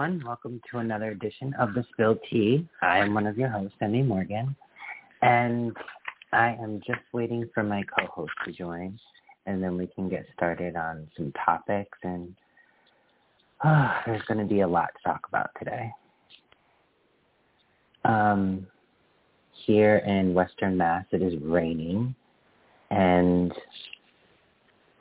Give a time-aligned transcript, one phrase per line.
[0.00, 0.26] Everyone.
[0.26, 2.66] Welcome to another edition of The Spilled Tea.
[2.80, 4.56] I am one of your hosts, Emmy Morgan,
[5.20, 5.76] and
[6.32, 8.98] I am just waiting for my co-host to join,
[9.44, 11.98] and then we can get started on some topics.
[12.02, 12.34] And
[13.62, 15.90] uh, there's going to be a lot to talk about today.
[18.06, 18.66] Um,
[19.66, 22.14] here in Western Mass, it is raining,
[22.90, 23.52] and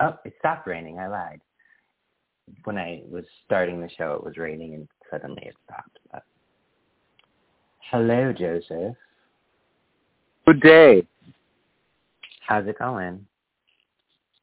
[0.02, 1.00] oh, it stopped raining.
[1.00, 1.40] I lied
[2.64, 6.00] when I was starting the show, it was raining and suddenly it stopped.
[6.12, 6.24] But...
[7.92, 8.96] Hello, Joseph.
[10.46, 11.08] Good day.
[12.48, 13.26] How's it going?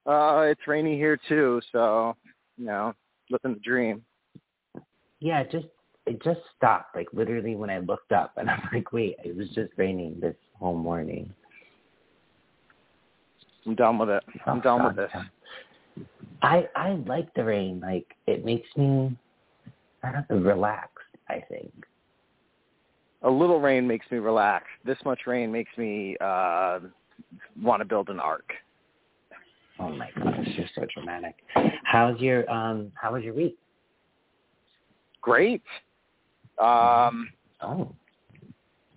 [0.07, 2.17] Uh, it's rainy here too, so
[2.57, 2.95] you know,
[3.31, 4.03] living the dream.
[5.19, 5.67] Yeah, it just
[6.07, 6.95] it just stopped.
[6.95, 10.37] Like literally when I looked up, and I'm like, wait, it was just raining this
[10.55, 11.33] whole morning.
[13.67, 14.23] I'm done with it.
[14.47, 14.97] I'm Oh, done God.
[14.97, 16.07] with this.
[16.43, 17.81] I I like the rain.
[17.81, 19.17] Like it makes me
[20.03, 20.93] I don't know, relaxed.
[21.29, 21.73] I think.
[23.23, 24.67] A little rain makes me relax.
[24.85, 26.81] This much rain makes me uh
[27.61, 28.53] want to build an ark.
[29.79, 31.35] Oh my gosh, you're so dramatic.
[31.85, 32.93] How's your um?
[32.95, 33.59] How was your week?
[35.21, 35.63] Great.
[36.59, 37.29] Um,
[37.63, 37.93] Oh.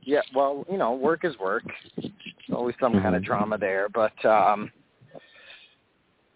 [0.04, 1.64] yeah, well, you know, work is work.
[1.96, 2.12] There's
[2.54, 3.26] always some kind of Mhm.
[3.26, 4.72] drama there, but um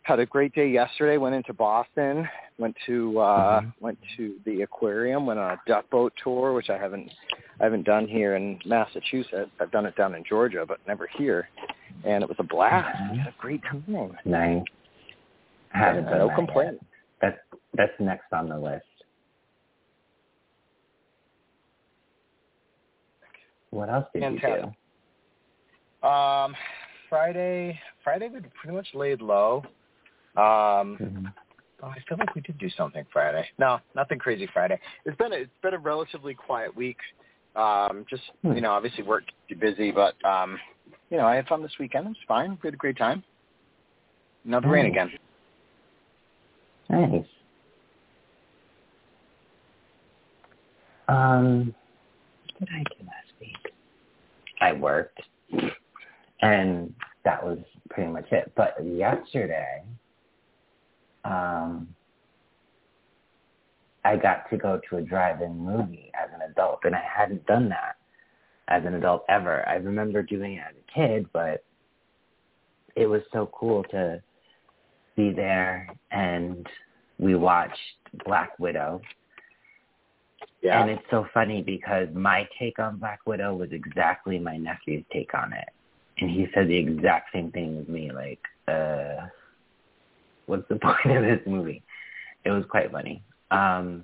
[0.04, 1.18] had a great day yesterday.
[1.18, 2.28] Went into Boston.
[2.58, 3.73] Went to uh Mhm.
[3.80, 5.26] went to the aquarium.
[5.26, 7.12] Went on a duck boat tour, which I haven't
[7.59, 9.52] I haven't done here in Massachusetts.
[9.59, 11.50] I've done it down in Georgia, but never here.
[12.04, 12.96] And it was a blast.
[12.98, 13.12] Mhm.
[13.12, 13.84] We had a great time.
[14.26, 14.64] Nice.
[15.74, 16.80] I haven't no that complaint.
[16.81, 16.90] yet.
[17.22, 17.40] That's
[17.74, 18.86] that's next on the list.
[23.72, 24.75] What else did you Fantastic.
[26.03, 26.56] Um,
[27.09, 29.63] Friday, Friday we pretty much laid low.
[30.35, 31.05] Um, do?
[31.05, 31.33] Mhm.
[31.83, 33.47] oh, I feel like we did do something Friday.
[33.57, 34.79] No, nothing crazy Friday.
[35.05, 36.97] It's been a, it's been a relatively quiet week.
[37.55, 38.53] Um, just Hmm.
[38.53, 40.59] you know, obviously work keeps you busy, but um,
[41.09, 42.05] you know, I had fun this weekend.
[42.07, 42.57] It was fine.
[42.63, 43.23] We had a great time.
[44.44, 45.11] Now the rain again.
[46.89, 47.25] Nice.
[51.07, 51.73] Um,
[52.57, 53.73] what did I do last week?
[54.61, 55.21] I worked,
[56.41, 56.94] and
[57.25, 58.51] that was pretty much it.
[58.55, 59.83] But yesterday,
[61.23, 61.88] um,
[64.06, 67.69] I got to go to a drive-in movie as an adult, and I hadn't done
[67.69, 67.95] that
[68.67, 69.67] as an adult ever.
[69.67, 71.63] I remember doing it as a kid, but
[72.95, 74.22] it was so cool to
[75.16, 76.67] be there, and
[77.19, 77.78] we watched
[78.25, 79.01] Black Widow.
[80.62, 80.81] Yeah.
[80.81, 85.33] And it's so funny because my take on Black Widow was exactly my nephew's take
[85.33, 85.69] on it.
[86.19, 89.28] And he said the exact same thing as me, like, uh,
[90.46, 91.84] what's the point of this movie?
[92.46, 93.24] It was quite funny.
[93.52, 94.04] Um,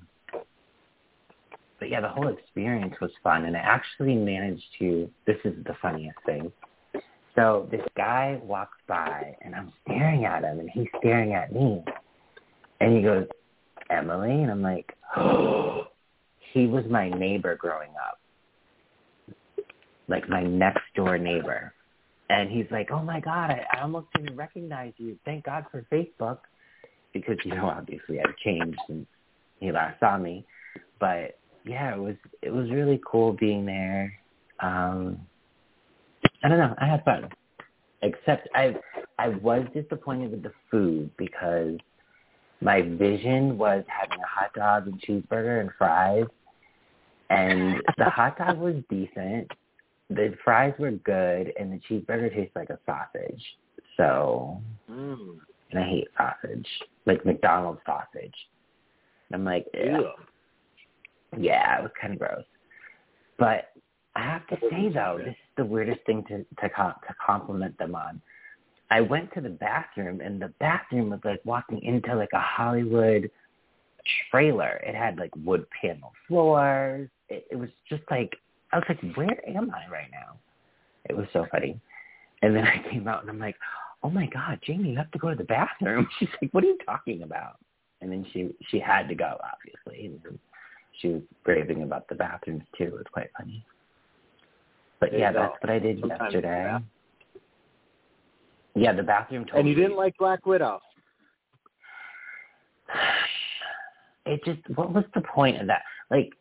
[1.79, 3.45] but yeah, the whole experience was fun.
[3.45, 6.51] And I actually managed to, this is the funniest thing.
[7.35, 11.83] So this guy walks by and I'm staring at him and he's staring at me.
[12.81, 13.27] And he goes,
[13.89, 14.31] Emily?
[14.43, 15.87] And I'm like, oh,
[16.53, 18.19] he was my neighbor growing up.
[20.07, 21.73] Like my next door neighbor.
[22.29, 25.17] And he's like, oh my God, I, I almost didn't recognize you.
[25.25, 26.39] Thank God for Facebook.
[27.11, 29.07] Because, you know, obviously I've changed since
[29.59, 30.45] he last saw me.
[30.99, 34.13] But yeah, it was, it was really cool being there.
[34.59, 35.19] Um,
[36.43, 36.75] I don't know.
[36.77, 37.29] I had fun.
[38.03, 38.75] Except I,
[39.17, 41.77] I was disappointed with the food because
[42.61, 46.25] my vision was having a hot dog and cheeseburger and fries.
[47.31, 49.49] And the hot dog was decent.
[50.09, 53.43] The fries were good, and the cheeseburger tastes like a sausage.
[53.97, 55.39] So, Mm.
[55.71, 56.67] and I hate sausage,
[57.05, 58.35] like McDonald's sausage.
[59.31, 60.11] I'm like, Ew.
[61.37, 62.45] yeah, it was kind of gross.
[63.37, 63.71] But
[64.15, 67.77] I have to say though, this is the weirdest thing to to com- to compliment
[67.77, 68.21] them on.
[68.91, 73.29] I went to the bathroom, and the bathroom was like walking into like a Hollywood
[74.31, 74.81] trailer.
[74.85, 77.09] It had like wood panel floors.
[77.29, 78.35] It, it was just like
[78.71, 80.37] I was like, where am I right now?
[81.09, 81.79] It was so funny.
[82.41, 83.55] And then I came out and I'm like,
[84.03, 86.07] oh my god, Jamie, you have to go to the bathroom.
[86.19, 87.57] She's like, what are you talking about?
[88.01, 90.05] And then she she had to go, obviously.
[90.05, 90.39] And
[91.01, 92.85] she was raving about the bathrooms too.
[92.85, 93.65] It was quite funny.
[94.99, 96.63] But yeah, that's what I did Sometimes, yesterday.
[96.65, 96.79] yeah.
[98.75, 100.79] Yeah, the bathroom told And you didn't like Black Widow.
[104.25, 105.83] it just what was the point of that?
[106.11, 106.31] Like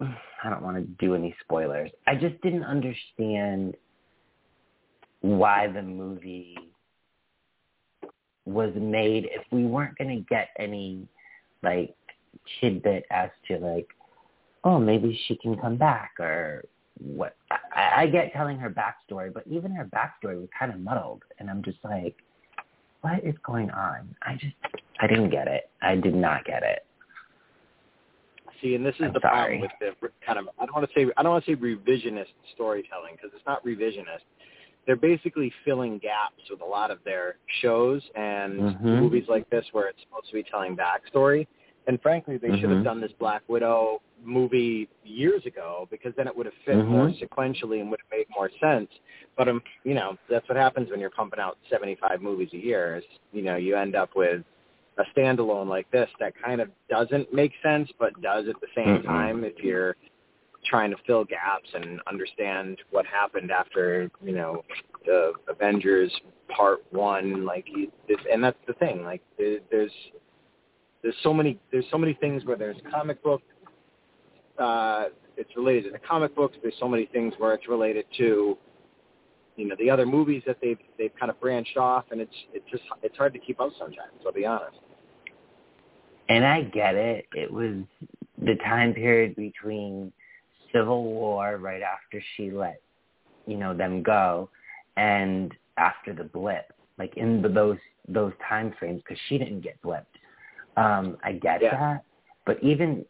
[0.44, 1.90] I don't want to do any spoilers.
[2.06, 3.76] I just didn't understand
[5.20, 6.56] why the movie
[8.44, 9.28] was made.
[9.32, 11.08] If we weren't going to get any
[11.62, 11.94] like
[12.60, 13.88] tidbit as to like
[14.64, 16.64] oh maybe she can come back or
[16.98, 21.22] what I, I get telling her backstory but even her backstory was kind of muddled
[21.38, 22.14] and i'm just like
[23.02, 24.14] what is going on?
[24.22, 24.54] I just
[25.00, 25.70] i didn't get it.
[25.82, 26.85] I did not get it
[28.62, 29.58] See, and this is I'm the sorry.
[29.58, 31.56] problem with the kind of I don't want to say I don't want to say
[31.56, 34.24] revisionist storytelling because it's not revisionist.
[34.86, 39.00] They're basically filling gaps with a lot of their shows and Mhm.
[39.00, 41.46] movies like this where it's supposed to be telling backstory.
[41.88, 42.84] And frankly, they should have Mhm.
[42.84, 47.18] done this Black Widow movie years ago because then it would have fit more Mhm.
[47.18, 48.90] sequentially and would have made more sense.
[49.36, 52.96] But um, you know, that's what happens when you're pumping out 75 movies a year.
[52.96, 54.44] Is you know, you end up with
[54.98, 58.98] a standalone like this that kind of doesn't make sense but does at the same
[58.98, 59.04] Mm-mm.
[59.04, 59.94] time if you're
[60.68, 64.64] trying to fill gaps and understand what happened after you know
[65.04, 66.12] the Avengers
[66.54, 67.44] Part One.
[67.44, 67.66] Like
[68.08, 69.02] this, and that's the thing.
[69.02, 69.90] Like there's
[71.02, 73.42] there's so many there's so many things where there's comic book.
[74.58, 75.06] Uh,
[75.36, 76.56] it's related to the comic books.
[76.62, 78.58] There's so many things where it's related to
[79.56, 82.68] you know the other movies that they've they've kind of branched off, and it's it's
[82.70, 84.12] just it's hard to keep up sometimes.
[84.24, 84.78] I'll be honest.
[86.28, 87.26] And I get it.
[87.34, 87.84] It was
[88.38, 90.12] the time period between
[90.72, 92.80] Civil War, right after she let,
[93.46, 94.50] you know, them go,
[94.96, 97.78] and after the blip, like in the, those
[98.08, 100.04] those time frames, because she didn't get blipped.
[100.76, 101.78] Um, I get Yeah.
[101.78, 102.04] that,
[102.44, 103.04] but even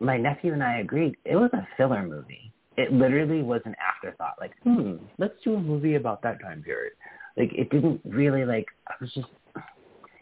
[0.00, 2.52] my nephew and I agreed it was a filler movie.
[2.76, 4.36] It literally was an afterthought.
[4.40, 6.94] Like, hmm, let's do a movie about that time period.
[7.36, 8.66] Like, it didn't really like.
[8.88, 9.28] I was just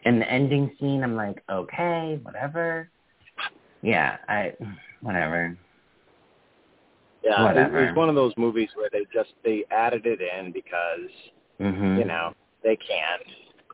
[0.05, 1.03] in the ending scene.
[1.03, 2.89] I'm like, okay, whatever.
[3.81, 4.53] Yeah, I
[5.01, 5.57] whatever.
[7.23, 7.83] Yeah, it, Whatever.
[7.83, 11.09] it was one of those movies where they just they added it in because
[11.59, 11.97] Mhm.
[11.97, 13.19] you know they can,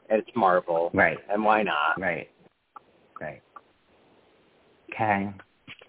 [0.09, 1.19] and it's Marvel, Right.
[1.29, 1.99] and why not?
[1.99, 2.29] Right.
[3.21, 3.41] Right.
[4.91, 5.31] Okay.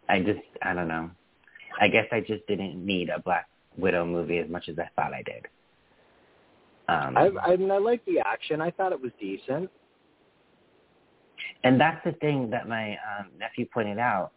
[0.08, 1.10] I just I don't know.
[1.80, 3.46] I guess I just didn't need a Black
[3.76, 5.46] Widow movie as much as I thought I did.
[6.88, 8.60] Um, I, I mean, I like the action.
[8.60, 9.70] I thought it was decent.
[11.64, 14.32] And that's the thing that my um, nephew pointed out.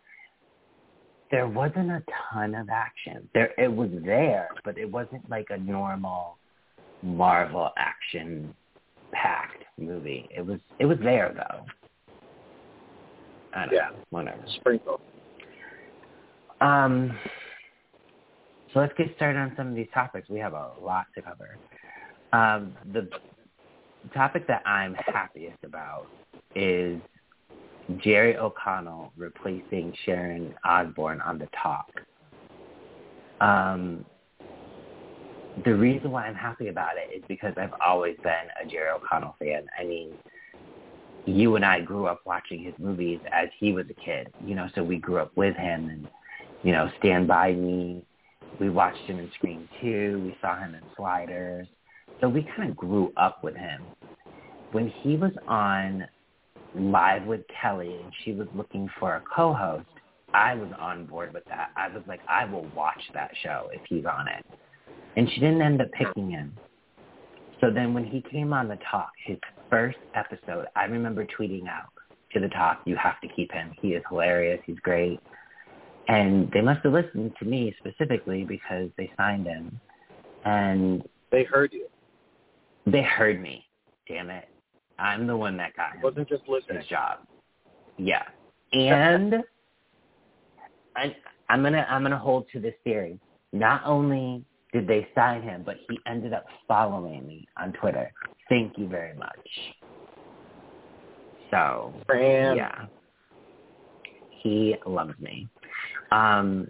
[1.31, 3.29] There wasn't a ton of action.
[3.33, 6.37] There, it was there, but it wasn't like a normal
[7.03, 8.53] Marvel action
[9.11, 10.27] packed movie.
[10.35, 11.65] It was, it was there though.
[13.53, 13.89] I don't Yeah.
[13.91, 14.41] know, whatever.
[14.47, 14.99] Sprinkle.
[16.61, 17.17] Um,
[18.73, 20.29] so let's get started on some of these topics.
[20.29, 21.57] We have a lot to cover.
[22.33, 22.75] Um,
[24.09, 26.07] the topic that I'm happiest about
[26.55, 26.99] is
[27.97, 31.89] Jerry O'Connell replacing Sharon Osbourne on the talk.
[33.41, 34.05] Um,
[35.65, 39.35] the reason why I'm happy about it is because I've always been a Jerry O'Connell
[39.39, 39.65] fan.
[39.77, 40.13] I mean,
[41.25, 44.67] you and I grew up watching his movies as he was a kid, you know,
[44.75, 46.07] so we grew up with him and,
[46.63, 48.03] you know, Stand By Me.
[48.59, 50.21] We watched him in Scream 2.
[50.23, 51.67] We saw him in Sliders.
[52.21, 53.83] So we kind of grew up with him.
[54.71, 56.05] When he was on
[56.75, 59.87] Live with Kelly and she was looking for a co-host,
[60.33, 61.71] I was on board with that.
[61.75, 64.45] I was like, I will watch that show if he's on it.
[65.15, 66.53] And she didn't end up picking him.
[67.61, 69.37] So then when he came on the talk, his
[69.69, 71.89] first episode, I remember tweeting out
[72.33, 73.71] to the talk, you have to keep him.
[73.81, 74.61] He is hilarious.
[74.65, 75.19] He's great.
[76.07, 79.79] And they must have listened to me specifically because they signed him.
[80.45, 81.87] And They heard you.
[82.91, 83.65] They heard me.
[84.07, 84.47] Damn it.
[84.97, 86.79] I'm the one that got him wasn't just listening.
[86.79, 87.19] his job.
[87.97, 88.23] Yeah.
[88.71, 89.43] And
[90.95, 91.15] I
[91.49, 93.19] I'm gonna I'm gonna hold to this theory.
[93.51, 98.11] Not only did they sign him, but he ended up following me on Twitter.
[98.47, 99.39] Thank you very much.
[101.49, 102.85] So yeah.
[104.43, 105.47] He loves me.
[106.11, 106.69] Um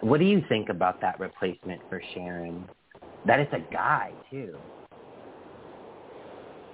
[0.00, 2.66] what do you think about that replacement for Sharon?
[3.26, 4.56] That is a guy too.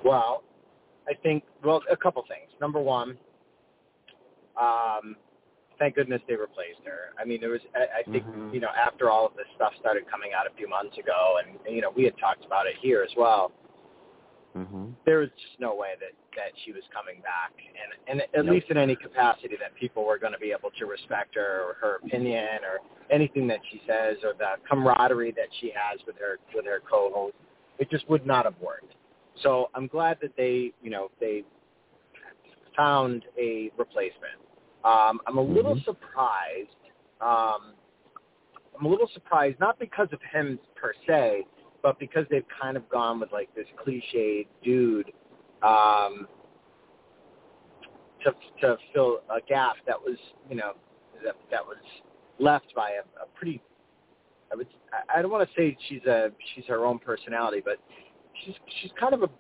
[0.05, 0.43] Well,
[1.09, 2.51] I think well a couple things.
[2.61, 3.19] Number one,
[4.61, 5.17] um,
[5.79, 7.13] thank goodness they replaced her.
[7.19, 8.53] I mean, there was I, I think Mhm.
[8.53, 11.59] you know after all of this stuff started coming out a few months ago, and
[11.75, 13.53] you know we had talked about it here as well.
[14.57, 14.95] Mhm.
[15.05, 18.55] there was just no way that that she was coming back, and and at Nope.
[18.55, 21.75] least in any capacity that people were going to be able to respect her or
[21.75, 26.39] her opinion or anything that she says or the camaraderie that she has with her
[26.55, 27.37] with her co-host,
[27.79, 28.95] it just would not have worked.
[29.43, 31.45] So I'm glad that they you know they
[32.77, 34.39] found a replacement.
[34.85, 35.85] Um, I'm a little Mhm.
[35.85, 36.77] surprised.
[37.21, 37.75] Um,
[38.79, 41.47] I'm a little surprised, not because of him per se,
[41.83, 45.13] but because they've kind of gone with like this cliched dude
[45.63, 46.29] um,
[48.23, 50.75] to to fill a gap that was you know
[51.25, 51.79] that that was
[52.39, 53.63] left by a, a pretty
[54.53, 54.69] I would
[55.15, 57.79] I don't want to say she's a she's her own personality, but
[58.45, 59.31] she's she's kind of a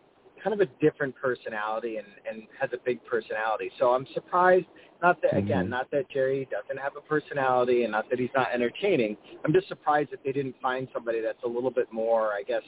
[0.43, 3.71] kind of a different personality and and has a big personality.
[3.79, 4.67] So I'm surprised.
[5.03, 5.71] Not that again, Mhm.
[5.71, 9.17] not that Jerry doesn't have a personality, and not that he's not entertaining.
[9.45, 12.63] I'm just surprised that they didn't find somebody that's a little bit more, I guess,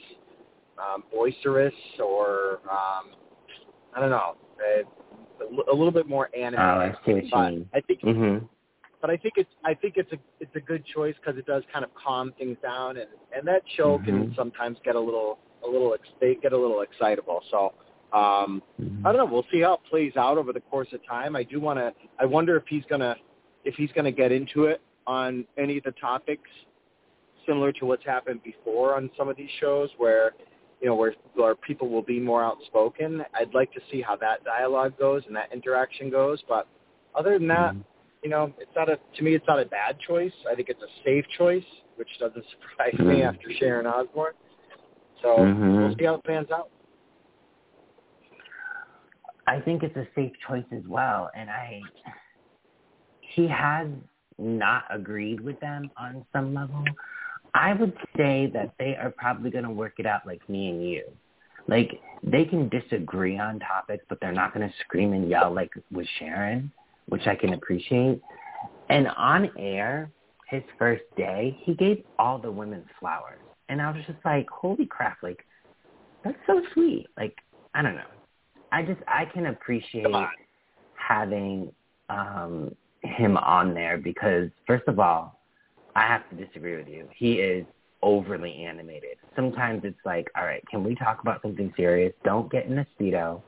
[0.77, 3.15] um, boisterous or um,
[3.93, 6.95] I don't know, a, a little bit more Oh, animated.
[6.95, 7.69] I see what you but mean.
[7.73, 8.49] I think Mhm.
[9.01, 11.63] but I think it's I think it's a it's a good choice because it does
[11.73, 14.35] kind of calm things down, and and that show can Mhm.
[14.35, 17.41] sometimes get a little a little ex- they get a little excitable.
[17.51, 17.73] So
[18.11, 19.05] um, Mhm.
[19.05, 19.25] I don't know.
[19.31, 21.35] We'll see how it plays out over the course of time.
[21.35, 21.93] I do want to.
[22.17, 23.15] I wonder if he's gonna
[23.65, 26.49] if he's gonna get into it on any of the topics
[27.45, 30.33] similar to what's happened before on some of these shows where
[30.81, 33.23] you know where where people will be more outspoken.
[33.33, 36.41] I'd like to see how that dialogue goes and that interaction goes.
[36.47, 36.67] But
[37.15, 37.83] other than that, Mhm.
[38.23, 40.33] you know, it's not a to me it's not a bad choice.
[40.49, 43.27] I think it's a safe choice, which doesn't surprise me Mhm.
[43.27, 44.33] after Sharon Osbourne.
[45.21, 45.81] So Mhm.
[45.81, 46.69] we'll see how it pans out.
[49.47, 51.83] I think it's a safe choice as well, and I
[53.21, 53.87] he has
[54.37, 56.83] not agreed with them on some level.
[57.53, 60.87] I would say that they are probably going to work it out like me and
[60.87, 61.03] you.
[61.67, 65.71] Like they can disagree on topics, but they're not going to scream and yell like
[65.91, 66.71] with Sharon,
[67.07, 68.21] which I can appreciate.
[68.89, 70.09] And on air,
[70.47, 74.85] his first day, he gave all the women flowers, and I was just like, "Holy
[74.85, 75.17] crap!
[75.23, 75.45] Like
[76.23, 77.35] that's so sweet." Like
[77.73, 78.01] I don't know.
[78.71, 80.05] I just I can appreciate
[80.95, 81.71] having
[82.09, 85.39] um him on there because first of all,
[85.95, 87.07] I have to disagree with you.
[87.15, 87.65] He is
[88.01, 89.17] overly animated.
[89.35, 92.13] Sometimes it's like, all right, can we talk about something serious?
[92.23, 93.41] Don't get in a speedo.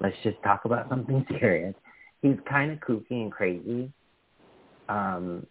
[0.00, 1.74] Let's just talk about something serious.
[2.20, 3.92] He's kind of kooky and crazy.
[4.88, 5.46] Um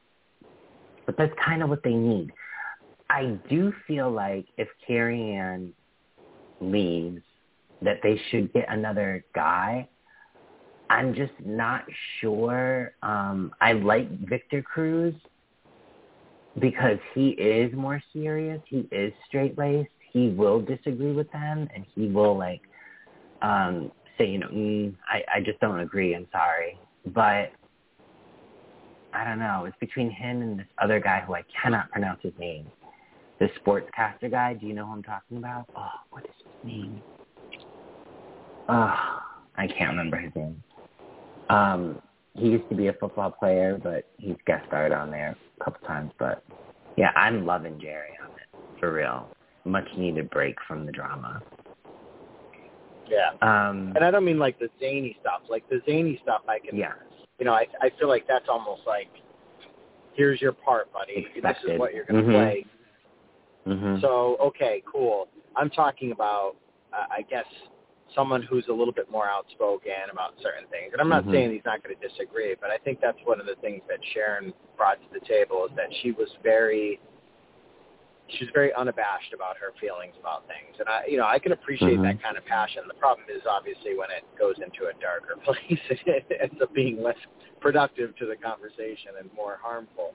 [1.05, 2.31] but that's kind of what they need.
[3.11, 5.73] I do feel like if Carrie Ann
[6.61, 7.21] leaves,
[7.81, 9.89] that they should get another guy.
[10.89, 11.83] I'm just not
[12.19, 12.93] sure.
[13.03, 15.13] Um, I like Victor Cruz
[16.59, 18.61] because he is more serious.
[18.67, 19.89] He is straight laced.
[20.13, 22.61] He will disagree with them, and he will like
[23.41, 26.15] um, say, you know, mm, I I just don't agree.
[26.15, 26.77] I'm sorry,
[27.07, 27.51] but
[29.13, 29.65] I don't know.
[29.65, 32.67] It's between him and this other guy who I cannot pronounce his name.
[33.41, 34.53] The sportscaster guy.
[34.53, 35.65] Do you know who I'm talking about?
[35.75, 37.01] Oh, what is his name?
[38.69, 39.19] Oh,
[39.57, 40.63] I can't remember his name.
[41.49, 41.97] Um,
[42.35, 45.81] he used to be a football player, but he's guest starred on there a couple
[45.87, 46.11] times.
[46.19, 46.43] But
[46.97, 48.47] yeah, I'm loving Jerry on it
[48.79, 49.27] for real.
[49.65, 51.41] Much needed break from the drama.
[53.09, 53.31] Yeah.
[53.41, 55.41] Um, And I don't mean like the zany stuff.
[55.49, 56.77] Like the zany stuff, I can.
[56.77, 56.93] yeah,
[57.39, 59.09] You know, I I feel like that's almost like,
[60.13, 61.25] here's your part, buddy.
[61.41, 62.33] This is what you're going to Mhm.
[62.33, 62.65] play.
[63.65, 65.27] Hmm So okay, cool.
[65.55, 66.55] I'm talking about,
[66.93, 67.45] uh, I guess,
[68.15, 70.91] someone who's a little bit more outspoken about certain things.
[70.91, 71.31] And I'm not Mhm.
[71.31, 74.03] saying he's not going to disagree, but I think that's one of the things that
[74.13, 76.99] Sharon brought to the table is that she was very,
[78.27, 80.79] she was very unabashed about her feelings about things.
[80.79, 82.03] And I, you know, I can appreciate Mhm.
[82.03, 82.83] that kind of passion.
[82.87, 87.01] The problem is obviously when it goes into a darker place, it ends up being
[87.01, 87.17] less
[87.59, 90.13] productive to the conversation and more harmful.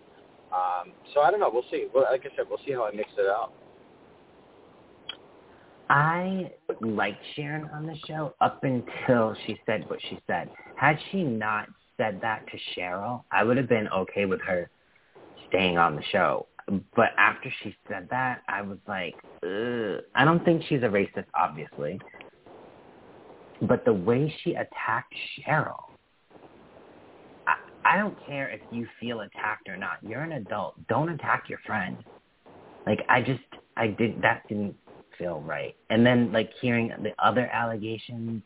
[0.56, 1.50] Um, so I don't know.
[1.52, 1.86] We'll see.
[1.94, 3.52] Well, like I said, we'll see how I mix it up.
[5.88, 10.50] I liked Sharon on the show up until she said what she said.
[10.76, 14.68] Had she not said that to Sheryl, I would have been okay with her
[15.48, 16.46] staying on the show.
[16.96, 20.02] But after she said that, I was like, Ugh.
[20.14, 22.00] I don't think she's a racist, obviously.
[23.62, 25.84] But the way she attacked Sheryl,
[27.94, 29.98] I, don't care if you feel attacked or not.
[30.02, 30.74] You're an adult.
[30.88, 31.96] Don't attack your friend.
[32.86, 33.40] Like I just,
[33.76, 34.74] I did that didn't
[35.18, 35.74] feel right.
[35.90, 38.42] And then like hearing the other allegations,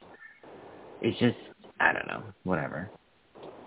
[1.03, 1.37] it's just,
[1.81, 2.91] I don't know, whatever.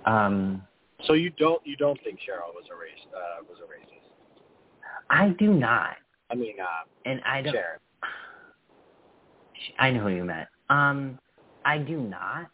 [0.05, 0.61] Um,
[1.05, 4.09] So you don't you don't think Sheryl was a race uh, was a racist?
[5.09, 5.95] I do not,
[6.29, 6.65] I mean, uh,
[7.05, 7.53] and I don't.
[7.53, 7.79] Sharon.
[9.79, 10.49] I know who you meant.
[10.69, 11.19] Um,
[11.65, 12.49] I do not.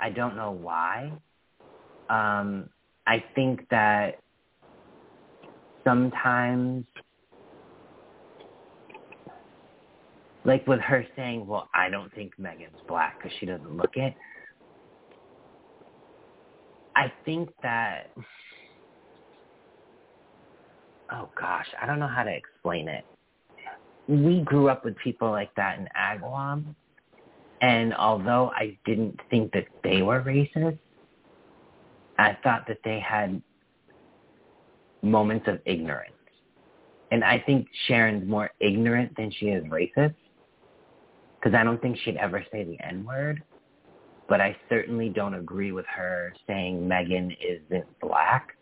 [0.00, 1.12] I don't know why.
[2.08, 2.68] Um,
[3.06, 4.18] I think that
[5.84, 6.84] sometimes,
[10.44, 14.14] like with her saying, well, I don't think Meghan's black because she doesn't look it.
[16.96, 18.10] I think that,
[21.12, 23.04] oh gosh, I don't know how to explain it.
[24.06, 26.74] We grew up with people like that in Agawam,
[27.60, 30.78] and although I didn't think that they were racist,
[32.18, 33.42] I thought that they had
[35.02, 36.12] moments of ignorance.
[37.10, 40.14] And I think Sharon's more ignorant than she is racist
[41.38, 43.42] because I don't think she'd ever say the N-word.
[44.28, 48.56] But I certainly don't agree with her saying Meghan isn't black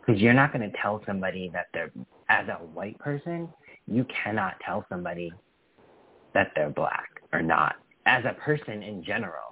[0.00, 1.90] because you're not going to tell somebody that they're,
[2.28, 3.48] as a white person,
[3.86, 5.32] you cannot tell somebody
[6.34, 7.76] that they're black or not
[8.06, 9.49] as a person in general,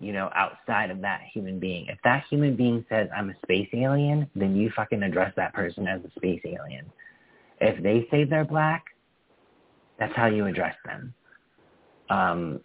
[0.00, 1.86] you know, outside of that human being.
[1.88, 5.86] If that human being says, I'm a space alien, then you fucking address that person
[5.86, 6.90] as a space alien.
[7.60, 8.84] If they say they're black,
[9.98, 11.14] that's how you address them.
[12.08, 12.60] Um,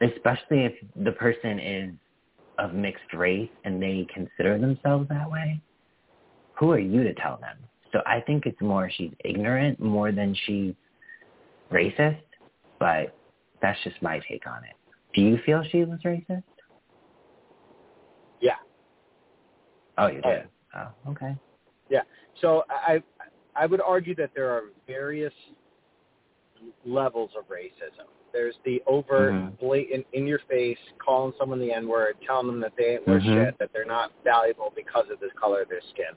[0.00, 0.72] especially if
[1.04, 1.94] the person is
[2.58, 5.60] of mixed race and they consider themselves that way.
[6.54, 7.56] Who are you to tell them?
[7.92, 10.74] So I think it's more she's ignorant more than she's
[11.70, 12.20] racist,
[12.78, 13.16] but
[13.60, 14.74] that's just my take on it.
[15.14, 16.42] Do you feel she was racist?
[18.40, 18.56] Yeah.
[19.98, 20.48] Oh, you did.
[20.74, 21.34] Oh, okay.
[21.88, 22.02] Yeah.
[22.40, 23.02] So I
[23.54, 25.32] I would argue that there are various
[26.84, 28.06] levels of racism.
[28.32, 29.54] There's the overt, mm-hmm.
[29.64, 33.22] blatant, in your face, calling someone the N word, telling them that they ain't worth
[33.22, 33.44] mm-hmm.
[33.44, 36.14] shit, that they're not valuable because of the color of their skin.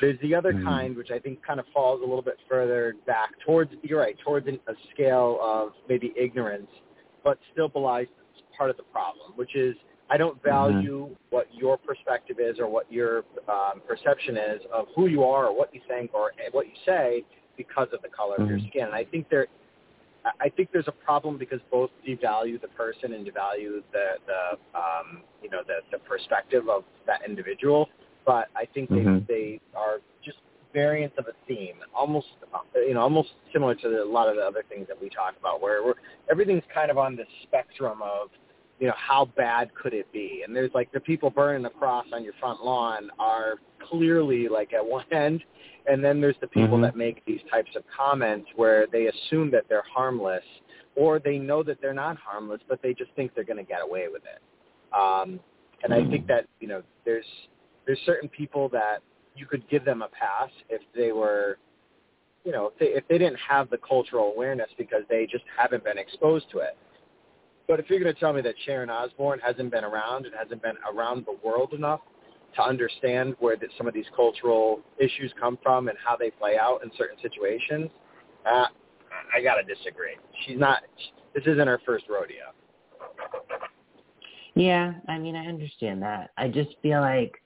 [0.00, 0.64] There's the other mm-hmm.
[0.64, 4.16] kind, which I think kind of falls a little bit further back towards, you're right,
[4.24, 6.70] towards a scale of maybe ignorance,
[7.24, 8.06] but still belies
[8.56, 9.74] part of the problem, which is
[10.10, 10.48] I don't Mm-hmm.
[10.48, 11.14] value mm-hmm.
[11.30, 15.56] what your perspective is or what your um, perception is of who you are or
[15.56, 17.24] what you think or what you say
[17.56, 18.42] because of the color mm-hmm.
[18.42, 18.68] of your Mm-hmm.
[18.68, 18.84] skin.
[18.84, 19.46] And I think there,
[20.40, 25.22] I think there's a problem because both devalue the person and devalue the, the um,
[25.42, 27.88] you know, the, the perspective of that individual
[28.26, 29.24] but I think mm-hmm.
[29.26, 30.38] they they are just
[30.72, 32.28] variants of a theme, almost
[32.74, 35.60] you know almost similar to a lot of the other things that we talk about,
[35.60, 35.94] where we're,
[36.30, 38.28] everything's kind of on the spectrum of
[38.80, 42.06] you know how bad could it be, and there's like the people burning the cross
[42.12, 43.56] on your front lawn are
[43.88, 45.44] clearly like at one end,
[45.86, 46.82] and then there's the people mm-hmm.
[46.82, 50.44] that make these types of comments where they assume that they're harmless,
[50.96, 53.82] or they know that they're not harmless, but they just think they're going to get
[53.82, 54.42] away with it.
[54.98, 55.38] Um,
[55.82, 57.26] and I think that you know there's
[57.86, 59.02] there's certain people that
[59.36, 61.58] you could give them a pass if they were,
[62.44, 65.84] you know, if they, if they didn't have the cultural awareness because they just haven't
[65.84, 66.76] been exposed to it.
[67.70, 70.60] But if you're going to tell me that Sharon Osbourne hasn't been around and hasn't
[70.60, 72.00] been around the world enough
[72.56, 76.58] to understand where that some of these cultural issues come from and how they play
[76.58, 77.88] out in certain situations,
[78.44, 78.66] uh,
[79.32, 80.16] I got to disagree.
[80.44, 80.82] She's not.
[81.32, 82.50] This isn't her first rodeo.
[84.56, 86.30] Yeah, I mean, I understand that.
[86.36, 87.40] I just feel like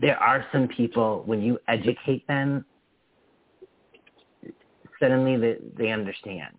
[0.00, 2.64] there are some people when you educate them,
[4.98, 6.54] suddenly they, they understand.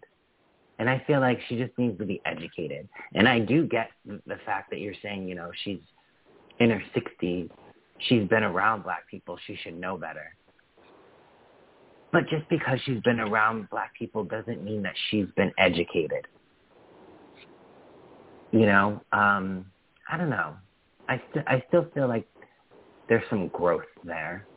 [0.81, 2.89] And I feel like she just needs to be educated.
[3.13, 5.77] And I do get the fact that you're saying, you know, she's
[6.59, 7.51] in her 60s.
[7.99, 9.37] She's been around black people.
[9.45, 10.35] She should know better.
[12.11, 16.25] But just because she's been around black people doesn't mean that she's been educated.
[18.49, 19.67] You know, um,
[20.11, 20.55] I don't know.
[21.07, 22.25] I, st- I still feel like
[23.07, 24.47] there's some growth there.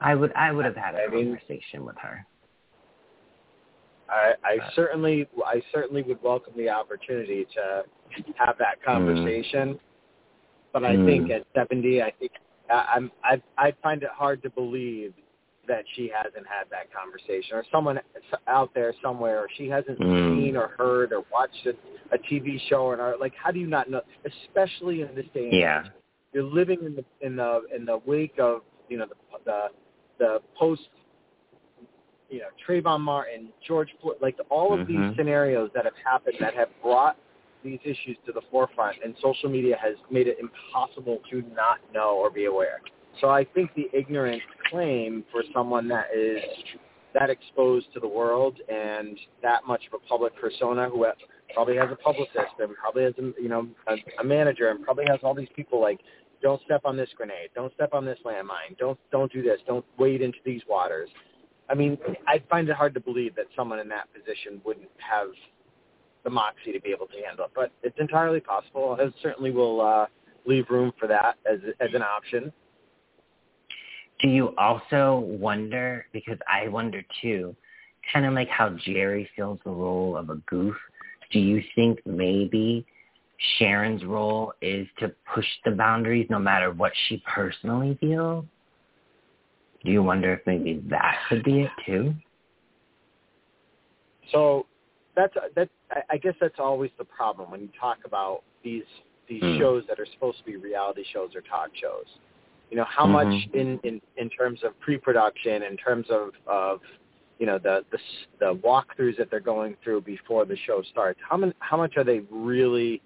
[0.00, 2.26] I would I would have had a I conversation mean, with her.
[4.08, 7.84] I, I certainly I certainly would welcome the opportunity to
[8.36, 8.84] have that mm.
[8.84, 9.74] conversation.
[9.74, 9.80] Mm.
[10.72, 11.06] But I mm.
[11.06, 12.32] think at 70, I think
[12.70, 15.14] I'm I I find it hard to believe
[15.66, 17.98] that she hasn't had that conversation or someone
[18.46, 20.36] out there somewhere or she hasn't mm.
[20.36, 21.70] seen or heard or watched a,
[22.14, 25.58] a TV show or like how do you not know especially in this day and
[25.58, 25.80] yeah.
[25.84, 25.90] age
[26.34, 29.14] you're living in the in the in the wake of you know the
[29.44, 29.68] the
[30.18, 30.82] the post
[32.34, 35.08] you know Trayvon Martin, George Floyd, like all of mm-hmm.
[35.08, 37.16] these scenarios that have happened that have brought
[37.62, 42.16] these issues to the forefront, and social media has made it impossible to not know
[42.16, 42.80] or be aware.
[43.20, 46.42] So I think the ignorant claim for someone that is
[47.14, 51.06] that exposed to the world and that much of a public persona who
[51.54, 55.04] probably has a publicist and probably has a you know a, a manager and probably
[55.08, 56.00] has all these people like
[56.42, 59.84] don't step on this grenade, don't step on this landmine, don't don't do this, don't
[59.98, 61.08] wade into these waters.
[61.68, 65.28] I mean, I find it hard to believe that someone in that position wouldn't have
[66.22, 68.96] the moxie to be able to handle it, but it's entirely possible.
[69.00, 70.06] I certainly will uh,
[70.46, 72.52] leave room for that as as an option.
[74.20, 77.54] Do you also wonder, because I wonder too,
[78.12, 80.76] kind of like how Jerry fills the role of a goof,
[81.30, 82.86] do you think maybe
[83.58, 88.44] Sharon's role is to push the boundaries no matter what she personally feels?
[89.84, 92.14] Do you wonder if maybe that could be it too?
[94.32, 94.66] So
[95.14, 95.68] that's that.
[96.10, 98.84] I guess that's always the problem when you talk about these
[99.28, 99.58] these Mm.
[99.58, 102.06] shows that are supposed to be reality shows or talk shows.
[102.70, 103.12] You know, how Mhm.
[103.12, 106.80] much in, in in terms of pre-production, in terms of of
[107.38, 107.98] you know the the
[108.38, 111.20] the walkthroughs that they're going through before the show starts.
[111.22, 113.02] How many how much are they really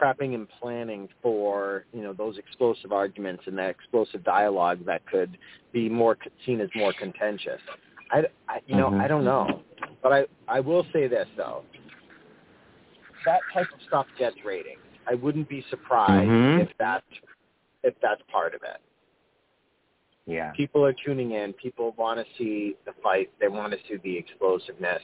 [0.00, 5.38] prepping and planning for you know those explosive arguments and that explosive dialogue that could
[5.72, 7.60] be more c- seen as more contentious.
[8.10, 9.00] I, I you know Mhm.
[9.00, 9.62] I don't know,
[10.02, 11.64] but I I will say this though,
[13.24, 14.80] that type of stuff gets ratings.
[15.06, 16.60] I wouldn't be surprised Mhm.
[16.60, 17.04] if that
[17.82, 18.78] if that's part of it.
[20.26, 20.52] Yeah.
[20.52, 21.52] People are tuning in.
[21.52, 23.30] People want to see the fight.
[23.38, 25.02] They want to see the explosiveness.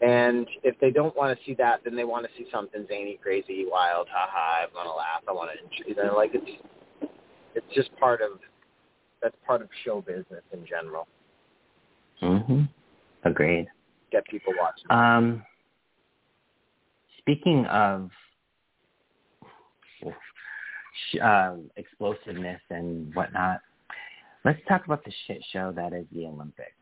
[0.00, 3.18] And if they don't want to see that, then they want to see something zany,
[3.20, 6.62] crazy, wild, haha, I want to laugh, I want to, you know, like it's,
[7.56, 8.38] it's just part of,
[9.20, 11.08] that's part of show business in general.
[12.22, 12.68] Mhm.
[13.24, 13.66] Agreed.
[14.12, 14.86] Get people watching.
[14.90, 15.44] Um,
[17.18, 18.10] speaking of
[21.10, 23.60] sh- um, explosiveness and whatnot,
[24.44, 26.72] let's talk about the shit show that is the Olympics.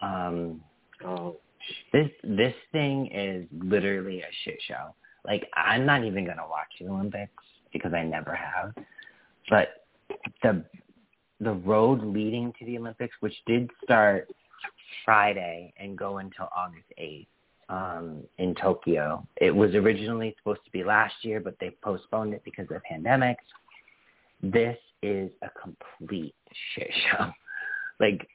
[0.00, 0.62] Um,
[1.04, 1.36] oh,
[1.92, 4.94] this this thing is literally a shit show.
[5.26, 7.32] Like I'm not even gonna watch the Olympics
[7.72, 8.72] because I never have.
[9.50, 9.86] But
[10.42, 10.64] the
[11.40, 14.28] the road leading to the Olympics, which did start
[15.04, 17.28] Friday and go until August eighth
[17.68, 19.26] um, in Tokyo.
[19.36, 23.36] It was originally supposed to be last year, but they postponed it because of pandemics.
[24.42, 26.34] This is a complete
[26.74, 27.30] shit show.
[28.00, 28.28] Like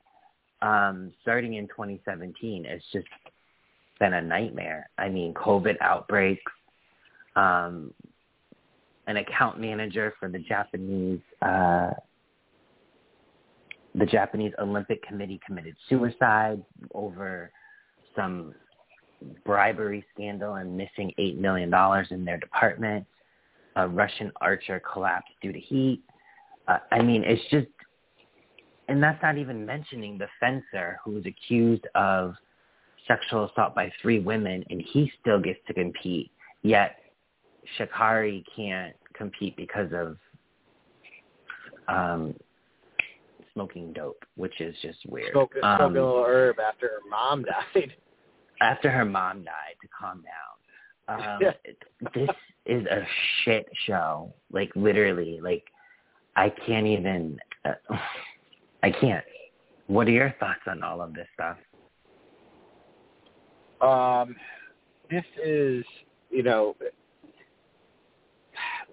[0.61, 3.07] um, starting in 2017, it's just
[3.99, 4.89] been a nightmare.
[4.97, 6.51] I mean, COVID outbreaks,
[7.35, 7.93] um,
[9.07, 11.91] an account manager for the Japanese uh,
[13.95, 17.51] the Japanese Olympic Committee committed suicide over
[18.15, 18.53] some
[19.45, 23.05] bribery scandal and missing eight million dollars in their department.
[23.75, 26.01] A Russian archer collapsed due to heat.
[26.67, 27.67] Uh, I mean, it's just,
[28.87, 32.35] and that's not even mentioning the fencer who was accused of
[33.07, 36.31] sexual assault by three women, and he still gets to compete.
[36.61, 36.97] Yet
[37.77, 40.17] Sha'Carri can't compete because of
[41.87, 42.33] um,
[43.53, 45.31] smoking dope, which is just weird.
[45.31, 47.93] smoking, Um, smoking a little herb after her mom died.
[48.61, 50.53] after her mom died to calm down.
[51.05, 51.39] Um,
[52.13, 52.29] this
[52.65, 53.05] is a
[53.43, 54.33] shit show.
[54.51, 55.65] Like literally, like
[56.35, 57.39] I can't even.
[57.65, 57.73] Uh,
[58.83, 59.23] I can't.
[59.87, 61.57] What are your thoughts on all of this stuff?
[63.83, 64.35] Um,
[65.09, 65.83] this is,
[66.29, 66.75] you know,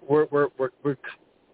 [0.07, 0.97] we're we're we're we're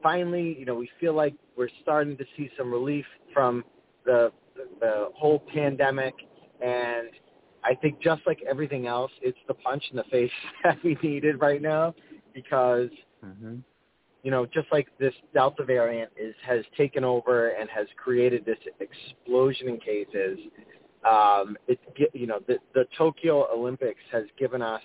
[0.01, 3.63] finally, you know, we feel like we're starting to see some relief from
[4.05, 4.31] the
[4.79, 6.15] the whole pandemic,
[6.61, 7.09] and
[7.63, 10.31] I think just like everything else, it's the punch in the face
[10.63, 11.93] that we needed right now
[12.33, 12.89] because
[13.25, 13.55] Mm-hmm.
[14.23, 18.57] you know, just like this Delta variant is has taken over and has created this
[18.79, 20.37] explosion in cases.
[21.07, 21.79] Um, it
[22.13, 24.81] you know the the Tokyo Olympics has given us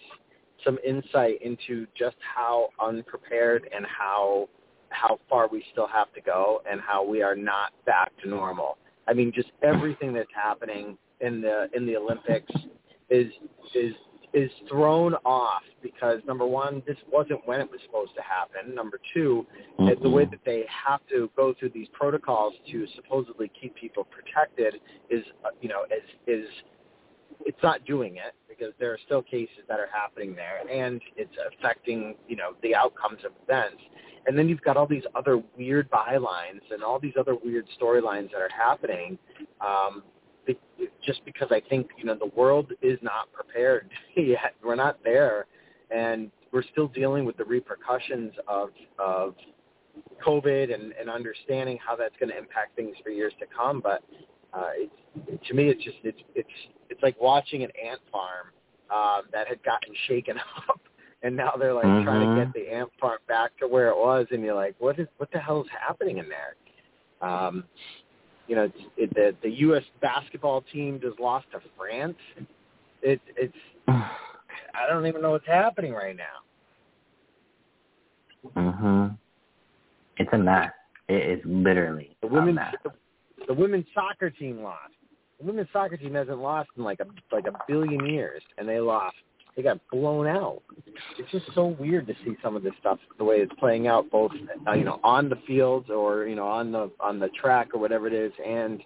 [0.64, 4.48] some insight into just how unprepared and how
[4.90, 8.78] how far we still have to go and how we are not back to normal.
[9.08, 12.52] I mean, just everything that's happening in the in the Olympics
[13.10, 13.26] is
[13.74, 13.94] is
[14.34, 18.74] is thrown off because number one, this wasn't when it was supposed to happen.
[18.74, 19.46] Number 2
[19.78, 24.04] uh, the way that they have to go through these protocols to supposedly keep people
[24.04, 26.48] protected is, uh, you know, is is
[27.44, 31.34] it's not doing it because there are still cases that are happening there, and it's
[31.58, 33.82] affecting, you know, the outcomes of events.
[34.26, 38.30] And then you've got all these other weird bylines and all these other weird storylines
[38.30, 39.18] that are happening.
[39.60, 40.04] Um,
[40.46, 40.58] be-
[41.04, 44.54] just because I think you know the world is not prepared yet.
[44.62, 45.46] We're not there,
[45.90, 49.34] and we're still dealing with the repercussions of of
[50.24, 53.80] COVID and, and understanding how that's going to impact things for years to come.
[53.80, 54.02] But
[54.54, 56.48] uh, it's, to me, it's just it's it's
[56.90, 58.48] it's like watching an ant farm
[58.90, 60.36] um, that had gotten shaken
[60.68, 60.80] up,
[61.22, 62.36] and now they're like trying to Mhm.
[62.36, 65.30] get the ant farm back to where it was, and you're like, what is what
[65.32, 66.56] the hell is happening in there?
[67.20, 67.64] Um,
[68.52, 69.82] you know it, the the U.S.
[70.02, 72.18] basketball team just lost to France.
[73.00, 73.56] It, it's
[73.88, 76.38] I don't even know what's happening right now.
[78.54, 79.16] Mhm.
[80.18, 80.70] It's a mess.
[81.08, 82.74] It is literally The women's a mess.
[82.84, 82.90] the,
[83.46, 84.92] the women's soccer team lost.
[85.40, 88.80] The women's soccer team hasn't lost in like a like a billion years, and they
[88.80, 89.16] lost.
[89.54, 90.62] They got blown out.
[91.18, 94.10] It's just so weird to see some of this stuff the way it's playing out,
[94.10, 94.32] both
[94.66, 97.80] uh, you know on the fields or you know on the on the track or
[97.80, 98.80] whatever it is, and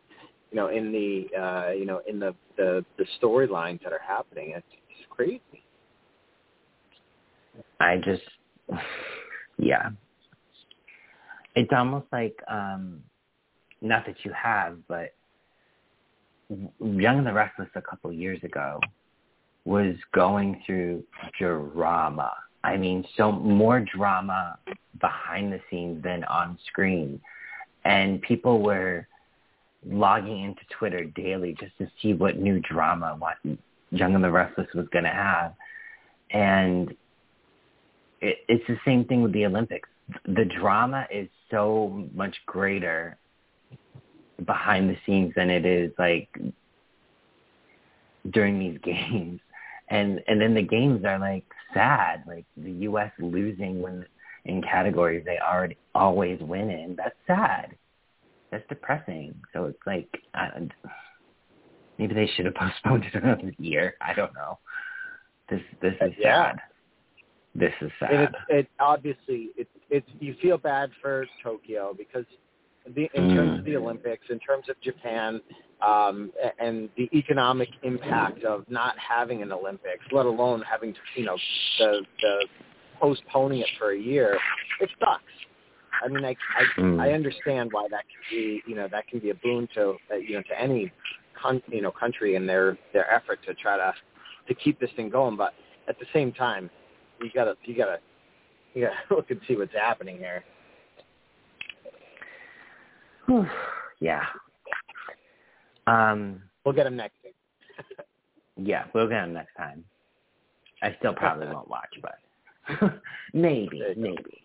[0.51, 4.55] you know in the uh, you know in the the, the storylines that are happening.
[4.57, 5.41] It's, it's crazy.
[7.81, 8.23] I just,
[9.59, 9.91] yeah.
[11.55, 13.01] It's almost like, um,
[13.81, 15.15] not that you have, but
[16.49, 18.81] Young and the Restless a couple years ago
[19.67, 21.03] was going through
[21.39, 22.33] drama.
[22.65, 24.59] I mean, so more drama
[25.01, 27.21] behind the scenes than on screen.
[27.85, 29.07] And people were
[29.85, 33.37] logging into Twitter daily just to see what new drama what
[33.91, 35.55] Young and the Restless was going to have.
[36.31, 36.91] And
[38.21, 39.89] it, it's the same thing with the Olympics.
[40.27, 43.17] The drama is so much greater
[44.45, 46.29] behind the scenes than it is like
[48.31, 49.41] during these games.
[49.89, 54.05] And and then the games are like sad, like the US losing when
[54.45, 56.97] in categories they already always win in.
[56.97, 57.77] That's sad.
[58.51, 59.35] That's depressing.
[59.53, 60.61] So it's like uh,
[61.99, 63.95] maybe they should have postponed it another year.
[64.01, 64.59] I don't know.
[65.49, 66.53] This this is Yeah.
[66.53, 66.61] sad.
[67.55, 68.11] This is sad.
[68.13, 72.25] And it, it obviously it it's you feel bad for Tokyo because
[72.95, 75.41] the in terms of the Olympics, in terms of Japan,
[75.85, 81.25] um, and the economic impact of not having an Olympics, let alone having to you
[81.25, 81.37] know
[81.79, 82.47] the the
[83.01, 84.39] postponing it for a year,
[84.81, 85.23] it sucks.
[86.03, 87.01] I mean, I I, Mm.
[87.01, 90.17] I understand why that can be you know that can be a boon to uh,
[90.17, 90.93] you know to any
[91.35, 93.93] con- you know country in their their effort to try to
[94.49, 95.53] to keep this thing going, but
[95.89, 96.71] at the same time,
[97.21, 97.99] you gotta you gotta
[98.75, 100.45] you gotta look and see what's happening here.
[103.99, 104.25] Yeah.
[105.87, 106.43] Um.
[106.65, 107.17] We'll get them next.
[108.59, 109.85] Yeah, we'll get them next time.
[110.83, 112.93] I still probably won't watch, but
[113.35, 114.01] maybe, There you go.
[114.01, 114.43] maybe.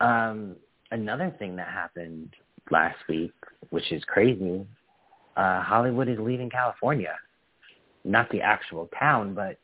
[0.00, 0.56] Um,
[0.90, 2.34] another thing that happened
[2.70, 3.32] last week,
[3.70, 4.66] which is crazy,
[5.36, 7.14] uh, Hollywood is leaving California.
[8.04, 9.58] Not the actual town, but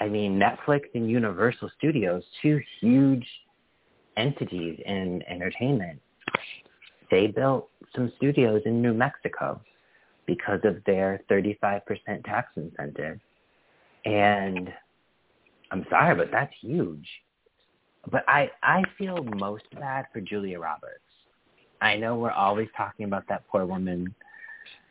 [0.00, 3.26] I mean Netflix and Universal Studios, two huge
[4.16, 6.00] entities in entertainment.
[7.10, 9.60] They built some studios in New Mexico
[10.26, 11.82] because of their 35%
[12.24, 13.20] tax incentive.
[14.04, 14.72] And
[15.70, 17.06] I'm sorry, but that's huge.
[18.10, 21.00] But I, I feel most bad for Julia Roberts.
[21.80, 24.14] I know we're always talking about that poor woman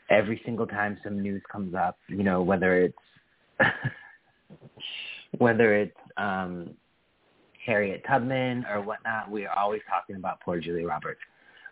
[0.09, 2.97] every single time some news comes up, you know, whether it's
[5.37, 6.71] whether it's um
[7.65, 11.21] Harriet Tubman or whatnot, we are always talking about poor Julia Roberts.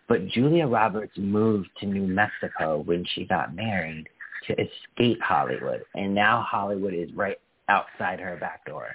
[0.08, 4.08] But Julia Roberts moved to New Mexico when she got married
[4.46, 5.82] to escape Hollywood.
[5.94, 7.38] And now Hollywood is right
[7.68, 8.88] outside her back door.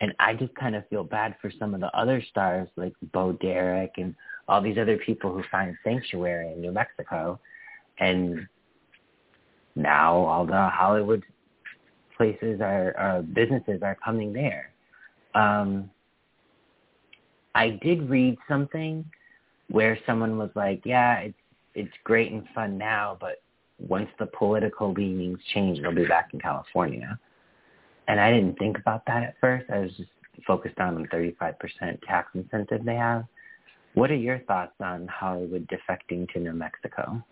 [0.00, 3.32] And I just kind of feel bad for some of the other stars like Bo
[3.32, 4.14] Derek and
[4.48, 7.38] all these other people who find sanctuary in New Mexico.
[7.98, 8.46] And
[9.76, 11.22] now all the Hollywood
[12.16, 14.70] places are, uh, businesses are coming there.
[15.34, 15.90] Um,
[17.54, 19.04] I did read something
[19.74, 21.38] where someone was like, "Yeah, it's
[21.74, 23.42] it's great and fun now, but
[23.78, 27.18] once the political leanings change, they'll be back in California."
[28.06, 29.68] And I didn't think about that at first.
[29.70, 30.10] I was just
[30.46, 33.24] focused on the 35% tax incentive they have.
[33.94, 37.24] What are your thoughts on Hollywood defecting to New Mexico?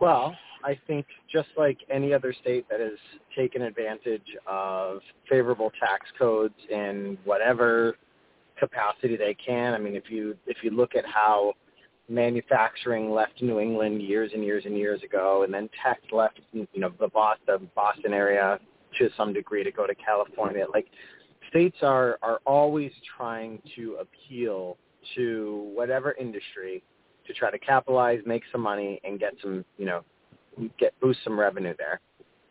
[0.00, 2.98] Well, I think just like any other state that has
[3.34, 5.00] taken advantage of
[5.30, 7.96] favorable tax codes in whatever
[8.62, 9.74] capacity they can.
[9.74, 11.54] I mean, if you if you look at how
[12.08, 16.66] manufacturing left New England years and years and years ago, and then tech left you
[16.76, 18.58] know the Boston Boston area
[18.98, 20.86] to some degree to go to California, like
[21.48, 24.76] states are are always trying to appeal
[25.16, 26.82] to whatever industry
[27.26, 30.04] to try to capitalize, make some money, and get some, you know,
[30.78, 32.00] get boost some revenue there.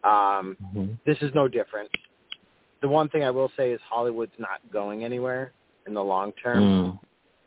[0.03, 0.93] Um, Mm-hmm.
[1.05, 1.89] this is no different.
[2.81, 5.51] The one thing I will say is Hollywood's not going anywhere
[5.87, 6.99] in the long term.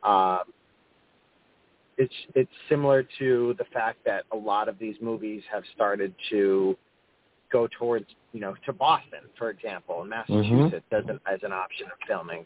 [0.05, 0.09] Mm.
[0.09, 0.44] Um,
[1.97, 6.77] it's it's similar to the fact that a lot of these movies have started to
[7.53, 11.87] go towards, you know, to Boston, for example, and Massachusetts as, an, as an option
[11.87, 12.44] of filming.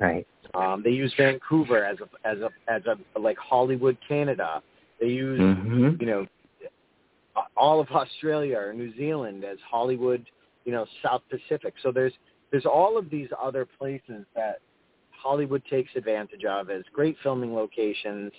[0.00, 0.26] Right.
[0.54, 4.62] Um, they use Vancouver as a as a as a like Hollywood, Canada.
[5.00, 6.00] They use Mhm.
[6.00, 6.26] you know
[7.56, 10.24] all of Australia or New Zealand as Hollywood,
[10.64, 11.74] you know South Pacific.
[11.82, 12.12] So there's
[12.54, 14.60] there's all of these other places that
[15.10, 18.30] Hollywood takes advantage of as great filming locations.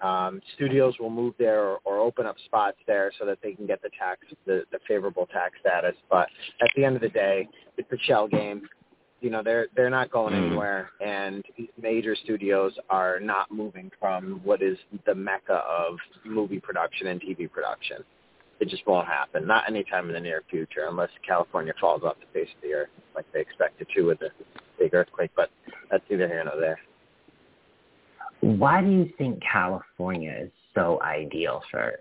[0.00, 3.66] Um, studios will move there or, or open up spots there so that they can
[3.66, 5.96] get the tax, the, the favorable tax status.
[6.08, 6.28] But
[6.62, 8.62] at the end of the day, it's a shell game.
[9.20, 10.46] You know, they're they're not going Mm.
[10.46, 16.60] anywhere, and these major studios are not moving from what is the mecca of movie
[16.60, 18.04] production and TV production.
[18.60, 19.46] It just won't happen.
[19.46, 22.88] Not anytime in the near future, unless California falls off the face of the earth
[23.14, 24.30] like they expect it to with the
[24.78, 25.30] big earthquake.
[25.36, 25.50] But
[25.90, 26.78] that's neither here nor there.
[28.40, 31.94] Why do you think California is so ideal for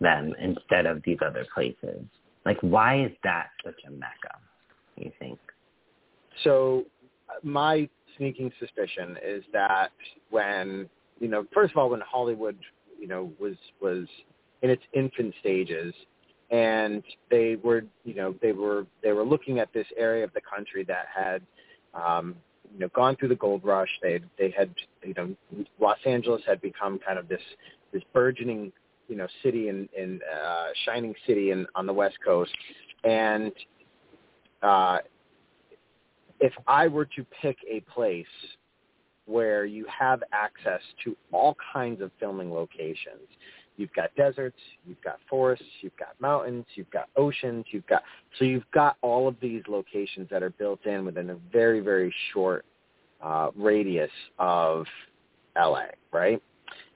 [0.00, 2.02] them instead of these other places?
[2.46, 4.38] Like, why is that such a mecca?
[4.96, 5.38] You think?
[6.44, 6.84] So
[7.28, 9.90] uh, my sneaking suspicion is that
[10.30, 10.88] when
[11.20, 12.56] you know, first of all, when Hollywood,
[12.98, 14.06] you know, was was
[14.62, 15.94] in its infant stages,
[16.50, 20.40] and they were, you know, they were they were looking at this area of the
[20.40, 21.42] country that had,
[21.94, 22.36] um,
[22.72, 23.90] you know, gone through the gold rush.
[24.02, 24.70] They they had,
[25.02, 27.42] you know, Los Angeles had become kind of this
[27.92, 28.72] this burgeoning,
[29.08, 32.52] you know, city in in uh, shining city in on the West Coast,
[33.04, 33.52] and
[34.62, 34.98] uh,
[36.40, 38.26] if I were to pick a place
[39.26, 43.28] where you have access to all kinds of filming locations,
[43.76, 48.02] you've got deserts, you've got forests, you've got mountains, you've got oceans, you've got
[48.38, 52.14] so you've got all of these locations that are built in within a very very
[52.32, 52.64] short
[53.22, 54.86] uh, radius of
[55.56, 56.42] LA, right?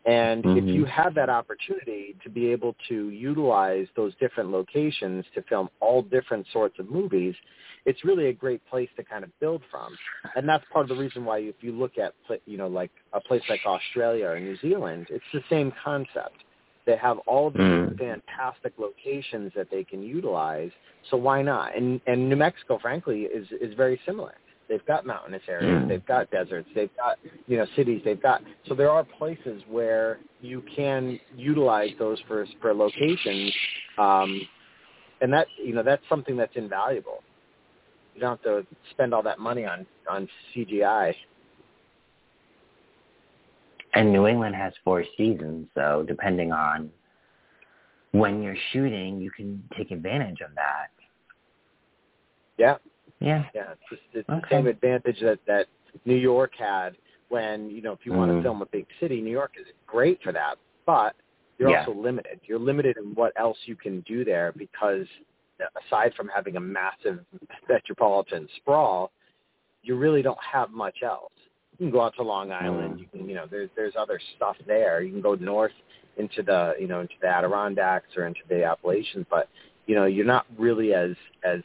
[0.07, 0.75] And if Mhm.
[0.75, 6.03] you have that opportunity to be able to utilize those different locations to film all
[6.03, 7.35] different sorts of movies,
[7.87, 9.97] it's really a great place to kind of build from.
[10.37, 13.21] And that's part of the reason why if you look at, you know, like a
[13.21, 16.45] place like Australia or New Zealand, it's the same concept.
[16.87, 17.97] They have all these Mm.
[17.99, 20.71] fantastic locations that they can utilize.
[21.11, 21.75] So why not?
[21.75, 24.35] And and New Mexico, frankly, is is very similar.
[24.69, 25.89] They've got mountainous areas, Mm.
[25.89, 30.19] they've got deserts, they've got you know cities, they've got so there are places where
[30.41, 33.55] you can utilize those for for locations,
[33.99, 34.41] um,
[35.21, 37.23] and that you know that's something that's invaluable.
[38.15, 41.15] You don't have to spend all that money on on CGI.
[43.95, 46.91] And New England has four seasons, so depending on
[48.13, 50.89] when you're shooting, you can take advantage of that.
[52.57, 52.77] Yeah,
[53.21, 53.45] Yeah.
[53.55, 54.41] yeah, it's, just, it's Okay.
[54.41, 55.67] the same advantage that that
[56.05, 56.97] New York had
[57.29, 58.43] when you know if you want to mm-hmm.
[58.43, 61.17] film a big city, New York is great for that, but
[61.59, 61.81] you're Yeah.
[61.85, 62.41] also limited.
[62.45, 65.07] You're limited in what else you can do there because
[65.87, 67.25] aside from having a massive
[67.69, 69.13] metropolitan sprawl,
[69.83, 71.33] you really don't have much else.
[71.79, 72.95] You can go out to Long Island.
[72.95, 72.99] Mm.
[73.01, 75.03] You can, you know, there's there's other stuff there.
[75.03, 75.73] You can go north
[76.17, 79.49] into the, you know, into the Adirondacks or into the Appalachians, but
[79.87, 81.11] you know, you're not really as
[81.45, 81.61] as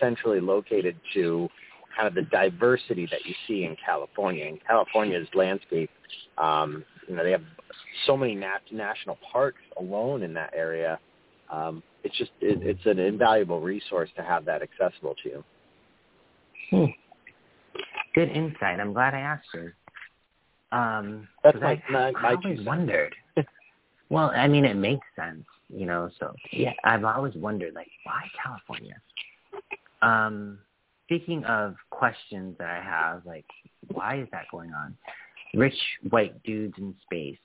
[0.00, 1.48] centrally located to
[1.96, 4.44] kind of the diversity that you see in California.
[4.46, 5.90] In California's landscape,
[6.38, 7.44] um, you know, they have
[8.06, 10.98] so many nat- national parks alone in that area.
[11.50, 15.44] Um, it's just it, it's an invaluable resource to have that accessible to you.
[16.70, 16.84] Hmm.
[18.14, 18.80] Good insight.
[18.80, 19.72] I'm glad I asked you.
[20.72, 23.14] Um, That's my- I, my- I always wondered.
[24.08, 26.10] well, I mean, it makes sense, you know.
[26.18, 28.96] So yeah, I've always wondered, like, why California?
[30.02, 30.58] Um,
[31.06, 33.46] speaking of questions that I have, like,
[33.92, 34.96] why is that going on?
[35.54, 35.78] Rich
[36.10, 37.38] white dudes in space.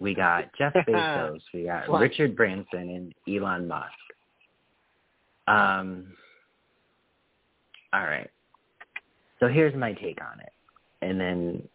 [0.00, 1.40] We got Jeff Bezos.
[1.52, 2.00] We got What?
[2.00, 3.92] Richard Branson and Elon Musk.
[5.46, 6.06] Um.
[7.92, 8.30] All right.
[9.40, 10.52] So here's my take on it,
[11.02, 11.68] and then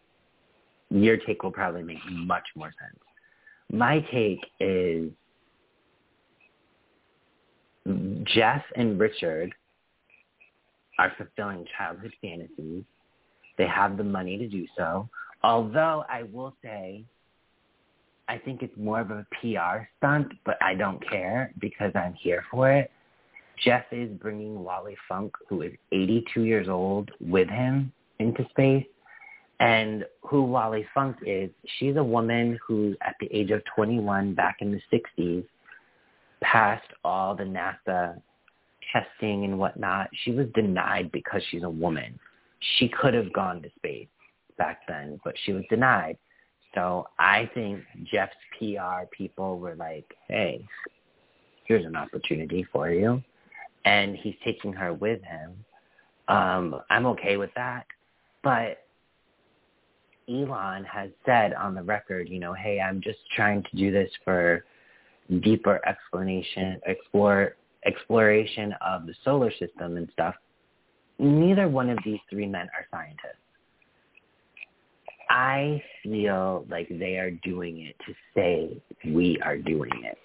[0.90, 2.98] your take will probably make much more sense.
[3.72, 5.10] My take is
[8.24, 9.54] Jeff and Richard
[10.98, 12.84] are fulfilling childhood fantasies.
[13.56, 15.08] They have the money to do so.
[15.42, 17.04] Although I will say,
[18.28, 22.44] I think it's more of a PR stunt, but I don't care because I'm here
[22.50, 22.90] for it.
[23.62, 28.86] Jeff is bringing Wally Funk, who is 82 years old, with him into space.
[29.60, 34.56] And who Wally Funk is, she's a woman who, at the age of 21 back
[34.60, 35.44] in the 60s,
[36.40, 38.20] passed all the NASA
[38.90, 40.08] testing and whatnot.
[40.24, 42.18] She was denied because she's a woman.
[42.78, 44.08] She could have gone to space
[44.56, 46.16] back then, but she was denied.
[46.74, 50.64] So I think Jeff's PR people were like, hey,
[51.64, 53.22] here's an opportunity for you.
[53.84, 55.64] And he's taking her with him.
[56.28, 57.86] Um, I'm okay with that.
[58.42, 58.84] But
[60.28, 64.10] Elon has said on the record, you know, hey, I'm just trying to do this
[64.24, 64.64] for
[65.42, 70.34] deeper explanation, explore, exploration of the solar system and stuff.
[71.18, 73.36] Neither one of these three men are scientists.
[75.28, 80.18] I feel like they are doing it to say we are doing it.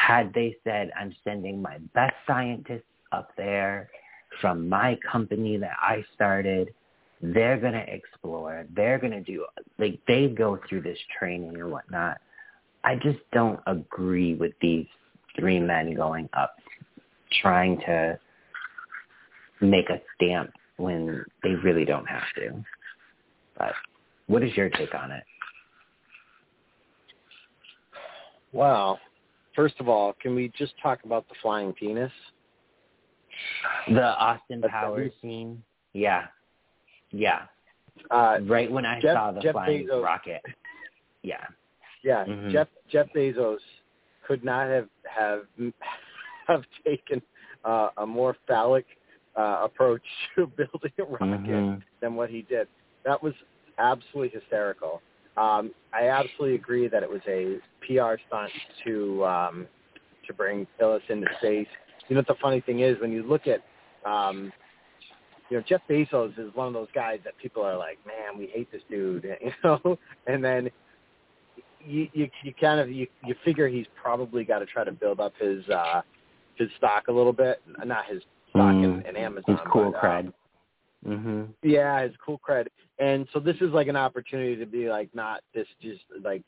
[0.00, 3.90] Had they said, I'm sending my best scientists up there
[4.40, 6.72] from my company that I started,
[7.20, 8.64] they're going to explore.
[8.74, 9.44] They're going to do,
[9.78, 12.16] like, they go through this training or whatnot.
[12.82, 14.86] I just don't agree with these
[15.38, 16.56] three men going up
[17.42, 18.18] trying to
[19.60, 22.64] make a stamp when they really don't have to.
[23.58, 23.74] But
[24.28, 25.24] what is your take on it?
[28.52, 28.98] Wow.
[29.54, 32.12] First of all, can we just talk about the flying penis?
[33.88, 35.62] The Austin Powers scene?
[35.92, 36.26] Yeah.
[37.10, 37.42] Yeah.
[38.10, 40.42] Uh, right when I Jeff, saw the Jeff flying Bezos, rocket.
[41.22, 41.44] Yeah.
[42.02, 42.50] Yeah, Mhm.
[42.50, 43.58] Jeff Jeff Bezos
[44.22, 45.46] could not have have
[46.46, 47.20] have taken
[47.64, 48.86] uh, a more phallic
[49.36, 50.02] uh, approach
[50.34, 51.82] to building a rocket Mhm.
[52.00, 52.68] than what he did.
[53.04, 53.34] That was
[53.78, 55.02] absolutely hysterical.
[55.40, 58.50] Um, I absolutely agree that it was a PR stunt
[58.84, 59.66] to um,
[60.26, 61.66] to bring Phyllis into space.
[62.08, 63.62] You know the funny thing is when you look at
[64.08, 64.52] um,
[65.48, 68.46] you know Jeff Bezos is one of those guys that people are like, man, we
[68.46, 70.70] hate this dude, you know, and then
[71.84, 75.20] you you, you kind of you, you figure he's probably got to try to build
[75.20, 76.02] up his uh,
[76.56, 79.08] his stock a little bit, not his stock in, Mm.
[79.08, 79.56] in Amazon.
[79.56, 80.32] His cool but, uh, cred.
[81.06, 81.54] Mhm.
[81.62, 82.66] yeah, his cool cred.
[82.98, 86.44] And so this is like an opportunity to be like not this just like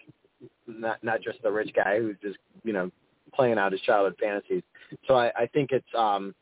[0.66, 2.90] not not just the rich guy who's just, you know,
[3.32, 4.62] playing out his childhood fantasies.
[5.06, 6.34] So I, I think it's um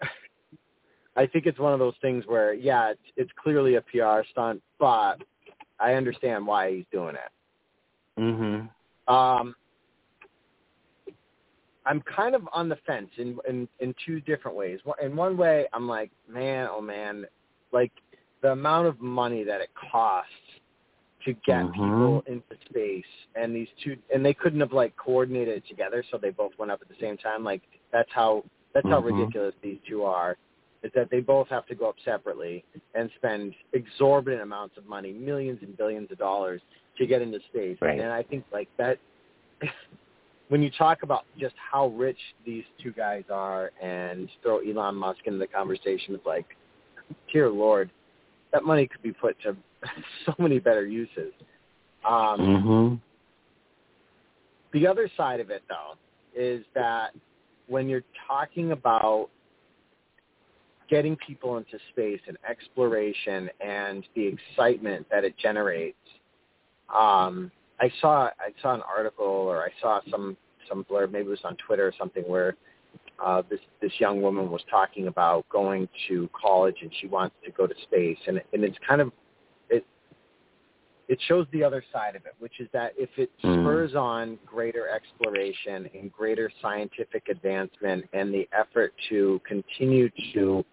[1.16, 4.60] I think it's one of those things where yeah, it's it's clearly a PR stunt,
[4.78, 5.16] but
[5.78, 8.20] I understand why he's doing it.
[8.20, 8.68] Mhm.
[9.12, 9.54] Um,
[11.86, 14.80] I'm kind of on the fence in in in two different ways.
[15.02, 17.26] In one way, I'm like, man, oh man,
[17.72, 17.92] like
[18.42, 20.32] the amount of money that it costs
[21.24, 21.72] to get Mhm.
[21.72, 26.18] people into space, and these two, and they couldn't have like coordinated it together, so
[26.18, 27.42] they both went up at the same time.
[27.44, 27.62] Like
[27.92, 29.06] that's how that's how Mhm.
[29.06, 30.36] ridiculous these two are.
[30.82, 32.64] Is that they both have to go up separately
[32.94, 36.60] and spend exorbitant amounts of money, millions and billions of dollars,
[36.96, 37.80] to get into space.
[37.80, 37.98] Right.
[37.98, 38.98] And I think like that
[40.48, 45.20] when you talk about just how rich these two guys are and throw Elon Musk
[45.24, 46.56] into the conversation, it's like,
[47.32, 47.90] dear Lord,
[48.52, 49.56] that money could be put to
[50.26, 51.32] so many better uses.
[52.04, 53.00] Um, Mhm.
[54.72, 55.96] the other side of it, though,
[56.34, 57.14] is that
[57.66, 59.30] when you're talking about
[60.88, 65.98] getting people into space and exploration and the excitement that it generates,
[66.96, 67.50] um,
[67.80, 70.36] I saw I saw an article or I saw some
[70.68, 72.56] some blurb, maybe it was on Twitter or something, where
[73.24, 77.50] uh, this this young woman was talking about going to college and she wants to
[77.52, 79.12] go to space, and and it's kind of
[79.70, 79.84] it
[81.08, 83.62] it shows the other side of it, which is that if it Mm.
[83.62, 90.64] spurs on greater exploration and greater scientific advancement and the effort to continue to,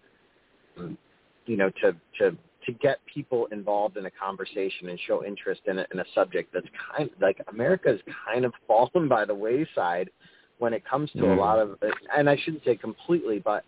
[1.46, 2.36] you know, to to
[2.66, 6.52] to get people involved in a conversation and show interest in a, in a subject
[6.52, 10.10] that's kind of, like America's kind of fallen by the wayside
[10.58, 11.38] when it comes to a Mm.
[11.38, 11.76] lot of,
[12.16, 13.64] and I shouldn't say completely, but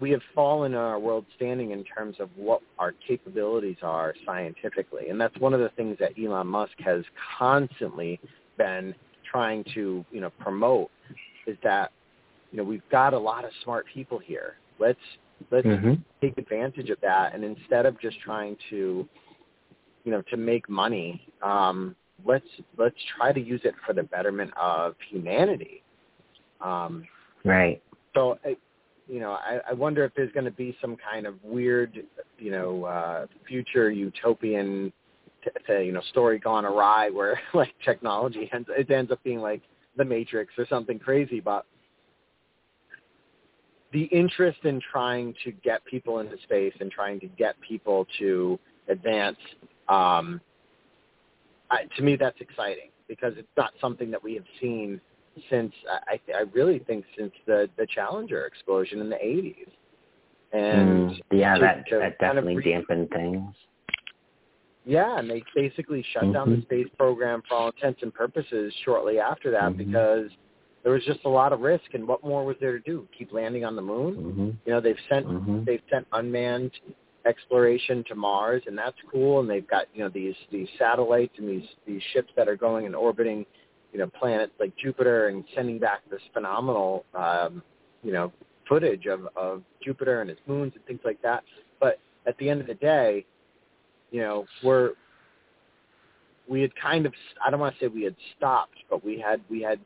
[0.00, 5.08] we have fallen in our world standing in terms of what our capabilities are scientifically.
[5.08, 7.02] And that's one of the things that Elon Musk has
[7.38, 8.20] constantly
[8.58, 8.94] been
[9.30, 10.90] trying to, you know, promote
[11.46, 11.92] is that,
[12.52, 14.56] you know, we've got a lot of smart people here.
[14.78, 14.98] Let's
[15.50, 16.02] let's Mhm.
[16.20, 19.06] take advantage of that and instead of just trying to
[20.04, 22.46] you know to make money um let's
[22.78, 25.82] let's try to use it for the betterment of humanity
[26.60, 27.06] um
[27.44, 27.80] Right.
[28.14, 28.56] so I,
[29.06, 32.02] you know I, I wonder if there's going to be some kind of weird
[32.38, 34.92] you know uh future utopian
[35.44, 39.38] t- t- you know story gone awry where like technology ends it ends up being
[39.40, 39.62] like
[39.96, 41.64] the matrix or something crazy but
[43.96, 48.58] the interest in trying to get people into space and trying to get people to
[48.88, 49.38] advance
[49.88, 50.38] um
[51.70, 55.00] I, to me that's exciting because it's not something that we have seen
[55.48, 55.72] since
[56.12, 59.70] I, I really think since the the Challenger explosion in the 80s.
[60.52, 61.20] And Mm.
[61.32, 63.54] yeah, to- that to that kind of definitely re- dampened things.
[64.84, 66.62] yeah, and they basically shut down the Mhm.
[66.68, 69.78] space program for all intents and purposes shortly after that Mhm.
[69.78, 70.30] because
[70.86, 73.08] there was just a lot of risk and what more was there to do?
[73.18, 74.14] Keep landing on the moon?
[74.14, 74.56] Mhm.
[74.64, 75.64] You know, they've sent Mhm.
[75.64, 76.78] they've sent unmanned
[77.24, 79.40] exploration to Mars, and that's cool.
[79.40, 82.86] And they've got you know these these satellites and these these ships that are going
[82.86, 83.44] and orbiting
[83.92, 87.64] you know planets like Jupiter and sending back this phenomenal um,
[88.04, 88.32] you know
[88.68, 91.42] footage of of Jupiter and its moons and things like that.
[91.80, 93.26] But at the end of the day,
[94.12, 94.92] you know we're
[96.46, 97.14] we had kind of
[97.44, 99.80] I don't want to say we had stopped, but we had we had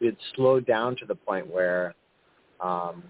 [0.00, 1.94] we had slowed down to the point where
[2.60, 3.02] um,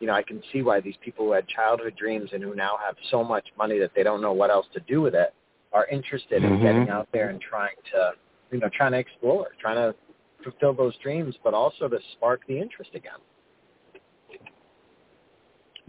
[0.00, 2.76] you know, I can see why these people who had childhood dreams and who now
[2.84, 5.32] have so much money that they don't know what else to do with it
[5.72, 6.56] are interested mm-hmm.
[6.56, 8.10] in getting out there and trying to,
[8.50, 9.94] you know, trying to explore, trying to
[10.42, 13.18] fulfill those dreams, but also to spark the interest again.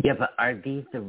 [0.03, 1.03] Yeah, but are these the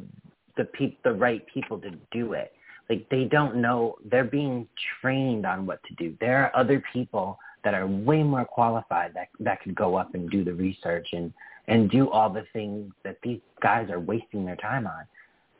[0.56, 2.52] the pe- the right people to do it?
[2.88, 3.96] Like they don't know.
[4.10, 4.66] They're being
[5.00, 6.16] trained on what to do.
[6.20, 10.30] There are other people that are way more qualified that that could go up and
[10.30, 11.32] do the research and
[11.66, 15.02] and do all the things that these guys are wasting their time on.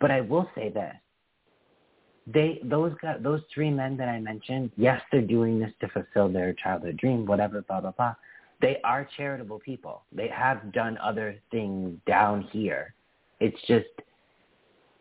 [0.01, 0.95] But I will say this.
[2.29, 6.29] They those guys, those three men that I mentioned, yes, they're doing this to fulfill
[6.29, 8.15] their childhood dream, whatever, blah blah blah.
[8.61, 10.05] They are charitable people.
[10.13, 12.95] They have done other things down here.
[13.41, 13.89] It's just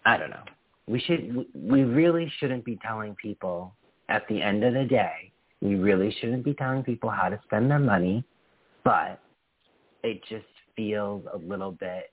[0.07, 0.45] I don't know.
[0.87, 3.75] We should we really shouldn't be telling people
[4.09, 5.31] at the end of the day,
[5.61, 8.23] we really shouldn't be telling people how to spend their money,
[8.83, 9.19] but
[10.03, 10.45] it just
[10.75, 12.11] feels a little bit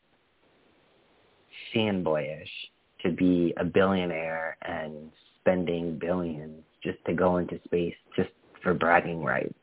[1.75, 2.49] fanboyish
[3.03, 8.31] to be a billionaire and spending billions just to go into space just
[8.63, 9.55] for bragging rights.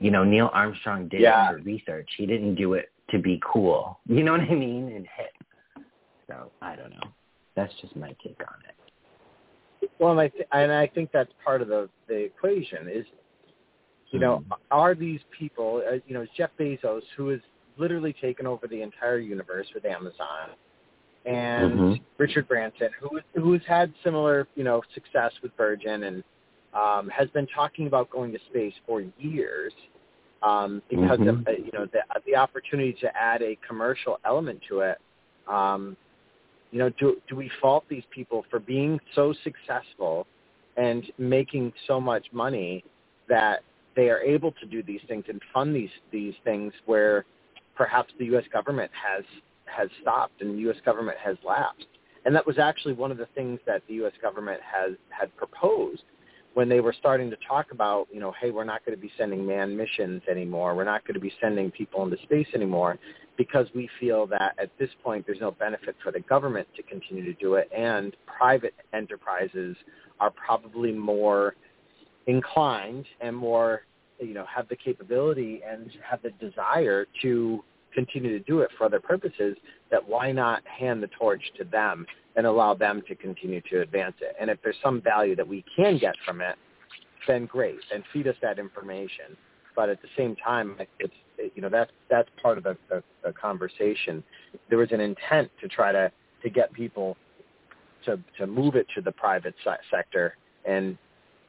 [0.00, 1.50] You know, Neil Armstrong did yeah.
[1.50, 2.08] it for research.
[2.16, 4.00] He didn't do it to be cool.
[4.08, 4.92] You know what I mean?
[4.94, 5.84] And hip.
[6.26, 7.08] So I don't know.
[7.56, 8.74] That's just my take on it.
[9.98, 13.04] Well, and I th- and I think that's part of the the equation is,
[14.10, 14.52] you know, mm-hmm.
[14.70, 17.40] are these people, uh, you know, Jeff Bezos, who is
[17.76, 20.50] literally taken over the entire universe with Amazon,
[21.24, 22.02] and mm-hmm.
[22.16, 26.24] Richard Branson, who who has had similar you know success with Virgin and
[26.74, 29.72] um, has been talking about going to space for years
[30.42, 31.28] um, because mm-hmm.
[31.28, 34.98] of uh, you know the the opportunity to add a commercial element to it.
[35.46, 35.96] Um,
[36.70, 40.26] you know, do do we fault these people for being so successful
[40.76, 42.84] and making so much money
[43.28, 43.60] that
[43.96, 47.24] they are able to do these things and fund these these things where
[47.74, 48.44] perhaps the U.S.
[48.52, 49.24] government has
[49.64, 50.76] has stopped and the U.S.
[50.84, 51.86] government has lapsed.
[52.24, 54.12] And that was actually one of the things that the U.S.
[54.20, 56.02] government has had proposed
[56.58, 59.12] when they were starting to talk about, you know, hey, we're not going to be
[59.16, 60.74] sending manned missions anymore.
[60.74, 62.98] We're not going to be sending people into space anymore
[63.36, 67.24] because we feel that at this point there's no benefit for the government to continue
[67.24, 69.76] to do it and private enterprises
[70.18, 71.54] are probably more
[72.26, 73.82] inclined and more
[74.18, 77.62] you know have the capability and have the desire to
[77.94, 79.56] continue to do it for other purposes,
[79.90, 84.16] that why not hand the torch to them and allow them to continue to advance
[84.20, 84.36] it?
[84.40, 86.56] And if there's some value that we can get from it,
[87.26, 89.36] then great, and feed us that information.
[89.76, 91.14] But at the same time, it's
[91.54, 94.24] you know that's that's part of the, the, the conversation.
[94.68, 96.10] There was an intent to try to
[96.42, 97.16] to get people
[98.04, 99.54] to to move it to the private
[99.90, 100.98] sector, and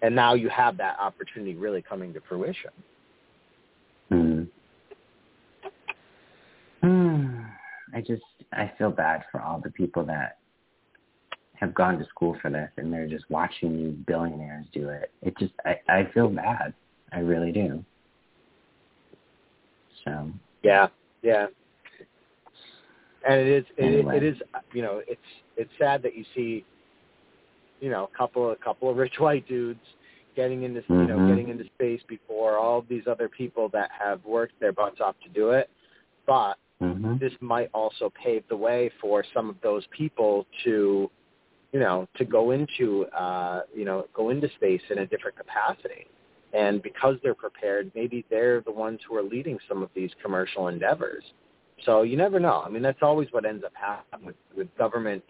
[0.01, 2.71] and now you have that opportunity really coming to fruition.
[4.09, 4.43] Hmm.
[6.81, 7.41] Hmm.
[7.99, 8.23] I just
[8.53, 10.37] I feel bad for all the people that
[11.55, 15.11] have gone to school for this and they're just watching these billionaires do it.
[15.21, 16.73] It just I, I feel bad.
[17.11, 17.83] I really do.
[20.05, 20.31] So
[20.63, 20.87] Yeah,
[21.21, 21.47] yeah.
[23.27, 24.17] And it is it, anyway.
[24.17, 24.37] it is
[24.71, 25.19] you know, it's
[25.57, 26.63] it's sad that you see
[27.81, 29.81] you know, a couple a couple of rich white dudes
[30.37, 31.01] getting into mm-hmm.
[31.01, 35.01] you know, getting into space before all these other people that have worked their butts
[35.01, 35.69] off to do it.
[36.25, 37.17] But mm-hmm.
[37.17, 41.09] this might also pave the way for some of those people to,
[41.71, 46.07] you know, to go into, uh, you know, go into space in a different capacity.
[46.53, 50.67] And because they're prepared, maybe they're the ones who are leading some of these commercial
[50.67, 51.23] endeavors.
[51.86, 52.63] So you never know.
[52.65, 55.23] I mean, that's always what ends up happening with, with government,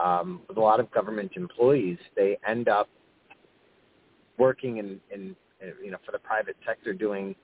[0.00, 1.98] um, with a lot of government employees.
[2.14, 2.88] They end up
[4.38, 5.34] working in, in,
[5.82, 7.34] you know, for the private sector doing,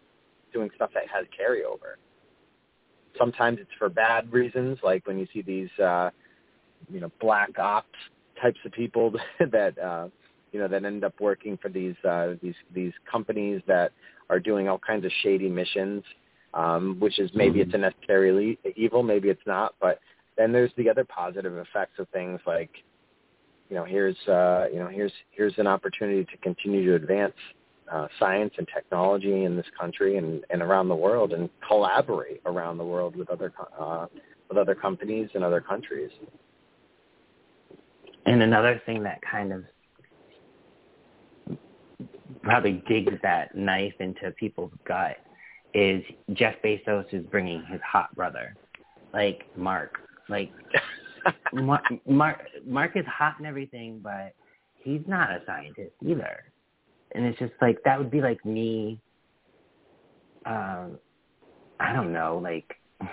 [0.53, 1.97] doing stuff that has carryover.
[3.19, 6.11] Sometimes it's for bad reasons, like when you see these, uh,
[6.91, 7.89] you know, black ops
[8.41, 9.13] types of people
[9.53, 10.09] that, uh,
[10.53, 13.93] you know, that end up working for these uh, these these companies that
[14.31, 16.03] are doing all kinds of shady missions,
[16.55, 20.01] um, which is maybe it's a necessarily evil, maybe it's not, but
[20.37, 22.71] then there's the other positive effects of things like,
[23.69, 27.35] you know, here's uh, you know here's here's an opportunity to continue to advance
[27.93, 32.79] uh, science and technology in this country and, and around the world and collaborate around
[32.79, 34.07] the world with other uh,
[34.49, 36.11] with other companies and other countries.
[38.27, 39.65] And another thing that kind of
[42.43, 45.17] probably digs that knife into people's gut
[45.75, 48.55] is Jeff Bezos is bringing his hot brother,
[49.13, 49.99] like Mark.
[50.29, 50.51] Like
[51.53, 54.35] Mark, Mark, Mark is hot and everything, but
[54.75, 56.45] he's not a scientist either.
[57.17, 59.01] And it's just like that would be like me.
[60.45, 60.99] Um,
[61.81, 62.77] I don't know, like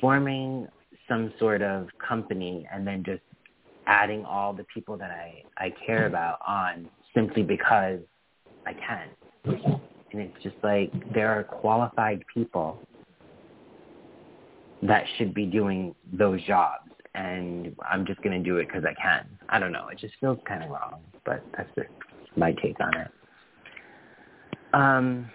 [0.00, 0.68] forming
[1.08, 3.22] some sort of company and then just
[3.86, 7.98] adding all the people that I I care about on simply because
[8.64, 9.08] I can.
[10.12, 12.78] And it's just like there are qualified people
[14.82, 18.94] that should be doing those jobs and I'm just going to do it because I
[19.00, 19.26] can.
[19.48, 19.88] I don't know.
[19.88, 21.88] It just feels kind of wrong, but that's just
[22.36, 23.10] my take on it.
[24.72, 25.30] Um,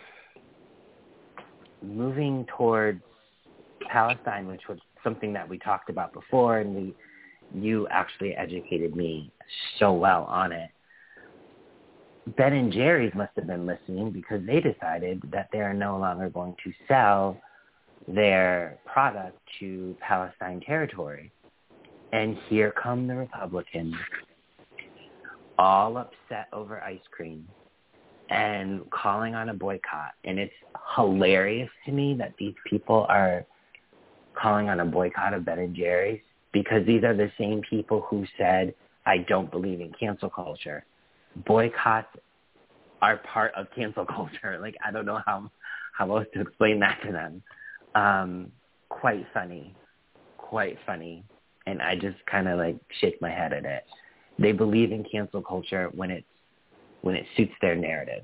[1.82, 3.02] moving towards
[3.90, 6.96] Palestine, which was something that we talked about before, and we,
[7.54, 9.32] you actually educated me
[9.80, 10.70] so well on it.
[12.38, 16.30] Ben and Jerry's must have been listening because they decided that they are no longer
[16.30, 17.40] going to sell
[18.08, 21.32] their product to Palestine territory.
[22.14, 23.96] And here come the Republicans,
[25.58, 27.48] all upset over ice cream
[28.30, 30.14] and calling on a boycott.
[30.24, 30.54] And it's
[30.96, 33.46] hilarious to me that these people are
[34.34, 38.26] calling on a boycott of Ben and Jerry's because these are the same people who
[38.38, 38.74] said,
[39.06, 40.86] I don't believe in cancel culture
[41.46, 42.08] boycotts
[43.02, 44.58] are part of cancel culture.
[44.60, 45.52] Like I don't know how
[45.98, 47.42] how else to explain that to them.
[47.96, 48.52] Um,
[48.90, 49.76] quite funny,
[50.38, 51.24] quite funny,
[51.66, 53.84] and I just kind of like shake my head at it.
[54.38, 56.26] They believe in cancel culture when it's
[57.02, 58.24] when it suits their narrative.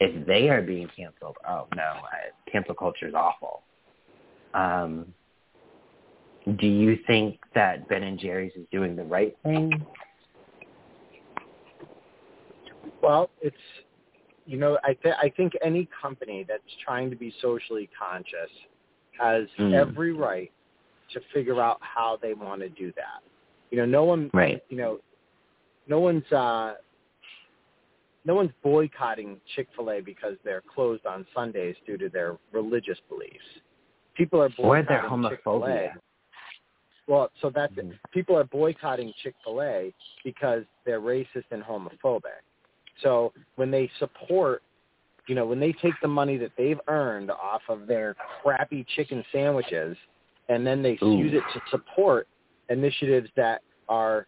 [0.00, 3.62] If they are being canceled, oh no, I, cancel culture is awful.
[4.54, 5.12] Um,
[6.58, 9.70] do you think that Ben and Jerry's is doing the right thing?
[13.00, 13.56] Well, it's
[14.46, 18.50] you know I th- I think any company that's trying to be socially conscious
[19.20, 19.74] has mm.
[19.74, 20.50] every right
[21.12, 23.22] to figure out how they want to do that.
[23.70, 24.62] You know, no one right.
[24.68, 24.98] you know
[25.88, 26.74] no one's uh
[28.24, 33.34] no one's boycotting Chick-fil-A because they're closed on Sundays due to their religious beliefs.
[34.16, 35.30] People are boycotting their homophobia.
[35.30, 35.90] Chick-fil-A.
[37.08, 37.90] Well, so that's mm-hmm.
[38.14, 39.92] People are boycotting Chick-fil-A
[40.24, 42.42] because they're racist and homophobic.
[43.02, 44.62] So when they support,
[45.26, 49.24] you know, when they take the money that they've earned off of their crappy chicken
[49.32, 49.96] sandwiches
[50.48, 51.16] and then they Ooh.
[51.16, 52.28] use it to support
[52.68, 54.26] initiatives that are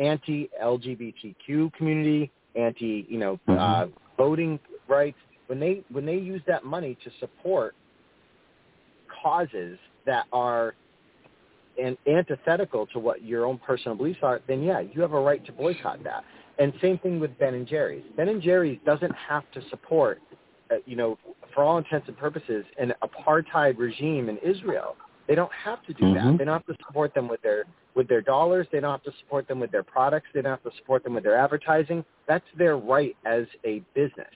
[0.00, 3.58] anti-LGBTQ community, anti, you know, mm-hmm.
[3.58, 3.86] uh,
[4.16, 5.18] voting rights.
[5.46, 7.74] When they when they use that money to support
[9.22, 10.74] causes that are
[11.80, 15.44] and antithetical to what your own personal beliefs are, then yeah, you have a right
[15.46, 16.24] to boycott that.
[16.58, 18.04] And same thing with Ben and Jerry's.
[18.16, 20.20] Ben and Jerry's doesn't have to support,
[20.70, 21.18] uh, you know,
[21.54, 24.96] for all intents and purposes, an apartheid regime in Israel.
[25.26, 26.32] They don't have to do mm-hmm.
[26.32, 26.38] that.
[26.38, 27.64] They don't have to support them with their
[27.94, 28.66] with their dollars.
[28.72, 30.28] They don't have to support them with their products.
[30.32, 32.04] They don't have to support them with their advertising.
[32.28, 34.34] That's their right as a business.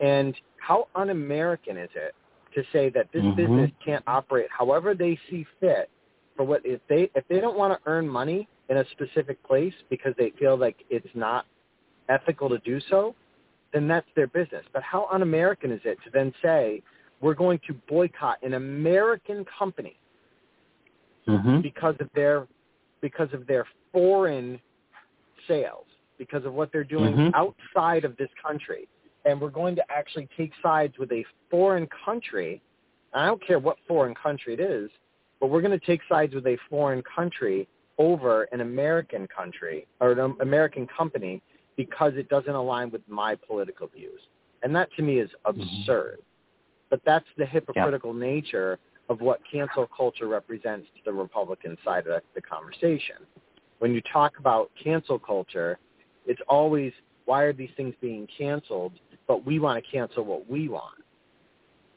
[0.00, 2.14] And how un-American is it
[2.54, 3.36] to say that this mm-hmm.
[3.36, 5.90] business can't operate however they see fit
[6.36, 9.74] for what if they if they don't want to earn money in a specific place
[9.90, 11.46] because they feel like it's not
[12.08, 13.14] ethical to do so,
[13.72, 14.64] then that's their business.
[14.72, 16.82] But how un-American is it to then say
[17.20, 19.98] we're going to boycott an American company
[21.26, 21.60] mm-hmm.
[21.60, 22.46] because of their
[23.00, 24.60] because of their foreign
[25.46, 25.86] sales,
[26.18, 27.34] because of what they're doing mm-hmm.
[27.34, 28.88] outside of this country,
[29.24, 32.62] and we're going to actually take sides with a foreign country.
[33.14, 34.90] I don't care what foreign country it is,
[35.40, 37.68] but we're going to take sides with a foreign country
[37.98, 41.42] over an American country or an American company
[41.76, 44.20] because it doesn't align with my political views.
[44.62, 45.60] And that to me is mm-hmm.
[45.60, 46.18] absurd.
[46.18, 46.22] Mm-hmm.
[46.90, 48.26] But that's the hypocritical yeah.
[48.26, 48.78] nature
[49.08, 53.16] of what cancel culture represents to the Republican side of the conversation.
[53.78, 55.78] When you talk about cancel culture,
[56.26, 56.92] it's always
[57.24, 58.92] why are these things being canceled,
[59.26, 61.02] but we want to cancel what we want.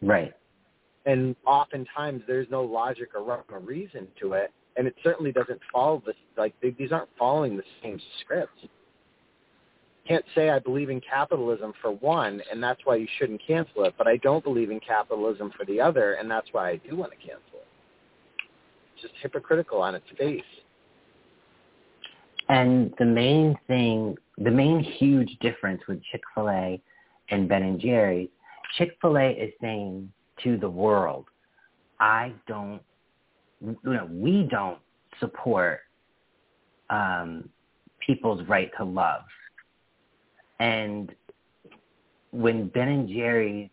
[0.01, 0.33] Right.
[1.05, 5.59] And oftentimes there's no logic or rhyme or reason to it and it certainly doesn't
[5.71, 6.15] follow this.
[6.37, 8.57] Like they, these aren't following the same script.
[10.07, 13.93] Can't say I believe in capitalism for one, and that's why you shouldn't cancel it.
[13.97, 17.11] But I don't believe in capitalism for the other, and that's why I do want
[17.11, 17.67] to cancel it.
[18.93, 20.41] It's just hypocritical on its face.
[22.49, 26.81] And the main thing, the main huge difference with Chick-fil-A
[27.29, 28.29] and Ben and Jerry's,
[28.77, 30.11] Chick-fil-A is saying
[30.43, 31.25] to the world,
[31.99, 32.81] I don't
[33.61, 34.79] you know, we don't
[35.19, 35.81] support
[36.89, 37.49] um,
[38.05, 39.21] people's right to love.
[40.61, 41.11] And
[42.29, 43.71] when Ben and Jerry's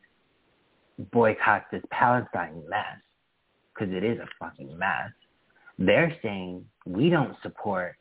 [1.12, 2.96] boycotts this Palestine mess,
[3.74, 5.10] because it is a fucking mess,
[5.78, 7.96] they're saying we don't support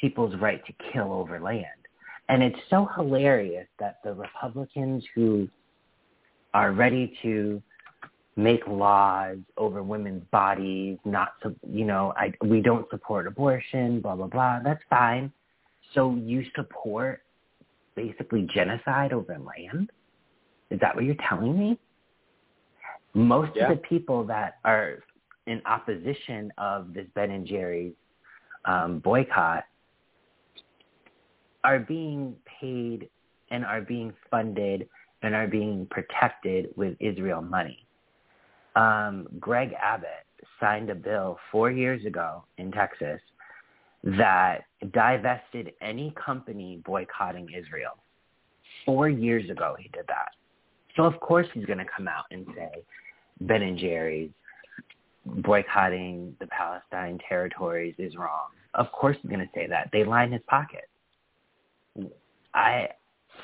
[0.00, 1.66] people's right to kill over land.
[2.28, 5.48] And it's so hilarious that the Republicans who
[6.54, 7.60] are ready to
[8.36, 14.14] make laws over women's bodies, not, so you know, I, we don't support abortion, blah,
[14.14, 14.60] blah, blah.
[14.62, 15.32] That's fine.
[15.94, 17.22] So you support
[17.96, 19.90] basically genocide over land?
[20.70, 21.78] Is that what you're telling me?
[23.14, 23.70] Most yeah.
[23.70, 24.98] of the people that are
[25.46, 27.94] in opposition of this Ben and Jerry's
[28.64, 29.64] um, boycott
[31.64, 33.08] are being paid
[33.50, 34.88] and are being funded
[35.22, 37.86] and are being protected with Israel money.
[38.74, 40.26] Um, Greg Abbott
[40.60, 43.20] signed a bill four years ago in Texas
[44.06, 47.98] that divested any company boycotting Israel.
[48.84, 50.30] Four years ago he did that.
[50.96, 52.84] So of course he's going to come out and say
[53.40, 54.30] Ben and Jerry's
[55.24, 58.48] boycotting the Palestine territories is wrong.
[58.74, 59.90] Of course he's going to say that.
[59.92, 60.88] They line his pocket.
[62.54, 62.88] I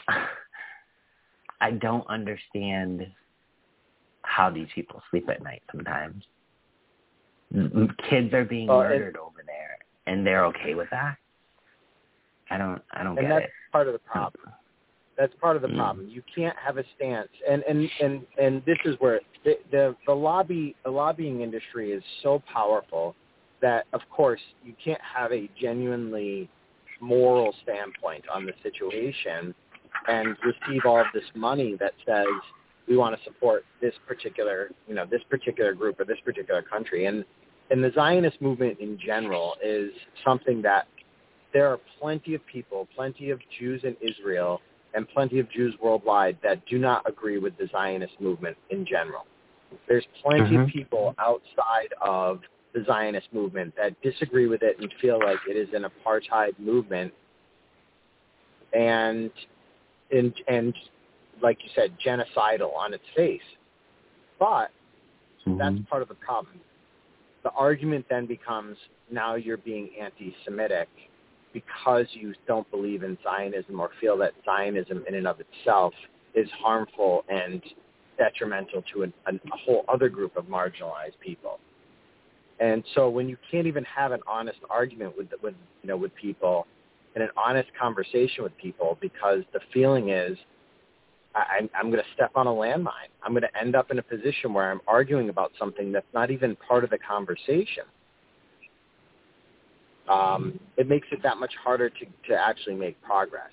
[1.61, 3.07] I don't understand
[4.23, 6.25] how these people sleep at night sometimes.
[8.09, 11.17] Kids are being well, murdered over there, and they're okay with that.
[12.51, 12.83] I don't.
[12.93, 13.51] I don't and get that's it.
[13.73, 14.53] part of the problem.
[15.17, 15.77] That's part of the Mm.
[15.77, 16.09] problem.
[16.09, 20.15] You can't have a stance, and and and and this is where the the, the
[20.15, 23.15] lobby the lobbying industry is so powerful
[23.61, 26.49] that of course you can't have a genuinely
[27.01, 29.55] moral standpoint on the situation
[30.09, 32.27] and receive all of this money that says
[32.89, 37.07] we want to support this particular you know this particular group or this particular country
[37.07, 37.25] and
[37.71, 39.91] and the Zionist movement in general is
[40.25, 40.87] something that
[41.53, 44.61] there are plenty of people, plenty of Jews in Israel
[44.95, 49.27] and plenty of Jews worldwide that do not agree with the Zionist movement in general.
[49.89, 50.73] There's plenty of Mhm.
[50.73, 52.43] people outside of
[52.73, 57.13] the Zionist movement that disagree with it and feel like it is an apartheid movement
[58.73, 59.31] and
[60.11, 60.75] and and
[61.41, 63.43] like you said, genocidal on its face.
[64.39, 64.71] But
[65.47, 65.89] that's Mhm.
[65.89, 66.61] part of the problem.
[67.43, 68.77] The argument then becomes
[69.11, 70.89] now you're being anti-Semitic
[71.53, 75.93] because you don't believe in Zionism or feel that Zionism in and of itself
[76.35, 77.63] is harmful and
[78.19, 79.33] detrimental to an, a,
[79.65, 81.59] whole other group of marginalized people.
[82.61, 86.15] And so when you can't even have an honest argument with with you know with
[86.15, 86.67] people
[87.15, 90.39] and an honest conversation with people because the feeling is
[91.35, 93.11] I, I'm, going to step on a landmine.
[93.23, 96.31] I'm going to end up in a position where I'm arguing about something that's not
[96.31, 97.85] even part of the conversation.
[100.09, 103.51] Um, it makes it that much harder to, to actually make progress.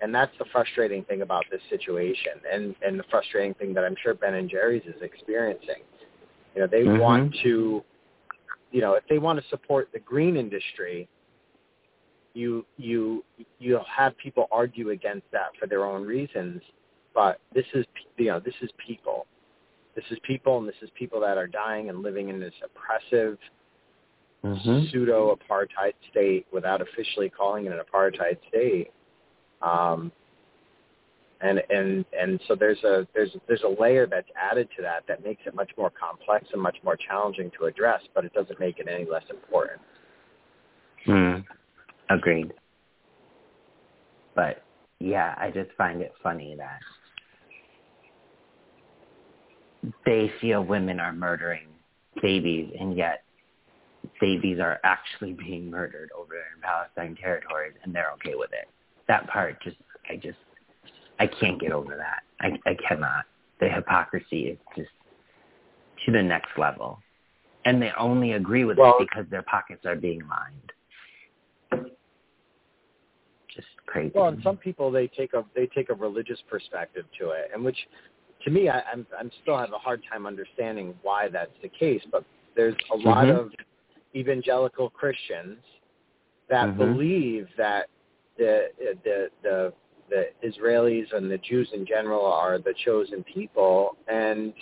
[0.00, 3.96] And that's the frustrating thing about this situation and, and the frustrating thing that I'm
[4.02, 5.82] sure Ben and Jerry's is experiencing.
[6.54, 7.00] You know, they Mhm.
[7.00, 7.84] want to,
[8.70, 11.08] you know, if they want to support the green industry,
[12.34, 13.24] you you
[13.58, 16.62] you'll have people argue against that for their own reasons.
[17.14, 17.84] But this is
[18.16, 19.26] you know this is people,
[19.94, 23.38] this is people, and this is people that are dying and living in this oppressive
[24.44, 24.88] Mhm.
[24.90, 28.92] pseudo apartheid state without officially calling it an apartheid state.
[29.62, 30.12] Um,
[31.40, 35.24] and and and so there's a there's there's a layer that's added to that that
[35.24, 38.78] makes it much more complex and much more challenging to address, but it doesn't make
[38.78, 39.80] it any less important.
[41.06, 41.44] Mm.
[42.10, 42.52] Agreed.
[44.34, 44.62] But
[44.98, 46.80] yeah, I just find it funny that
[50.04, 51.68] they feel women are murdering
[52.20, 53.22] babies and yet
[54.20, 58.68] babies are actually being murdered over there in Palestine territories and they're okay with it.
[59.06, 59.76] That part just
[60.10, 60.38] I just
[61.20, 62.22] I can't get over that.
[62.40, 63.24] I I cannot.
[63.60, 64.90] The hypocrisy is just
[66.06, 66.98] to the next level.
[67.64, 70.72] And they only agree with Well- it because their pockets are being lined
[73.58, 74.12] just crazy.
[74.14, 77.64] Well, and some people they take a they take a religious perspective to it, and
[77.64, 77.76] which
[78.44, 82.02] to me I, I'm I'm still have a hard time understanding why that's the case.
[82.10, 82.24] But
[82.54, 83.38] there's a lot Mhm.
[83.38, 83.52] of
[84.14, 85.58] evangelical Christians
[86.48, 86.76] that Mhm.
[86.76, 87.88] believe that
[88.36, 88.70] the
[89.04, 89.72] the the
[90.08, 94.54] the Israelis and the Jews in general are the chosen people, and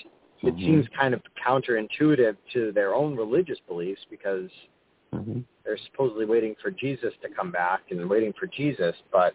[0.42, 0.64] it Mhm.
[0.64, 4.50] seems kind of counterintuitive to their own religious beliefs because
[5.12, 5.44] Mhm.
[5.64, 9.34] they're supposedly waiting for Jesus to come back and waiting for Jesus, but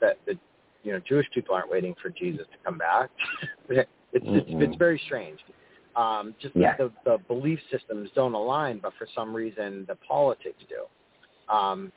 [0.00, 0.38] that the
[0.84, 3.10] you know Jewish people aren't waiting for Jesus to come back.
[3.68, 4.62] it's it's Mm-mm.
[4.62, 5.40] it's very strange.
[5.96, 6.76] Um, just Yeah.
[6.76, 11.54] the, the belief systems don't align, but for some reason the politics do.
[11.54, 11.92] Um,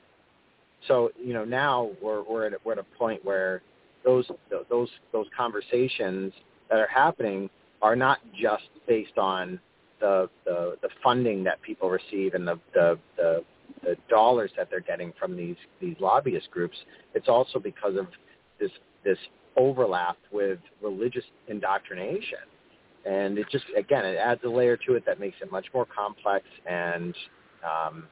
[0.87, 3.61] so you know now we're we're at, we're at a point where
[4.03, 4.25] those
[4.69, 6.33] those those conversations
[6.69, 7.49] that are happening
[7.81, 9.59] are not just based on
[9.99, 13.43] the the, the funding that people receive and the, the the
[13.83, 16.77] the dollars that they're getting from these these lobbyist groups.
[17.13, 18.07] It's also because of
[18.59, 18.71] this
[19.03, 19.17] this
[19.55, 22.39] overlap with religious indoctrination,
[23.05, 25.85] and it just again it adds a layer to it that makes it much more
[25.85, 26.45] complex.
[26.69, 27.15] And
[27.63, 28.07] um,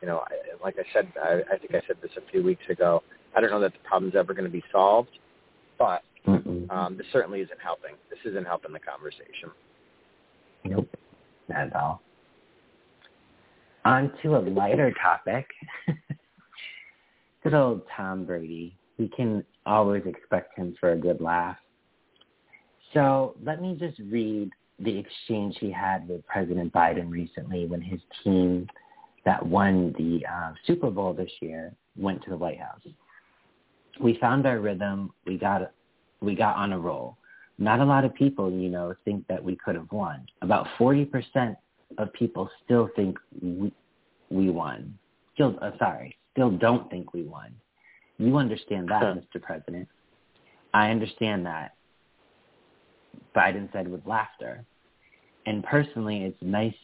[0.00, 2.64] you know, I, like I said, I, I think I said this a few weeks
[2.68, 3.02] ago.
[3.36, 5.10] I don't know that the problem's ever going to be solved,
[5.78, 7.92] but um, this certainly isn't helping.
[8.10, 9.50] This isn't helping the conversation.
[10.64, 10.88] Nope,
[11.48, 12.02] not at all.
[13.84, 15.46] On to a lighter topic.
[17.44, 18.76] good old Tom Brady.
[18.98, 21.56] We can always expect him for a good laugh.
[22.94, 28.00] So let me just read the exchange he had with President Biden recently when his
[28.22, 28.68] team
[29.24, 32.80] that won the uh, Super Bowl this year went to the White House.
[34.00, 35.12] We found our rhythm.
[35.26, 35.72] We got
[36.20, 37.16] we got on a roll.
[37.58, 40.26] Not a lot of people, you know, think that we could have won.
[40.42, 41.56] About 40%
[41.98, 43.72] of people still think we,
[44.30, 44.98] we won.
[45.34, 47.52] Still, uh, sorry, still don't think we won.
[48.18, 49.02] You understand that.
[49.02, 49.40] Mr.
[49.40, 49.88] President.
[50.72, 51.74] I understand that.
[53.34, 54.64] Biden said with laughter.
[55.44, 56.74] And personally, it's nice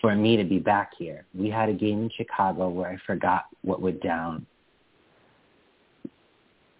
[0.00, 1.24] for me to be back here.
[1.34, 4.46] We had a game in Chicago where I forgot what went down,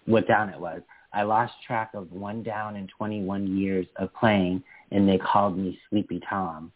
[0.07, 0.83] what down it was.
[1.13, 5.79] I lost track of one down in 21 years of playing, and they called me
[5.89, 6.73] Sleepy Tom.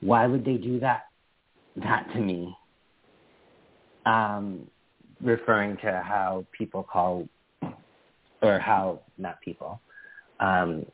[0.00, 1.06] Why would they do that?
[1.76, 2.56] That to me.
[4.06, 4.68] Um,
[5.20, 7.28] referring to how people call,
[8.42, 9.80] or how not people,
[10.40, 10.86] um,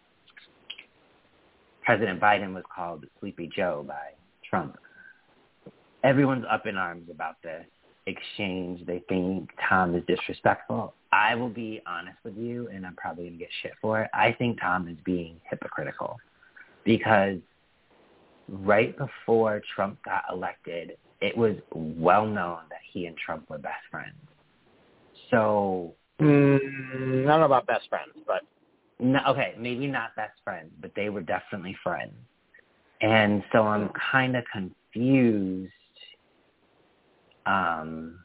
[1.85, 4.13] President Biden was called Sleepy Joe by
[4.49, 4.79] Trump.
[6.03, 7.67] Everyone's up in arms about this
[8.07, 8.85] exchange.
[8.87, 10.95] They think Tom is disrespectful.
[11.13, 14.11] I will be honest with you, and I'm probably going to get shit for it.
[14.13, 16.17] I think Tom is being hypocritical
[16.85, 17.39] because
[18.49, 23.83] right before Trump got elected, it was well known that he and Trump were best
[23.91, 24.15] friends.
[25.31, 28.43] So, Mm, I don't know about best friends, but
[29.01, 32.15] no, okay, maybe not best friends, but they were definitely friends.
[33.01, 35.73] And so I'm kind of confused.
[37.47, 38.21] Um,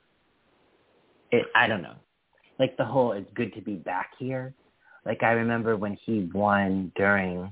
[1.31, 1.95] it, I don't know.
[2.59, 4.53] Like the whole "it's good to be back here."
[5.05, 7.51] Like I remember when he won during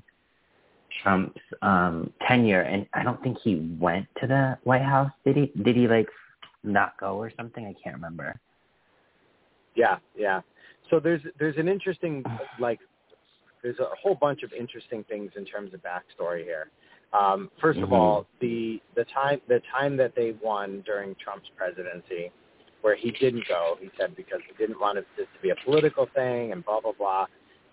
[1.02, 5.12] Trump's um tenure, and I don't think he went to the White House.
[5.26, 5.52] Did he?
[5.64, 6.08] Did he like
[6.64, 7.66] not go or something?
[7.66, 8.40] I can't remember.
[9.76, 10.42] yeah, yeah.
[10.90, 12.24] So there's there's an interesting
[12.60, 12.80] like
[13.64, 16.70] there's a whole bunch of interesting things in terms of backstory here.
[17.14, 17.94] Um, 1st of Mhm.
[17.94, 22.32] all, the the time the time that they won during Trump's presidency,
[22.82, 25.56] where he didn't go, he said because he didn't want it this to be a
[25.64, 27.26] political thing and blah blah blah.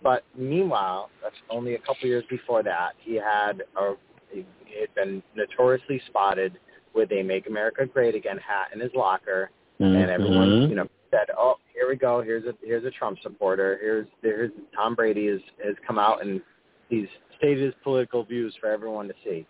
[0.03, 3.93] But meanwhile, that's only a couple years before that, he had a
[4.29, 4.45] he
[4.79, 6.57] had been notoriously spotted
[6.93, 11.33] with a "Make America Great Again" hat in his locker, and everyone you know said,
[11.37, 12.21] "Oh, here we go.
[12.21, 13.77] Here's a here's a Trump supporter.
[13.81, 16.41] Here's here's Tom Brady has has come out and
[16.89, 19.45] he's stated his political views for everyone to see."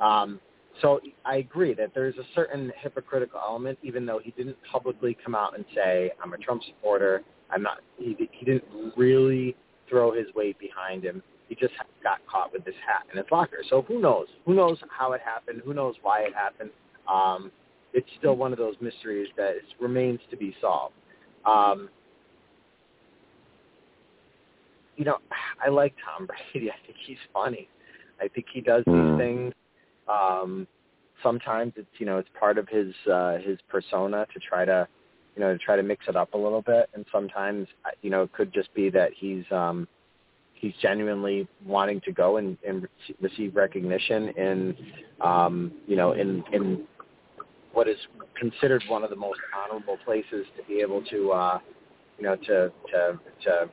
[0.00, 0.40] Um,
[0.80, 5.34] so I agree that there's a certain hypocritical element, even though he didn't publicly come
[5.34, 7.78] out and say, "I'm a Trump supporter." I'm not.
[7.96, 8.64] He he didn't
[8.96, 9.56] really
[9.88, 11.22] throw his weight behind him.
[11.48, 13.58] He just got caught with this hat in his locker.
[13.68, 14.26] So who knows?
[14.44, 15.62] Who knows how it happened?
[15.64, 16.70] Who knows why it happened?
[17.12, 17.50] Um,
[17.94, 20.94] it's still one of those mysteries that is, remains to be solved.
[21.46, 21.88] Um,
[24.96, 25.18] you know,
[25.64, 26.70] I like Tom Brady.
[26.70, 27.68] I think he's funny.
[28.20, 29.16] I think he does these Mm.
[29.16, 29.54] things.
[30.08, 30.66] Um,
[31.22, 34.86] sometimes it's you know it's part of his uh, his persona to try to
[35.38, 37.68] you know to try to mix it up a little bit, and sometimes
[38.02, 39.86] you know it could just be that he's um,
[40.54, 42.88] he's genuinely wanting to go and, and
[43.20, 44.76] receive recognition in
[45.20, 46.84] um, you know in in
[47.72, 47.96] what is
[48.36, 51.60] considered one of the most honorable places to be able to uh,
[52.18, 53.70] you know to to to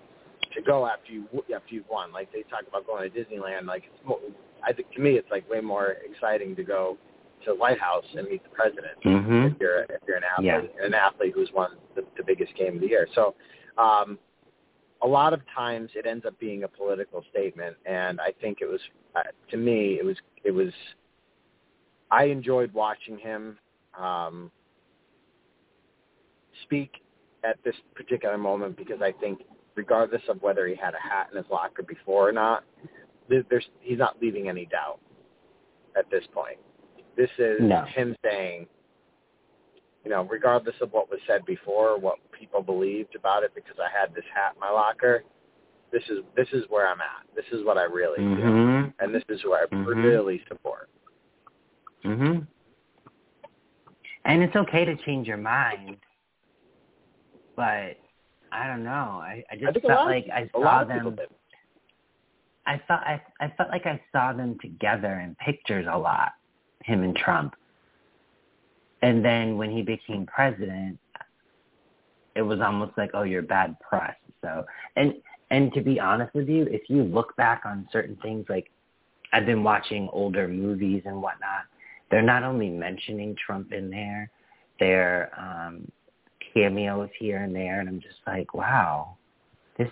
[0.53, 2.11] to go after you after you've won.
[2.11, 3.65] Like they talk about going to Disneyland.
[3.65, 4.19] Like it's more,
[4.63, 6.95] I think to me it's like way more exciting to go
[7.45, 9.53] to the White House and meet the president Mhm.
[9.53, 10.85] if you're if you're an athlete Yeah.
[10.85, 13.07] an athlete who's won the, the biggest game of the year.
[13.13, 13.35] So
[13.77, 14.19] um,
[15.01, 18.65] a lot of times it ends up being a political statement, and I think it
[18.65, 18.81] was
[19.15, 19.21] uh,
[19.51, 20.73] to me it was it was
[22.11, 23.57] I enjoyed watching him
[23.97, 24.51] um,
[26.63, 26.91] speak
[27.43, 29.43] at this particular moment because I think
[29.75, 32.63] regardless of whether he had a hat in his locker before or not,
[33.27, 34.99] there's he's not leaving any doubt.
[35.97, 36.57] at this point.
[37.15, 37.83] This is No.
[37.85, 38.67] him saying,
[40.03, 43.89] you know, regardless of what was said before, what people believed about it, because I
[43.89, 45.23] had this hat in my locker.
[45.91, 47.25] This is this is where I'm at.
[47.35, 48.93] This is what I really do, Mhm.
[48.99, 50.03] and this is who I Mhm.
[50.03, 50.89] really support.
[52.03, 52.47] Mhm.
[54.25, 55.97] And it's okay to change your mind,
[57.55, 57.97] but
[58.51, 59.19] I don't know.
[59.21, 61.29] I, I I just a felt like I saw lot of people them.
[62.65, 66.33] I thought I I felt like I saw them together in pictures a lot,
[66.85, 67.55] him and Trump.
[69.01, 70.99] And then when he became president,
[72.35, 74.15] it was almost like, oh, you're bad press.
[74.41, 74.65] So
[74.95, 75.15] and
[75.51, 78.71] and to be honest with you, if you look back on certain things, like
[79.33, 81.63] I've been watching older movies and whatnot,
[82.09, 84.29] they're not only mentioning Trump in there,
[84.79, 85.91] they're um,
[86.53, 89.17] cameos here and there, and I'm just like, wow,
[89.77, 89.89] this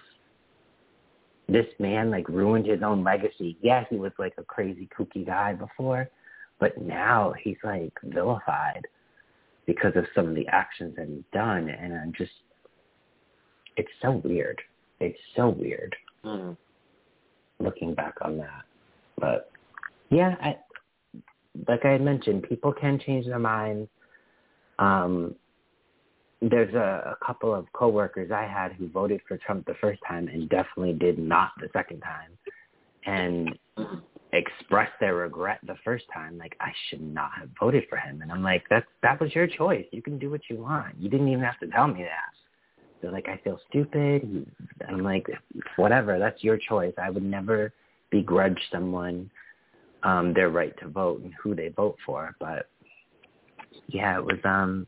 [1.49, 3.57] this man like ruined his own legacy.
[3.61, 6.09] Yeah, he was like a crazy kooky guy before,
[6.59, 8.85] but now he's like vilified
[9.65, 12.31] because of some of the actions that he's done, and I'm just,
[13.77, 14.61] it's so weird.
[14.99, 16.57] It's so weird Mhm.
[17.59, 18.63] looking back on that.
[19.17, 19.51] But
[20.09, 20.57] yeah, I
[21.67, 23.89] like I had mentioned, people can change their minds.
[24.79, 25.35] Um,
[26.41, 30.27] there's a, a couple of coworkers I had who voted for Trump the first time
[30.27, 32.37] and definitely did not the second time,
[33.05, 33.57] and
[34.33, 38.21] expressed their regret the first time, like I should not have voted for him.
[38.21, 39.85] And I'm like, that that was your choice.
[39.91, 40.95] You can do what you want.
[40.99, 42.33] You didn't even have to tell me that.
[43.01, 44.49] They're like, I feel stupid.
[44.87, 45.27] I'm like,
[45.75, 46.17] whatever.
[46.17, 46.93] That's your choice.
[47.01, 47.73] I would never
[48.09, 49.29] begrudge someone
[50.03, 52.35] um their right to vote and who they vote for.
[52.39, 52.69] But
[53.87, 54.87] yeah, it was um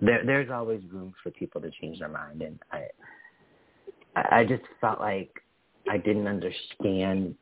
[0.00, 2.86] there there's always room for people to change their mind and I
[4.14, 5.30] I just felt like
[5.88, 7.34] I didn't understand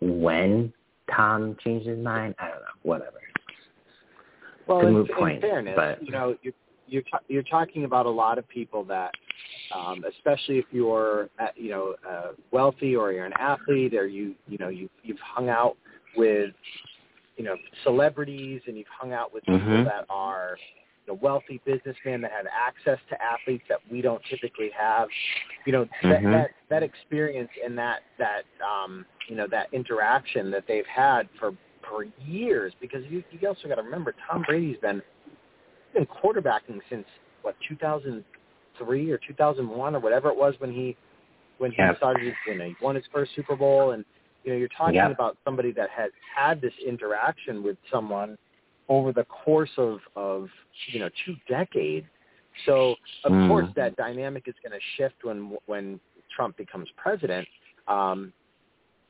[0.00, 0.72] when
[1.14, 2.34] Tom changed his mind.
[2.38, 3.18] I don't know, whatever.
[4.66, 6.54] Well, in, moot in fairness, but- you know, you're
[6.86, 9.12] you're, ta- you're talking about a lot of people that,
[9.72, 14.34] um, especially if you're, uh, you know, uh, wealthy or you're an athlete or you,
[14.48, 15.76] you know, you you've hung out
[16.16, 16.50] with,
[17.36, 19.84] you know, celebrities and you've hung out with people Mhm.
[19.84, 20.58] that are,
[21.10, 25.08] you know, wealthy businessman that have access to athletes that we don't typically have.
[25.64, 26.32] You know, that Mhm.
[26.32, 31.54] that, that experience and that that um, you know that interaction that they've had for
[31.82, 35.02] for years because you you also got to remember Tom Brady's been
[35.94, 37.06] been quarterbacking since
[37.42, 40.96] what 2003 or 2001 or whatever it was when he
[41.58, 44.04] when he started his, when he won his first Super Bowl and
[44.44, 48.38] you know you're talking about somebody that has had this interaction with someone
[48.90, 50.48] over the course of of
[50.88, 52.06] you know two decades.
[52.66, 53.48] So of Mm.
[53.48, 55.98] course that dynamic is going to shift when when
[56.36, 57.48] Trump becomes president.
[57.88, 58.32] Um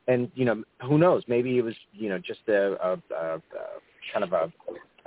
[0.07, 1.23] and you know who knows?
[1.27, 3.41] Maybe it was you know just a, a, a, a
[4.13, 4.51] kind of a,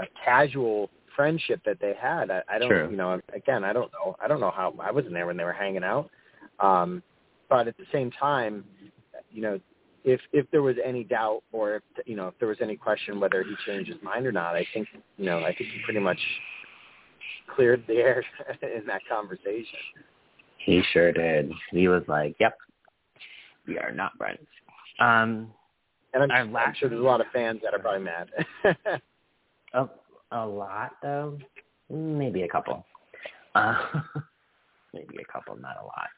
[0.00, 2.30] a casual friendship that they had.
[2.30, 2.88] I, I don't True.
[2.90, 4.16] you know again I don't know.
[4.22, 6.10] I don't know how I wasn't there when they were hanging out.
[6.58, 7.02] Um
[7.48, 8.64] but at the same time
[9.30, 9.60] you know
[10.04, 13.18] if if there was any doubt or if you know if there was any question
[13.18, 16.00] whether he changed his mind or not I think you know I think he pretty
[16.00, 16.18] much
[17.54, 18.24] cleared the air
[18.62, 19.78] in that conversation
[20.58, 21.52] He sure did.
[21.70, 22.56] He was like, "Yep,
[23.66, 24.46] we are not friends."
[24.98, 25.52] Um,
[26.14, 28.30] and I'm, I'm sure there's a lot of fans that are probably mad
[29.74, 29.88] a,
[30.32, 31.38] a lot though,
[31.90, 32.84] maybe a couple.
[33.54, 33.76] Uh,
[34.94, 36.08] maybe a couple, not a lot.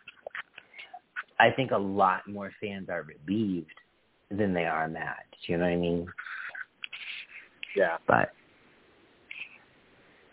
[1.38, 3.74] I think a lot more fans are relieved
[4.30, 5.16] than they are mad.
[5.46, 6.06] Do you know what I mean?
[7.76, 8.32] yeah But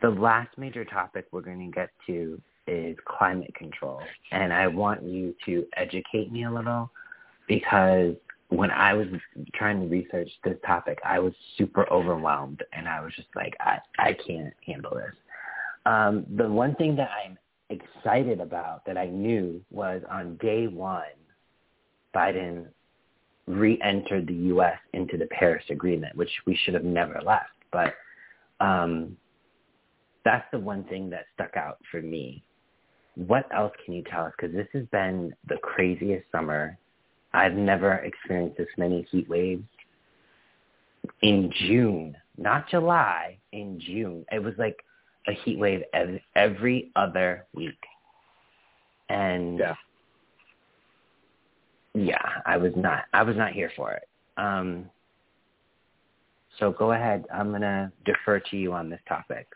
[0.02, 4.02] the last major topic we're going to get to is climate control.
[4.32, 6.90] And I want you to educate me a little
[7.48, 8.16] because
[8.50, 9.08] when I was
[9.56, 13.80] trying to research this topic, I was super overwhelmed and I was just like, I,
[13.98, 15.14] I can't handle this.
[15.86, 17.38] Um, the one thing that I'm
[17.70, 21.04] excited about that I knew was on day one,
[22.16, 22.68] Biden
[23.48, 24.78] re-entered the U.S.
[24.94, 27.50] into the Paris Agreement, which we should have never left.
[27.72, 27.94] But
[28.60, 29.18] um,
[30.24, 32.44] that's the one thing that stuck out for me.
[33.16, 34.34] What else can you tell us?
[34.38, 36.78] Because this has been the craziest summer.
[37.34, 39.64] I've never experienced this many heat waves
[41.22, 44.26] in June, not July, in June.
[44.32, 44.78] It was like
[45.28, 47.80] a heat wave ev- every other week.
[49.10, 49.76] And Yeah.
[51.94, 54.08] yeah, I was not I was not here for it.
[54.38, 54.90] Um
[56.60, 57.26] so go ahead.
[57.34, 59.48] I'm going to defer to you on this topic.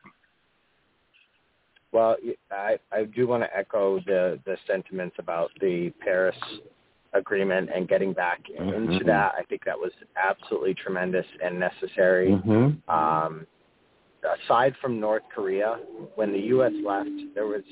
[1.91, 2.17] Well,
[2.51, 6.37] I I do want to echo the the sentiments about the Paris
[7.13, 8.73] agreement and getting back Mhm.
[8.75, 9.35] into that.
[9.37, 12.29] I think that was absolutely tremendous and necessary.
[12.31, 12.89] Mhm.
[12.89, 13.47] Um,
[14.23, 15.79] aside from North Korea,
[16.15, 16.73] when the U.S.
[16.85, 17.63] left, there was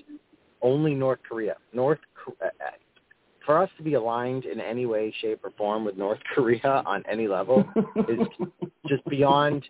[0.62, 1.56] only North Korea.
[1.74, 2.50] North uh, uh,
[3.46, 7.04] for us to be aligned in any way, shape, or form with North Korea on
[7.10, 7.64] any level
[8.10, 8.20] is
[8.88, 9.64] just beyond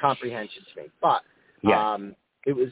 [0.00, 0.88] comprehension to me.
[1.02, 1.22] But
[1.62, 1.94] yeah.
[1.94, 2.14] um,
[2.46, 2.68] it was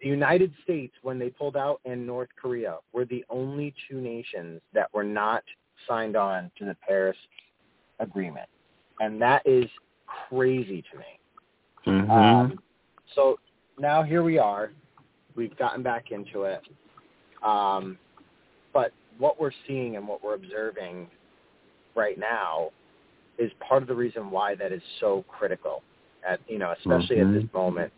[0.00, 4.60] the United States when they pulled out and North Korea were the only two nations
[4.72, 5.42] that were not
[5.88, 7.16] signed on to the Paris
[7.98, 8.48] Agreement,
[9.00, 9.68] and that is
[10.28, 11.04] crazy to me.
[11.86, 12.10] Mhm.
[12.10, 12.58] Um,
[13.14, 13.38] so
[13.78, 14.70] now here we are.
[15.36, 16.62] We've gotten back into it.
[17.44, 17.98] Um,
[18.72, 21.08] but what we're seeing and what we're observing
[21.94, 22.70] right now
[23.38, 25.82] is part of the reason why that is so critical
[26.28, 27.92] at you know especially at this moment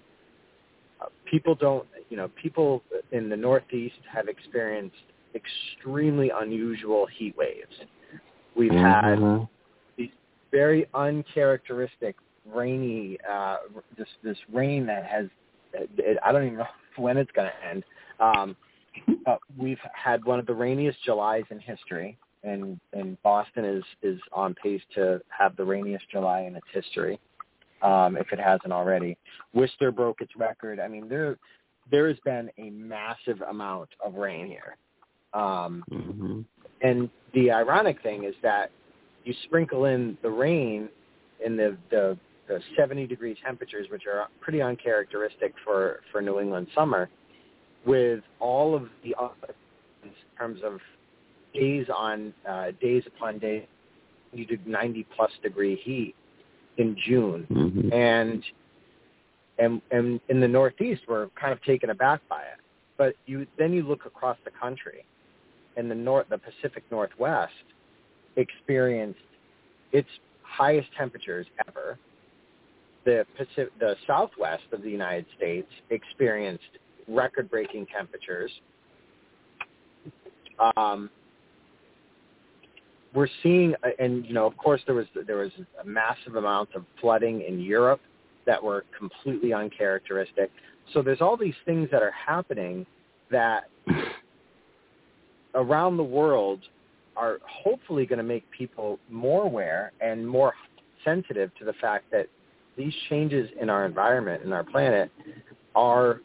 [1.01, 2.83] uh, people don't you know people
[3.13, 4.97] in the northeast have experienced
[5.35, 7.73] extremely unusual heat waves
[8.55, 9.49] we've had Mhm.
[10.53, 12.17] very uncharacteristic
[12.47, 13.57] rainy uh
[13.97, 15.27] this this rain that has
[15.75, 16.67] it, I don't even know
[16.97, 17.85] when it's going to end.
[18.19, 18.57] Um
[19.27, 24.21] uh, we've had one of the rainiest Julys in history and and Boston is is
[24.33, 27.19] on pace to have the rainiest July in its history.
[27.83, 29.17] Um if it hasn't already.
[29.55, 30.81] Worcester broke its record.
[30.81, 31.39] I mean there
[31.91, 34.77] there has been a massive amount of rain here.
[35.35, 36.45] Um Mhm.
[36.83, 38.71] and the ironic thing is that
[39.25, 40.89] you sprinkle in the rain
[41.45, 42.19] in the the,
[42.51, 47.09] the 70 degree temperatures, which are pretty uncharacteristic for for New England summer,
[47.87, 49.15] with all of the
[50.03, 50.81] in terms of
[51.55, 53.65] days on uh, days upon days,
[54.33, 56.15] you did 90 plus degree heat
[56.79, 57.93] in June, Mhm.
[57.93, 58.43] and
[59.59, 62.59] and and in the Northeast, we're kind of taken aback by it.
[62.97, 65.05] But you then you look across the country,
[65.77, 67.53] and the north, the Pacific Northwest
[68.37, 69.21] experienced
[69.93, 70.09] its
[70.43, 71.97] highest temperatures ever.
[73.05, 76.65] The Pacific, the Southwest of the United States experienced
[77.09, 78.51] record-breaking temperatures.
[80.77, 81.09] Um,
[83.15, 85.51] we're seeing, and you know, of course, there was there was
[85.83, 88.01] a massive amount of flooding in Europe
[88.47, 90.51] that were completely uncharacteristic.
[90.93, 92.87] So there's all these things that are happening
[93.31, 93.71] that
[95.55, 96.61] around the world
[97.17, 100.55] are hopefully going to make people more aware and more
[101.05, 102.27] sensitive to the fact that
[102.81, 105.13] these changes in our environment and our planet
[105.75, 106.21] are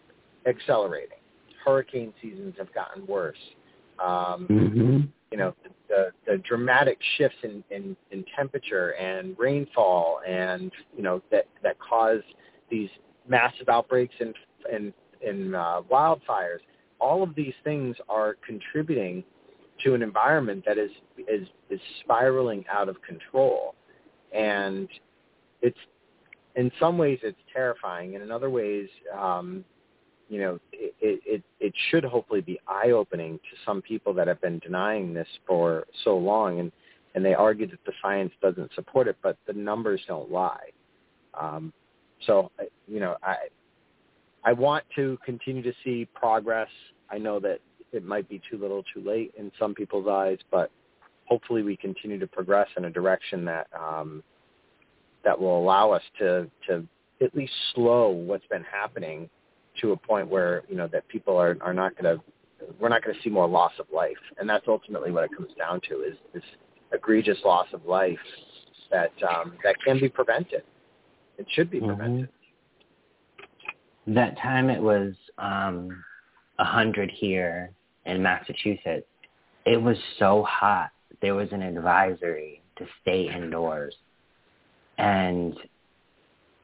[0.47, 1.17] accelerating.
[1.63, 3.37] Hurricane seasons have gotten worse.
[3.99, 5.07] Um, Mhm.
[5.31, 5.53] you know,
[5.89, 11.77] the, the dramatic shifts in, in, in temperature and rainfall and, you know, that, that
[11.79, 12.21] cause
[12.69, 12.89] these
[13.27, 14.33] massive outbreaks in,
[14.71, 16.59] in, in uh, wildfires.
[16.99, 19.23] All of these things are contributing
[19.83, 20.91] to an environment that is,
[21.27, 23.75] is, is spiraling out of control.
[24.31, 24.87] And
[25.61, 25.77] it's,
[26.55, 28.87] in some ways it's terrifying and in other ways,
[29.17, 29.65] um,
[30.29, 30.93] you know, it,
[31.25, 35.85] it, it should hopefully be eye-opening to some people that have been denying this for
[36.03, 36.71] so long, and,
[37.13, 40.69] and they argue that the science doesn't support it, but the numbers don't lie.
[41.39, 41.71] Um,
[42.25, 42.51] so,
[42.87, 43.35] you know, I,
[44.43, 46.69] I want to continue to see progress.
[47.09, 47.59] I know that
[47.91, 50.71] it might be too little too late in some people's eyes, but
[51.25, 54.23] hopefully we continue to progress in a direction that um,
[55.25, 56.87] that will allow us to, to
[57.21, 59.29] at least slow what's been happening
[59.81, 62.23] to a point where you know that people are are not going to
[62.79, 65.51] we're not going to see more loss of life, and that's ultimately what it comes
[65.57, 66.43] down to is this
[66.93, 68.17] egregious loss of life
[68.91, 70.63] that um, that can be prevented.
[71.37, 71.87] It should be Mhm.
[71.87, 72.29] prevented.
[74.07, 76.03] That time it was um
[76.59, 77.71] a hundred here
[78.05, 79.07] in Massachusetts.
[79.65, 80.91] It was so hot.
[81.21, 83.95] There was an advisory to stay indoors.
[84.97, 85.57] And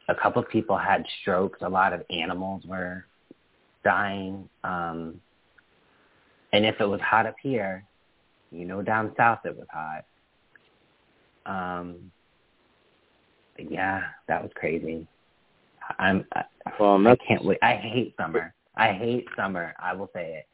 [0.07, 1.59] a couple of people had strokes.
[1.61, 3.05] A lot of animals were
[3.83, 4.47] dying.
[4.63, 5.19] Um
[6.53, 7.85] and if it was hot up here,
[8.51, 10.05] you know down south it was hot.
[11.45, 12.11] Um
[13.57, 15.07] yeah, that was crazy.
[15.99, 16.43] I'm I,
[16.79, 17.59] Well, I can't wait.
[17.61, 18.53] I hate summer.
[18.75, 19.73] I hate summer.
[19.79, 20.47] I will say it.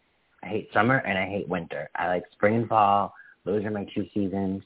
[0.43, 1.89] I hate summer and I hate winter.
[1.95, 3.13] I like spring and fall.
[3.45, 4.63] Those are my two seasons.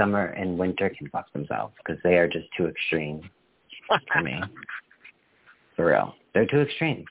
[0.00, 3.28] Summer and winter can fuck themselves because they are just too extreme
[4.12, 4.40] for me.
[5.76, 6.14] For real.
[6.34, 7.04] They're too extreme.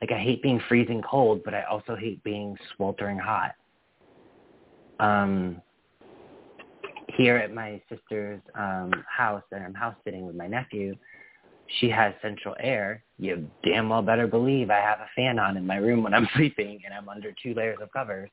[0.00, 3.52] Like I hate being freezing cold, but I also hate being sweltering hot.
[5.00, 5.62] Um
[7.16, 10.96] here at my sister's um house and I'm house sitting with my nephew,
[11.80, 15.66] she has central air, you damn well better believe I have a fan on in
[15.66, 18.30] my room when I'm sleeping and I'm under two layers of covers.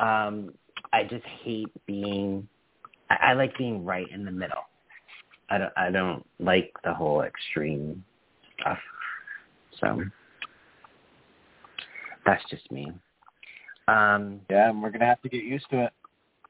[0.00, 0.52] Um,
[0.92, 2.48] I just hate being.
[3.10, 4.62] I, I like being right in the middle.
[5.50, 5.72] I don't.
[5.76, 8.02] I don't like the whole extreme
[8.60, 8.78] stuff.
[9.80, 10.02] So
[12.24, 12.92] that's just me.
[13.88, 15.92] Um, yeah, and we're gonna have to get used to it.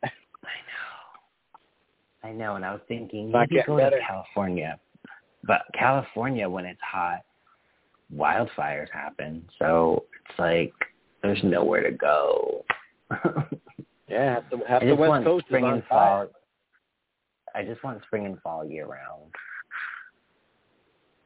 [0.04, 2.28] I know.
[2.28, 3.98] I know, and I was thinking Not maybe go better.
[3.98, 4.78] to California,
[5.44, 7.20] but California when it's hot,
[8.14, 9.44] wildfires happen.
[9.58, 10.72] So it's like
[11.22, 12.64] there's nowhere to go.
[14.08, 16.26] Yeah, half the, half the West Coast spring is on fire.
[16.26, 16.28] fall.
[17.54, 19.32] I just want spring and fall year round.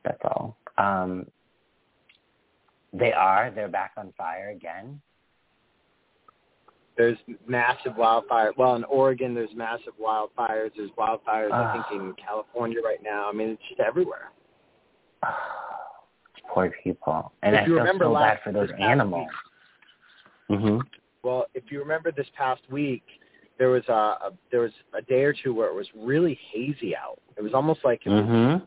[0.04, 0.56] That's all.
[0.76, 1.26] Um,
[2.92, 3.50] they are.
[3.50, 5.00] They're back on fire again.
[6.96, 8.52] There's massive wildfire.
[8.56, 10.70] Well, in Oregon, there's massive wildfires.
[10.76, 11.72] There's wildfires, I Ah.
[11.88, 13.28] think, in California right now.
[13.28, 14.30] I mean, it's just everywhere.
[16.48, 17.32] Poor people.
[17.42, 19.28] And If I feel remember so bad for those animals.
[20.50, 20.80] Mhm.
[21.22, 23.04] Well, if you remember this past week,
[23.58, 26.96] there was a, a there was a day or two where it was really hazy
[26.96, 27.18] out.
[27.36, 28.66] It was almost like it was Mhm.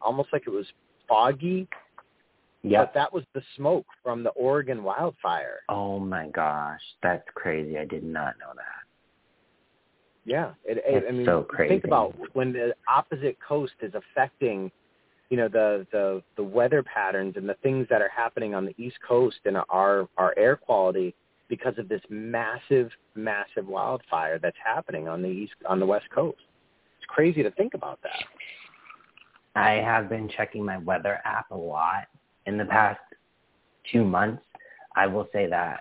[0.00, 0.66] almost like it was
[1.08, 1.68] foggy,
[2.62, 2.86] Yep.
[2.86, 5.60] but that was the smoke from the Oregon wildfire.
[5.68, 7.78] Oh my gosh, that's crazy.
[7.78, 8.84] I did not know that.
[10.24, 11.68] Yeah, it, it, It's I mean, so crazy.
[11.74, 14.70] think about when the opposite coast is affecting,
[15.30, 18.74] you know, the the the weather patterns and the things that are happening on the
[18.76, 21.14] East Coast and our our air quality
[21.48, 26.38] because of this massive massive wildfire that's happening on the east on the West Coast.
[26.98, 28.24] It's crazy to think about that.
[29.54, 32.04] I have been checking my weather app a lot
[32.46, 33.00] in the past
[33.90, 34.42] two months.
[34.94, 35.80] I will say that.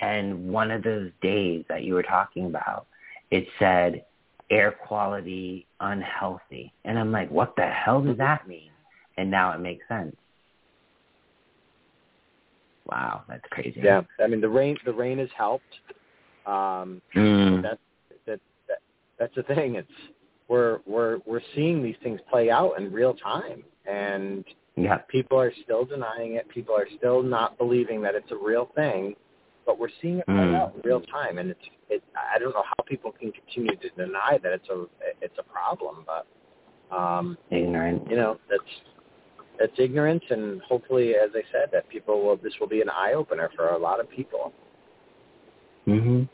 [0.00, 2.86] And one of those days that you were talking about,
[3.30, 4.04] it said
[4.50, 6.72] air quality unhealthy.
[6.84, 8.70] And I'm like, what the hell does that mean?
[9.16, 10.16] And now it makes sense.
[12.88, 13.80] Wow, that's crazy.
[13.82, 15.74] Yeah, I mean the rain the rain has helped.
[16.46, 17.62] Um, Mm.
[17.62, 17.78] that,
[18.26, 18.78] that that
[19.18, 19.74] that's the thing.
[19.76, 19.88] It's
[20.48, 24.44] we're we're we're seeing these things play out in real time, and
[24.76, 24.98] Yeah.
[25.08, 26.48] people are still denying it.
[26.48, 29.14] People are still not believing that it's a real thing,
[29.66, 30.54] but we're seeing it play Mm.
[30.60, 32.02] out in real time, and it's it.
[32.34, 34.86] I don't know how people can continue to deny that it's a
[35.20, 36.26] it's a problem, but
[36.96, 38.08] um, Ignorant.
[38.10, 38.62] you know that's
[39.58, 43.14] that's ignorance, and hopefully, as I said, that people will this will be an eye
[43.14, 44.52] opener for a lot of people.
[45.86, 46.28] Mhm.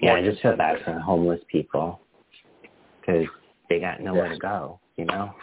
[0.00, 2.00] Yeah, I just feel bad for homeless people
[3.00, 3.26] because
[3.68, 4.34] they got nowhere Yeah.
[4.34, 4.80] to go.
[4.96, 5.34] You know.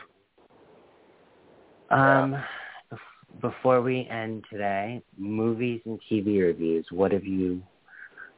[1.90, 2.44] Um,
[2.91, 6.86] bef- before we end today, movies and TV reviews.
[6.91, 7.64] What have you,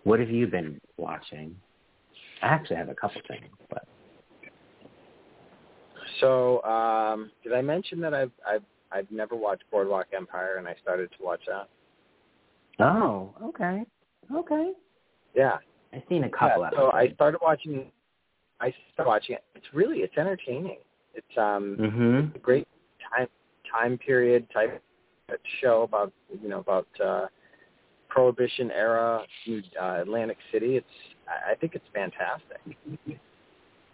[0.03, 1.59] what have you been watching?
[2.41, 3.83] I actually have a couple things, but
[6.19, 10.75] So, um, did I mention that I've I've I've never watched Boardwalk Empire, and I
[10.81, 11.69] started to watch that?
[12.79, 13.83] oh, okay,
[14.33, 14.71] okay.
[15.35, 15.57] Yeah.
[15.93, 17.91] I've seen a couple yeah, so I started watching.
[18.59, 19.43] I started watching it.
[19.55, 20.77] It's really it's entertaining.
[21.13, 22.35] It's um Mhm.
[22.35, 22.67] a great
[23.09, 23.27] time
[23.69, 24.81] time period type
[25.61, 26.11] show about
[26.41, 27.27] you know about uh,
[28.09, 30.77] Prohibition era New uh, Atlantic City.
[30.77, 30.87] It's
[31.27, 32.59] I I think it's fantastic.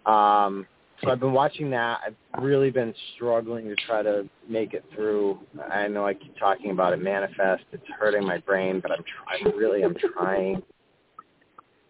[0.05, 0.67] Um,
[1.03, 1.99] so I've been watching that.
[2.05, 5.39] I've really been struggling to try to make it through.
[5.71, 6.97] I know I keep talking about it.
[6.97, 7.63] Manifest.
[7.71, 9.55] It's hurting my brain, but I'm trying.
[9.55, 10.63] Really, I'm trying.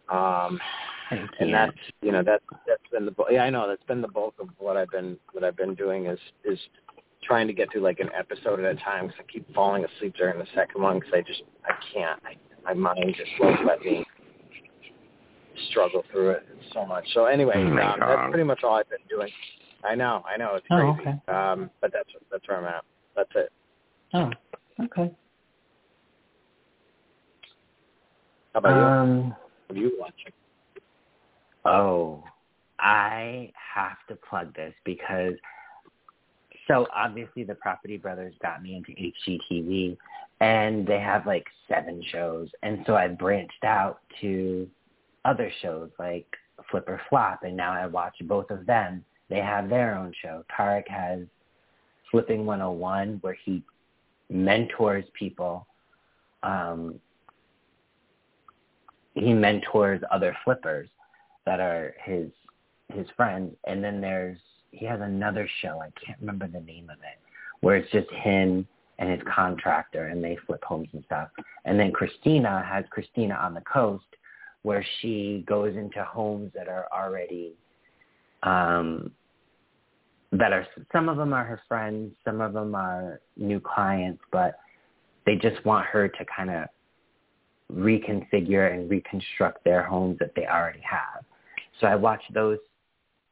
[0.10, 0.60] Um,
[1.40, 4.36] and that's you know that that's been the yeah I know that's been the bulk
[4.40, 6.60] of what I've been what I've been doing is is
[7.24, 10.16] trying to get through like an episode at a time because I keep falling asleep
[10.18, 13.82] during the second one because I just I can't I, my mind just won't let
[13.82, 14.06] me
[15.70, 17.06] struggle through it so much.
[17.14, 19.30] So anyway, Oh, um, that's pretty much all I've been doing.
[19.84, 21.34] I know I know it's Oh, crazy, okay.
[21.34, 22.84] um, but that's that's where I'm at.
[23.16, 23.52] That's it.
[24.14, 24.32] Oh,
[24.84, 25.12] okay.
[28.54, 28.84] How about you?
[28.84, 29.36] Um.
[29.68, 30.32] What are you watching?
[31.66, 32.24] Oh,
[32.80, 35.34] I have to plug this because
[36.68, 39.98] so obviously the Property Brothers got me into HGTV
[40.40, 44.68] and they have like seven shows and so I branched out to
[45.28, 46.26] other shows like
[46.72, 49.04] Flip or Flop and now I watch both of them.
[49.30, 50.44] They have their own show.
[50.58, 51.20] Tarek has
[52.10, 53.62] Flipping 101 where he
[54.30, 55.68] mentors people
[56.44, 57.00] um
[59.14, 60.90] he mentors other flippers
[61.46, 62.30] that are his
[62.94, 64.38] his friends and then there's
[64.72, 67.20] he has another show i can't remember the name of it
[67.62, 68.68] where it's just him
[69.00, 71.30] and his contractor and they flip homes and stuff
[71.66, 74.06] and then christina has christina on the coast
[74.64, 77.54] where she goes into homes that are already
[78.44, 79.12] um
[80.32, 84.60] that are some of them are her friends some of them are new clients but
[85.26, 86.68] they just want her to kind of
[87.74, 91.24] reconfigure and reconstruct their homes that they already have.
[91.80, 92.58] So I watched those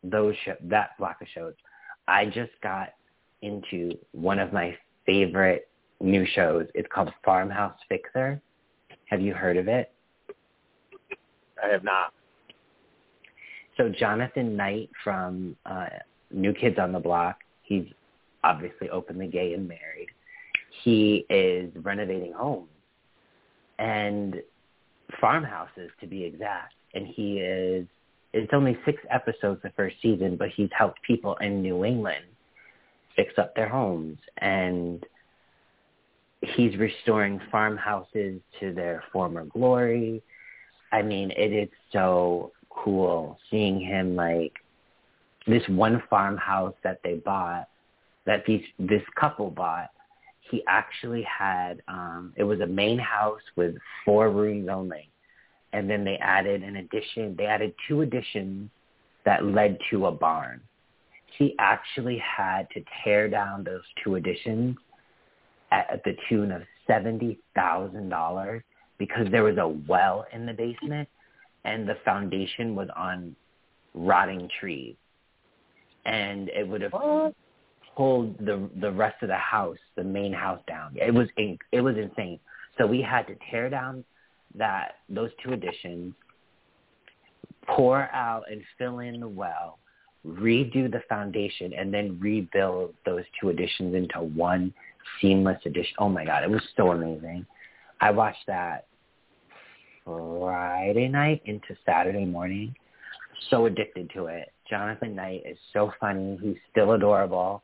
[0.03, 1.53] those show, that block of shows.
[2.07, 2.89] I just got
[3.41, 5.69] into one of my favorite
[5.99, 6.67] new shows.
[6.75, 8.39] It's called Farmhouse Fixer.
[9.05, 9.91] Have you heard of it?
[11.65, 12.13] I have not.
[13.77, 15.87] So Jonathan Knight from uh,
[16.31, 17.85] New Kids on the Block, he's
[18.43, 20.07] obviously openly gay and married.
[20.83, 22.69] He is renovating homes
[23.79, 24.35] and
[25.19, 26.73] farmhouses to be exact.
[26.93, 27.85] And he is,
[28.33, 32.25] it's only six episodes the first season, but he's helped people in New England
[33.15, 35.05] fix up their homes and
[36.41, 40.21] he's restoring farmhouses to their former glory.
[40.95, 44.53] I mean, it is so cool seeing him like
[45.45, 47.67] this one farmhouse that they bought
[48.25, 49.89] that these this couple bought.
[50.49, 55.09] He actually had um it was a main house with four rooms only.
[55.73, 58.69] And then they added an addition they added two additions
[59.25, 60.61] that led to a barn.
[61.37, 64.77] He actually had to tear down those two additions
[65.73, 68.63] at, at the tune of seventy thousand dollars
[68.97, 71.07] because there was a well in the basement
[71.63, 73.35] and the foundation was on
[73.93, 74.95] rotting trees
[76.05, 76.93] and it would have
[77.95, 80.95] pulled the the rest of the house, the main house down.
[80.95, 82.39] It was in, it was insane.
[82.77, 84.03] So we had to tear down
[84.55, 86.13] that those two additions,
[87.67, 89.79] pour out and fill in the well,
[90.25, 94.73] redo the foundation, and then rebuild those two additions into one
[95.21, 95.95] seamless addition.
[95.99, 97.45] Oh my god, it was so amazing.
[98.05, 98.85] I watched that
[100.05, 102.75] Friday night into Saturday morning.
[103.49, 104.53] So addicted to it.
[104.69, 106.37] Jonathan Knight is so funny.
[106.39, 107.63] He's still adorable.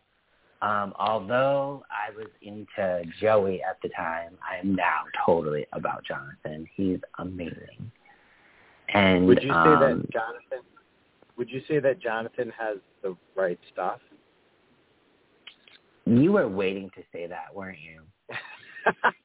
[0.63, 6.67] Um, although I was into Joey at the time, I am now totally about Jonathan.
[6.75, 7.91] He's amazing.
[8.95, 10.65] And would you say um, that Jonathan?
[11.37, 13.99] Would you say that Jonathan has the right stuff?
[16.07, 18.01] You were waiting to say that, weren't you?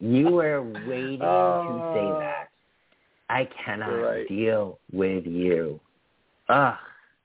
[0.00, 2.18] you were waiting to say Oh.
[2.18, 2.48] that.
[3.30, 4.28] I cannot Right.
[4.28, 5.80] deal with you.
[6.48, 6.76] Ugh.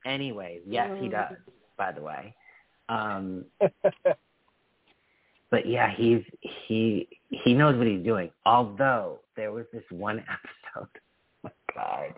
[0.06, 1.12] Anyways, yes, he Mm.
[1.12, 1.38] does.
[1.78, 2.34] By the way,
[2.90, 3.46] um,
[5.50, 8.32] but yeah, he's he he knows what he's doing.
[8.46, 10.20] Although there was this one
[10.76, 10.90] episode,
[11.44, 12.14] oh my God.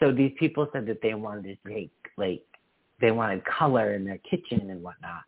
[0.00, 2.44] So these people said that they wanted to take like
[3.00, 5.22] they wanted color in their kitchen and whatnot.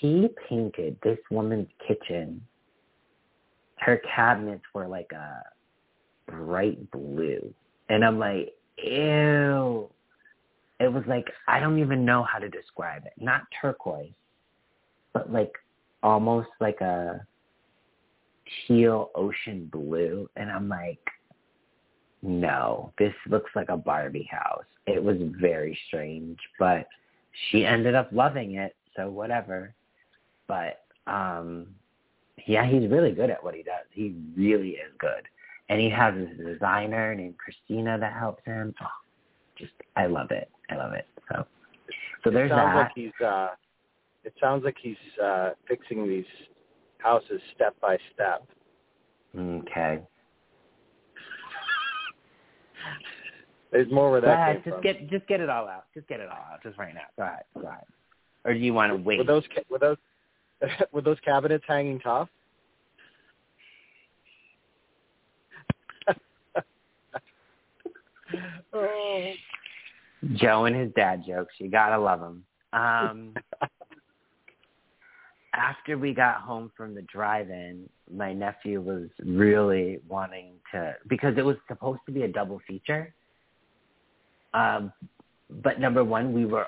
[0.00, 2.44] He painted this woman's kitchen.
[3.84, 5.42] Her cabinets were like a
[6.30, 7.52] bright blue,
[7.88, 9.88] and I'm like, ew.
[10.78, 13.12] It was like I don't even know how to describe it.
[13.18, 14.12] Not turquoise,
[15.12, 15.52] but like
[16.02, 17.26] almost like a
[18.66, 20.28] teal ocean blue.
[20.36, 20.98] And I'm like,
[22.22, 24.64] no, this looks like a Barbie house.
[24.86, 26.86] It was very strange, but
[27.50, 29.74] she ended up loving it, so whatever.
[30.46, 31.66] But um
[32.46, 33.84] yeah, he's really good at what he does.
[33.90, 35.26] He really is good.
[35.68, 38.74] And he has his designer named Christina that helps him.
[38.82, 38.86] Oh,
[39.58, 40.50] just I love it.
[40.70, 41.06] I love it.
[41.30, 41.46] So
[42.24, 42.80] so it there's sounds that.
[42.82, 43.12] like he's.
[43.24, 43.48] uh
[44.24, 46.24] It sounds like he's uh fixing these
[46.98, 48.46] houses step by step.
[49.38, 50.00] Okay.
[53.72, 54.56] There's more where that ahead.
[54.56, 54.82] came Just from.
[54.82, 55.84] get just get it all out.
[55.94, 56.62] Just get it all out.
[56.62, 57.00] Just right now.
[57.16, 57.42] Go ahead.
[57.54, 57.84] Go ahead.
[58.44, 59.18] Or do you want to wait?
[59.18, 59.96] Were those were those
[60.92, 62.28] were those cabinets hanging tough?
[68.72, 69.32] oh.
[70.34, 71.54] Joe and his dad jokes.
[71.58, 72.44] You gotta love them.
[72.72, 73.34] Um,
[75.54, 81.44] after we got home from the drive-in, my nephew was really wanting to because it
[81.44, 83.12] was supposed to be a double feature.
[84.54, 84.92] Um,
[85.62, 86.66] but number one, we were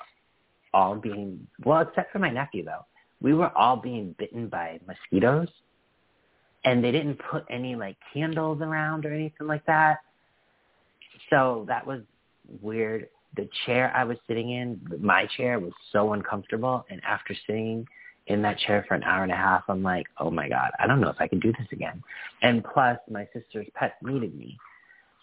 [0.73, 2.85] all being well, except for my nephew though.
[3.25, 5.49] We were all being bitten by mosquitoes,
[6.63, 10.01] and they didn't put any like candles around or anything like that.
[11.31, 12.03] So that was
[12.61, 13.09] weird.
[13.35, 17.87] The chair I was sitting in, my chair was so uncomfortable, and after sitting
[18.27, 20.87] in that chair for an hour and a half, I'm like, oh my god, I
[20.87, 22.03] don't know if I can do this again.
[22.43, 24.59] And plus, my sister's pet needed me,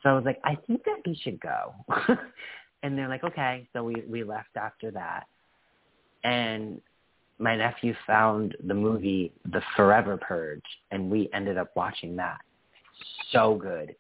[0.01, 1.75] so I was like, I think that we should go.
[2.81, 3.67] and they're like, okay.
[3.73, 5.27] So we we left after that,
[6.23, 6.81] and
[7.41, 10.61] my nephew found the movie The Forever Purge,
[10.91, 12.37] and we ended up watching that.
[13.31, 13.95] So good,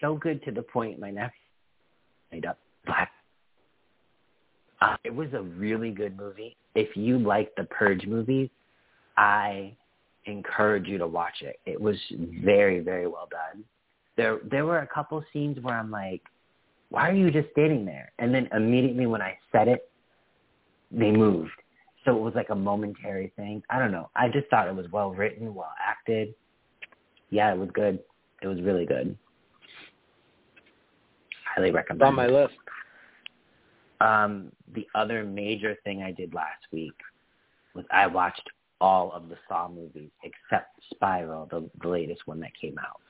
[0.00, 1.38] so good to the point my nephew
[2.32, 3.12] made up black.
[4.80, 6.56] Uh, it was a really good movie.
[6.74, 8.48] If you like the Purge movies,
[9.16, 9.76] I
[10.26, 11.58] encourage you to watch it.
[11.66, 11.96] It was
[12.44, 13.64] very, very well done.
[14.16, 16.22] There there were a couple scenes where I'm like,
[16.90, 18.12] why are you just standing there?
[18.18, 19.88] And then immediately when I said it,
[20.90, 21.50] they moved.
[22.08, 23.62] So it was like a momentary thing.
[23.68, 24.08] I don't know.
[24.16, 26.34] I just thought it was well written, well acted.
[27.28, 27.98] Yeah, it was good.
[28.40, 29.14] It was really good.
[31.54, 32.00] Highly recommend.
[32.00, 32.54] It's on my list.
[34.00, 36.94] Um, the other major thing I did last week
[37.74, 38.48] was I watched
[38.80, 43.02] all of the Saw movies except Spiral, the, the latest one that came out.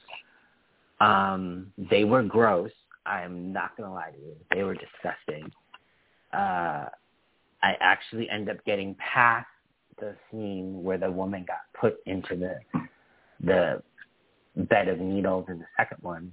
[1.06, 2.72] Um, they were gross.
[3.06, 4.34] I am not gonna lie to you.
[4.52, 5.52] They were disgusting.
[6.32, 6.86] Uh,
[7.62, 9.46] I actually end up getting past
[9.98, 12.58] the scene where the woman got put into the
[13.40, 13.82] the
[14.64, 16.32] bed of needles in the second one.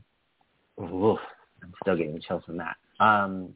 [0.80, 1.20] Oof,
[1.64, 2.76] I'm still getting chills from that.
[3.00, 3.54] Um,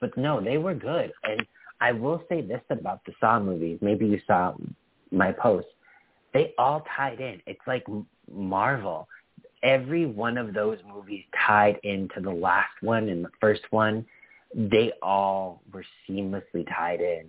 [0.00, 1.12] but no, they were good.
[1.22, 1.46] And
[1.80, 3.78] I will say this about the Saw movies.
[3.80, 4.54] Maybe you saw
[5.10, 5.66] my post.
[6.32, 7.40] They all tied in.
[7.46, 7.84] It's like
[8.30, 9.08] Marvel.
[9.62, 14.04] Every one of those movies tied into the last one and the first one.
[14.54, 17.26] They all were seamlessly tied in.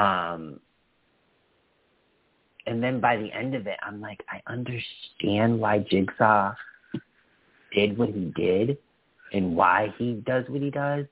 [0.00, 0.60] Um,
[2.66, 6.54] and then by the end of it, I'm like, I understand why Jigsaw
[7.74, 8.78] did what he did
[9.32, 11.06] and why he does what he does.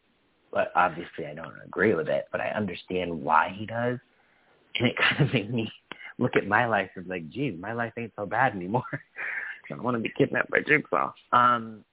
[0.52, 2.26] But obviously, I don't agree with it.
[2.30, 3.98] But I understand why he does,
[4.78, 5.70] and it kind of made me
[6.18, 8.84] look at my life and like, geez, my life ain't so bad anymore.
[8.92, 11.12] I don't want to be kidnapped by Jigsaw.
[11.32, 11.84] Um,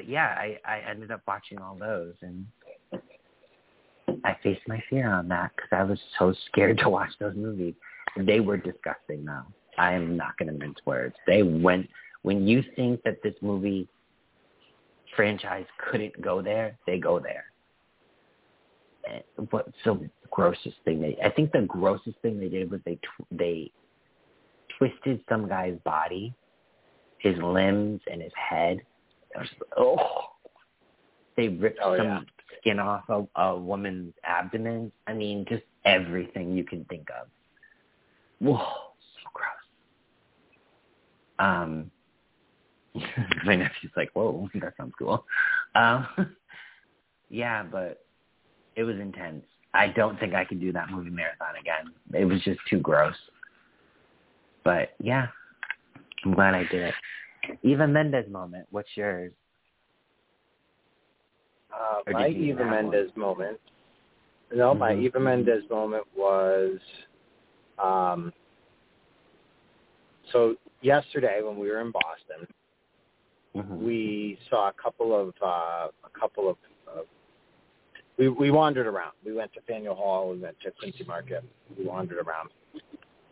[0.00, 2.46] but yeah, I I ended up watching all those, and
[4.24, 7.74] I faced my fear on that because I was so scared to watch those movies.
[8.16, 9.42] They were disgusting, though.
[9.76, 11.14] I am not going to mince words.
[11.26, 11.86] They went
[12.22, 13.88] when you think that this movie
[15.16, 17.44] franchise couldn't go there, they go there.
[19.50, 21.18] What's the grossest thing they?
[21.22, 23.70] I think the grossest thing they did was they tw- they
[24.78, 26.32] twisted some guy's body,
[27.18, 28.80] his limbs and his head.
[29.76, 29.96] Oh,
[31.36, 32.20] they ripped oh, some yeah.
[32.60, 34.92] skin off a, a woman's abdomen.
[35.06, 37.28] I mean, just everything you can think of.
[38.40, 39.48] Whoa, so gross.
[41.38, 41.90] Um,
[43.44, 45.24] my nephew's like, whoa, that sounds cool.
[45.74, 46.06] Um,
[47.30, 48.04] yeah, but
[48.76, 49.44] it was intense.
[49.72, 51.92] I don't think I could do that movie marathon again.
[52.12, 53.14] It was just too gross.
[54.64, 55.28] But yeah,
[56.24, 56.94] I'm glad I did it.
[57.62, 58.66] Eva Mendes moment.
[58.70, 59.32] What's yours?
[61.72, 62.90] Uh, my you Eva have one?
[62.92, 63.58] Mendes moment.
[64.54, 65.02] No, my Mhm.
[65.02, 66.78] Eva Mendes moment was
[67.78, 68.32] um
[70.32, 72.46] so yesterday when we were in Boston,
[73.56, 73.84] Mm-hmm.
[73.84, 76.56] we saw a couple of uh a couple of
[76.88, 77.00] uh,
[78.16, 79.12] we we wandered around.
[79.24, 81.42] We went to Faneuil Hall, we went to Quincy Market,
[81.76, 82.50] we wandered around.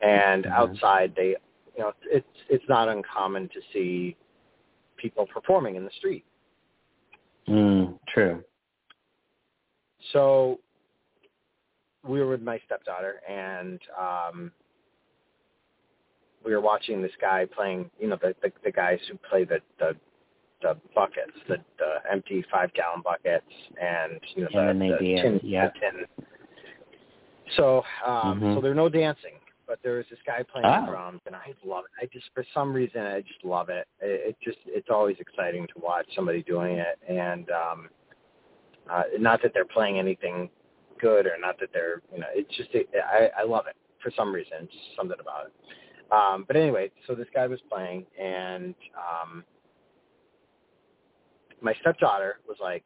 [0.02, 0.52] And Mhm.
[0.52, 1.36] outside they
[1.78, 4.16] you know, it's it's not uncommon to see
[4.96, 6.24] people performing in the street.
[7.48, 8.42] Mm, true.
[10.12, 10.58] So
[12.06, 14.50] we were with my stepdaughter and um
[16.44, 19.60] we were watching this guy playing you know the the, the guys who play the
[19.78, 19.94] the
[20.60, 23.46] the buckets, the, the empty five gallon buckets
[23.80, 25.68] and you know And the, the tin yeah.
[25.68, 26.24] the tin.
[27.56, 28.54] So um Mhm.
[28.56, 29.37] so there were no dancing,
[29.68, 30.86] but there was this guy playing Oh.
[30.86, 31.90] drums and I love it.
[32.02, 33.86] I just for some reason I just love it.
[34.00, 37.90] It, it just it's always exciting to watch somebody doing it and um
[38.90, 40.48] uh not that they're playing anything
[40.98, 44.10] good or not that they're you know it's just it, I I love it for
[44.16, 45.52] some reason just something about it.
[46.10, 49.44] Um but anyway, so this guy was playing and um
[51.60, 52.84] my stepdaughter was like,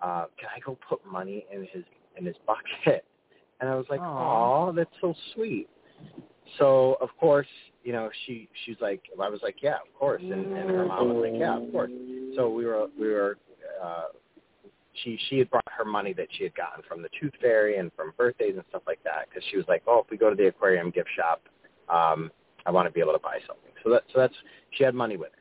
[0.00, 1.84] uh, "Can I go put money in his
[2.16, 3.04] in his bucket?"
[3.60, 4.04] And I was like, Aw.
[4.04, 5.68] "Aw, that's so sweet."
[6.58, 7.46] So of course,
[7.82, 11.14] you know, she she's like, I was like, "Yeah, of course," and, and her mom
[11.14, 11.90] was like, "Yeah, of course."
[12.36, 13.38] So we were we were.
[13.82, 14.04] Uh,
[15.02, 17.90] she she had brought her money that she had gotten from the Tooth Fairy and
[17.96, 20.36] from birthdays and stuff like that because she was like, "Oh, if we go to
[20.36, 21.42] the aquarium gift shop,
[21.88, 22.30] um,
[22.64, 24.34] I want to be able to buy something." So that so that's
[24.70, 25.38] she had money with her.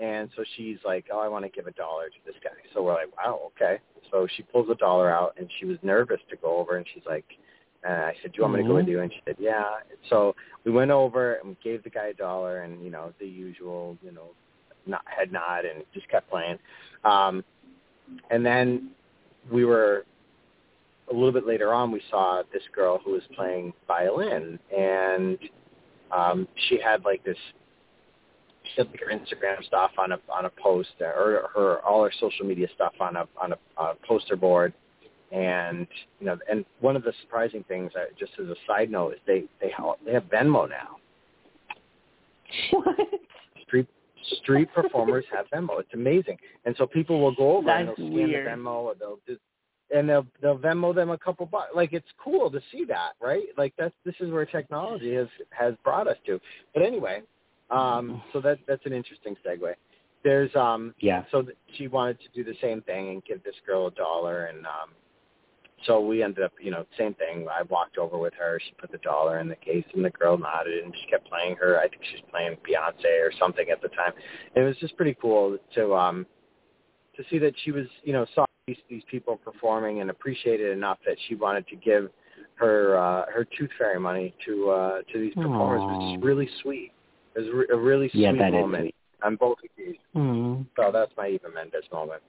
[0.00, 2.50] And so she's like, oh, I want to give a dollar to this guy.
[2.74, 3.78] So we're like, wow, okay.
[4.10, 7.04] So she pulls a dollar out, and she was nervous to go over, and she's
[7.06, 7.24] like,
[7.84, 9.00] and I said, do you want me to go with you?
[9.00, 9.64] And she said, yeah.
[10.08, 10.34] So
[10.64, 13.96] we went over and we gave the guy a dollar, and you know the usual,
[14.02, 14.30] you know,
[14.86, 16.58] not head nod, and just kept playing.
[17.04, 17.44] Um,
[18.30, 18.90] and then
[19.50, 20.04] we were
[21.10, 21.90] a little bit later on.
[21.90, 25.38] We saw this girl who was playing violin, and
[26.12, 27.36] um, she had like this
[28.62, 32.12] she had like her Instagram stuff on a on a post or her all her
[32.20, 34.72] social media stuff on a on a, a poster board,
[35.32, 35.86] and
[36.20, 39.20] you know, and one of the surprising things, uh, just as a side note, is
[39.26, 39.72] they they
[40.04, 40.96] they have Venmo now.
[42.70, 42.96] What?
[43.62, 43.88] Street
[44.40, 45.80] street performers have Venmo.
[45.80, 48.46] It's amazing, and so people will go over and they'll scan weird.
[48.46, 49.40] the Venmo, or they'll just
[49.94, 51.70] and they'll they'll Venmo them a couple bucks.
[51.74, 53.44] Like it's cool to see that, right?
[53.56, 56.38] Like that's this is where technology has has brought us to.
[56.74, 57.22] But anyway,
[57.70, 59.74] um, so that that's an interesting segue.
[60.24, 61.24] There's um Yeah.
[61.30, 64.44] so th- she wanted to do the same thing and give this girl a dollar
[64.46, 64.90] and um
[65.86, 68.90] so we ended up you know same thing i walked over with her she put
[68.92, 71.88] the dollar in the case and the girl nodded and she kept playing her i
[71.88, 74.12] think she was playing beyonce or something at the time
[74.54, 76.26] and it was just pretty cool to um
[77.16, 80.98] to see that she was you know saw these these people performing and appreciated enough
[81.06, 82.10] that she wanted to give
[82.54, 86.12] her uh her tooth fairy money to uh to these performers it was Aw.
[86.14, 86.92] just really sweet
[87.34, 88.94] it was re- a really sweet Yeah, that is moment sweet.
[89.24, 90.66] on both occasions Mm.
[90.76, 92.22] so that's my Eva Mendes moment.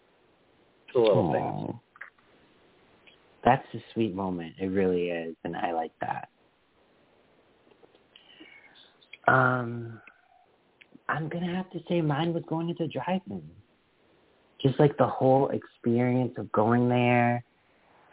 [0.88, 1.80] It's a little thing.
[3.44, 4.54] That's a sweet moment.
[4.60, 6.30] It really is, and I like that.
[9.28, 10.02] Um,
[11.10, 13.44] I'm gonna have to say mine was going to the drive-in.
[14.62, 17.44] Just like the whole experience of going there.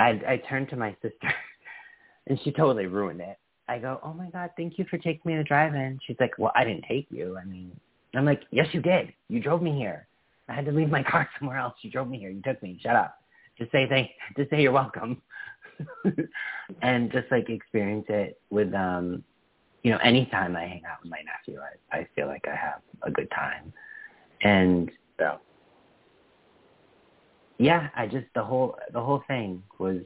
[0.00, 1.32] I I turned to my sister,
[2.26, 3.38] and she totally ruined it.
[3.68, 6.00] I go, oh my god, thank you for taking me to drive-in.
[6.04, 7.38] She's like, well, I didn't take you.
[7.40, 7.70] I mean,
[8.14, 9.12] I'm like, yes, you did.
[9.28, 10.08] You drove me here.
[10.48, 11.74] I had to leave my car somewhere else.
[11.82, 12.30] You drove me here.
[12.30, 12.80] You took me.
[12.82, 13.19] Shut up.
[13.60, 14.10] Just say thank.
[14.38, 15.20] Just say you're welcome.
[16.82, 19.22] and just like experience it with um,
[19.82, 22.80] you know, anytime I hang out with my nephew, I I feel like I have
[23.02, 23.72] a good time.
[24.42, 25.36] And Yeah.
[27.58, 29.98] yeah, I just the whole the whole thing was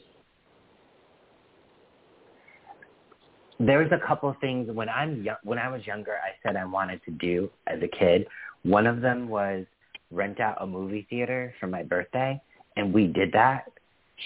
[3.61, 6.57] there was a couple of things when I'm young, when I was younger I said
[6.57, 8.27] I wanted to do as a kid.
[8.65, 9.65] One of them was
[10.11, 12.41] rent out a movie theater for my birthday
[12.77, 13.71] and we did that.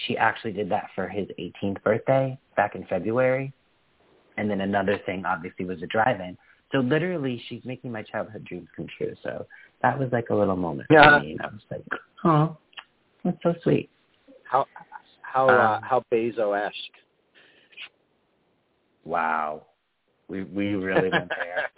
[0.05, 3.53] She actually did that for his 18th birthday back in February.
[4.37, 6.37] And then another thing obviously was a drive-in.
[6.71, 9.15] So literally she's making my childhood dreams come true.
[9.23, 9.45] So
[9.81, 11.17] that was like a little moment Yeah.
[11.17, 11.83] for me and I was like,
[12.23, 12.57] "Oh,
[13.23, 13.89] that's so sweet."
[14.43, 14.65] How
[15.21, 16.73] how uh, Um, how Bezos-esque.
[19.03, 19.65] Wow.
[20.27, 21.69] We we really went there.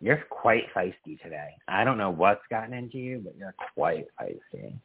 [0.00, 1.50] You're quite feisty today.
[1.66, 4.78] I don't know what's gotten into you, but you're quite feisty.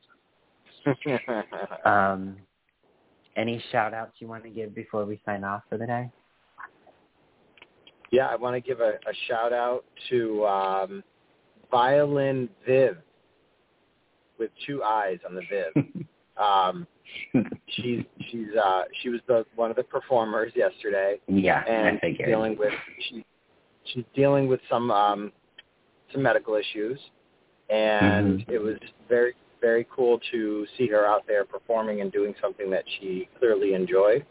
[1.85, 2.38] Um,
[3.35, 6.10] any shout outs you want to give before we sign off for the day?
[8.11, 11.03] yeah, I want to give a, a shout out to um,
[11.72, 12.97] Violin Viv
[14.38, 16.05] with two eyes on the Viv.
[16.38, 16.88] um,
[17.69, 21.19] she's she's uh, she was the one of the performers yesterday.
[21.27, 22.73] yeah, and dealing with
[23.10, 23.26] she
[23.85, 25.31] she's dealing with some um
[26.11, 26.99] some medical issues
[27.69, 28.49] and Mhm.
[28.49, 28.77] it was
[29.10, 29.34] very
[29.64, 34.26] very cool to see her out there performing and doing something that she clearly enjoyed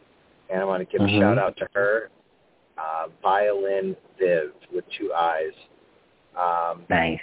[0.50, 1.16] and I want to give Mhm.
[1.16, 2.10] a shout out to her
[2.76, 5.54] uh violin viv with two eyes
[6.36, 7.18] um nice.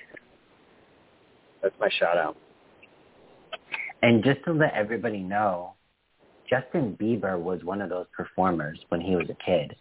[1.62, 2.36] that's my shout out
[4.02, 5.74] And just to let everybody know,
[6.50, 9.76] Justin Bieber was one of those performers when he was a kid,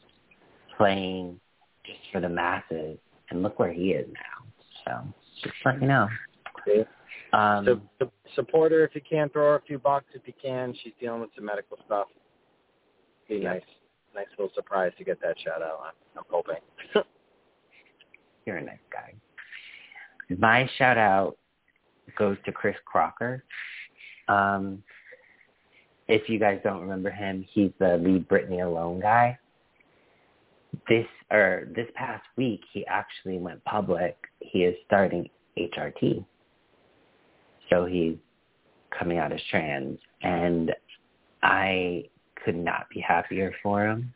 [0.76, 1.38] playing
[1.86, 2.98] just for the masses.
[3.30, 4.36] And look where he is now.
[4.84, 4.92] So
[5.44, 6.08] just let you know.
[6.66, 6.84] See?
[7.32, 10.32] Um, so, so support her if you can throw her a few bucks if you
[10.42, 12.06] can she's dealing with some medical stuff
[13.28, 13.52] be Yeah.
[13.54, 13.62] nice
[14.14, 16.56] nice little surprise to get that shout out I'm, I'm hoping
[18.46, 19.12] You're a nice guy.
[20.38, 21.36] My shout out
[22.16, 23.44] goes to Chris Crocker.
[24.28, 24.82] Um,
[26.08, 29.38] if you guys don't remember him, he's the Leave Britney Alone guy.
[30.88, 34.16] This or this past week, he actually went public.
[34.40, 35.28] He is starting
[35.58, 36.24] HRT,
[37.70, 38.16] so he's
[38.96, 40.74] coming out as trans, and
[41.42, 42.04] I
[42.44, 44.12] could not be happier for him.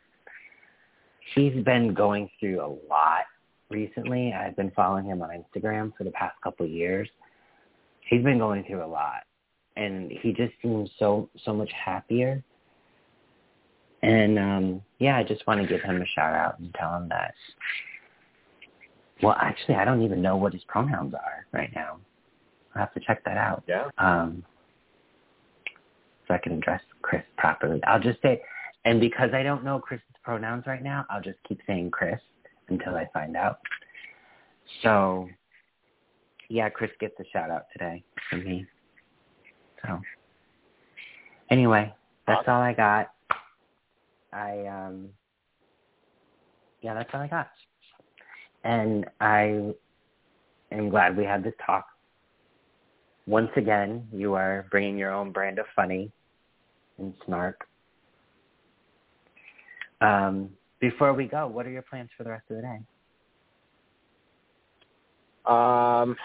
[1.35, 3.25] He's been going through a lot
[3.69, 4.33] recently.
[4.33, 7.07] I've been following him on Instagram for the past couple of years.
[8.09, 9.23] He's been going through a lot
[9.75, 12.43] and he just seems so so much happier.
[14.01, 17.09] And um yeah, I just want to give him a shout out and tell him
[17.09, 17.33] that
[19.21, 21.97] well, actually, I don't even know what his pronouns are right now.
[22.75, 23.63] I'll have to check that out.
[23.67, 24.43] yeah Um,
[26.27, 27.81] so I can address Chris properly.
[27.85, 28.41] I'll just say,
[28.85, 32.19] and because I don't know Chris's pronouns right now, I'll just keep saying Chris
[32.69, 33.59] until I find out.
[34.81, 35.27] So,
[36.49, 38.65] yeah, Chris gets a shout out today from me.
[39.85, 39.99] So,
[41.49, 41.93] anyway,
[42.25, 43.11] that's all I got.
[44.31, 45.09] I um,
[46.81, 47.49] yeah, that's all I got.
[48.63, 49.73] And I
[50.71, 51.85] am glad we had this talk
[53.25, 56.11] once again, you are bringing your own brand of funny
[56.97, 57.65] and snark.
[60.01, 62.79] Um, before we go, what are your plans for the rest of the day?
[65.45, 66.15] Um,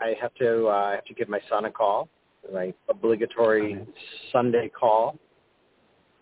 [0.00, 2.08] I have to uh, I have to give my son a call,
[2.52, 3.86] my obligatory Okay.
[4.32, 5.18] Sunday call.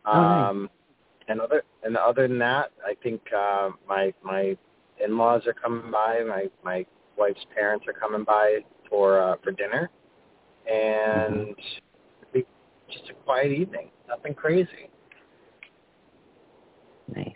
[0.04, 0.50] Oh, nice.
[0.50, 0.70] Um,
[1.28, 4.56] and other and other than that, I think uh, my my
[5.04, 6.22] in-laws are coming by.
[6.26, 6.84] My my
[7.16, 8.60] wife's parents are coming by
[8.90, 9.90] for uh, for dinner,
[11.04, 11.50] and Mm-hmm.
[12.22, 12.46] it'll be
[12.90, 13.90] just a quiet evening.
[14.08, 14.90] Nothing crazy.
[17.14, 17.28] Nice.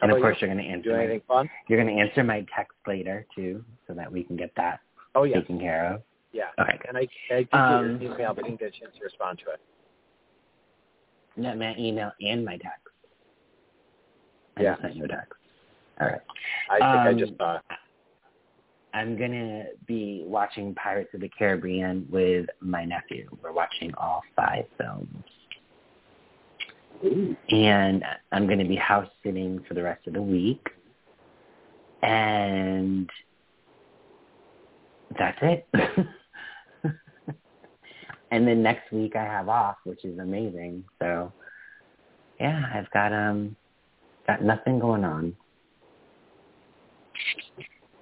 [0.00, 0.46] How And of course, you?
[0.46, 0.90] you're going to answer.
[0.90, 1.50] Do My, anything fun?
[1.68, 4.80] you're going to answer my text later too, so that we can get that
[5.14, 6.02] Oh yeah, taken care of.
[6.32, 6.44] yeah.
[6.60, 6.88] Okay, good.
[6.88, 9.40] And I I did Um, get your email, but didn't get a chance to respond
[9.44, 9.60] to it.
[11.36, 12.80] Not my email and my text.
[14.56, 14.70] I Yeah.
[14.72, 15.32] just sent you a text.
[16.00, 16.20] All right.
[16.70, 17.62] I think I Um, just saw it.
[18.92, 23.28] I'm gonna be watching Pirates of the Caribbean with my nephew.
[23.42, 25.24] We're watching all five films,
[27.50, 30.66] and I'm gonna be house sitting for the rest of the week,
[32.02, 33.08] and
[35.18, 35.68] that's it.
[38.30, 40.84] and then next week I have off, which is amazing.
[41.00, 41.32] So,
[42.40, 43.56] yeah, I've got um
[44.26, 45.36] got nothing going on.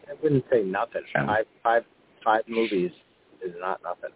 [0.09, 1.03] I wouldn't say nothing.
[1.15, 1.83] Um, Five, five,
[2.25, 2.91] five movies
[3.45, 4.11] is not nothing.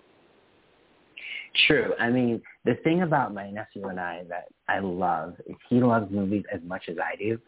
[1.66, 1.92] True.
[1.98, 6.10] I mean, the thing about my nephew and I that I love is he loves
[6.10, 7.38] movies as much as I do.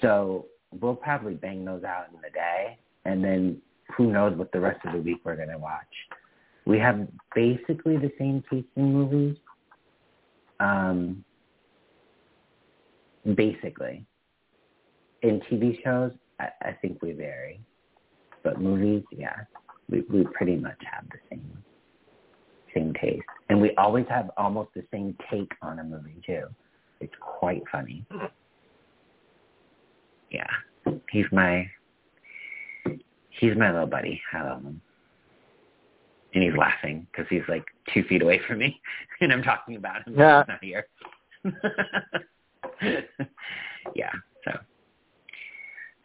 [0.00, 0.46] So
[0.80, 3.60] we'll probably bang those out in the day, and then
[3.96, 5.80] who knows what the rest of the week we're gonna watch.
[6.64, 9.36] We have basically the same taste in movies.
[10.58, 11.24] Um,
[13.36, 14.04] basically,
[15.22, 17.60] in TV shows, I, I think we vary,
[18.42, 19.36] but movies, yeah,
[19.88, 21.62] we we pretty much have the same
[22.74, 23.22] same taste.
[23.48, 26.44] And we always have almost the same take on a movie too.
[27.00, 28.04] It's quite funny.
[30.30, 30.46] Yeah.
[31.10, 31.68] He's my
[33.30, 34.20] he's my little buddy.
[34.32, 34.80] I love him.
[36.34, 38.80] And he's laughing because he's like two feet away from me
[39.20, 40.14] and I'm talking about him.
[40.16, 40.44] Yeah.
[40.44, 40.86] He's not here.
[43.94, 44.12] yeah.
[44.44, 44.52] So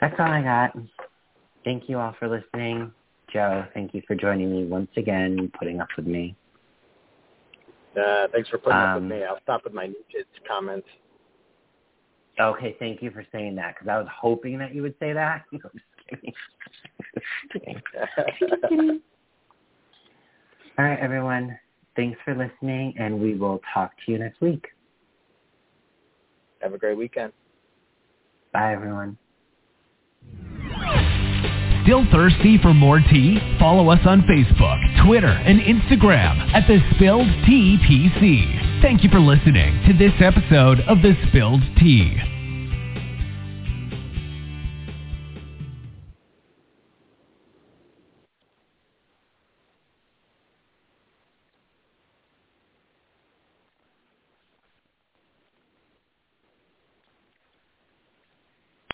[0.02, 0.76] that's all I got.
[1.68, 2.94] Thank you all for listening.
[3.34, 6.34] Joe, thank you for joining me once again and putting up with me.
[7.94, 9.26] Uh, thanks for putting up with Um, me.
[9.26, 10.88] I'll stop with my new kids' comments.
[12.40, 15.44] Okay, thank you for saying that because I was hoping that you would say that.
[15.52, 15.64] Just
[16.10, 16.34] kidding.
[17.52, 19.02] Just kidding.
[20.80, 21.60] All right, everyone.
[21.98, 24.68] Thanks for listening, and we will talk to you next week.
[26.62, 27.34] Have a great weekend.
[28.54, 29.18] Bye, everyone.
[31.88, 33.40] Still thirsty for more tea?
[33.58, 38.82] Follow us on Facebook, Twitter, and Instagram at The Spilled Tea PC.
[38.82, 42.37] Thank you for listening to this episode of The Spilled Tea.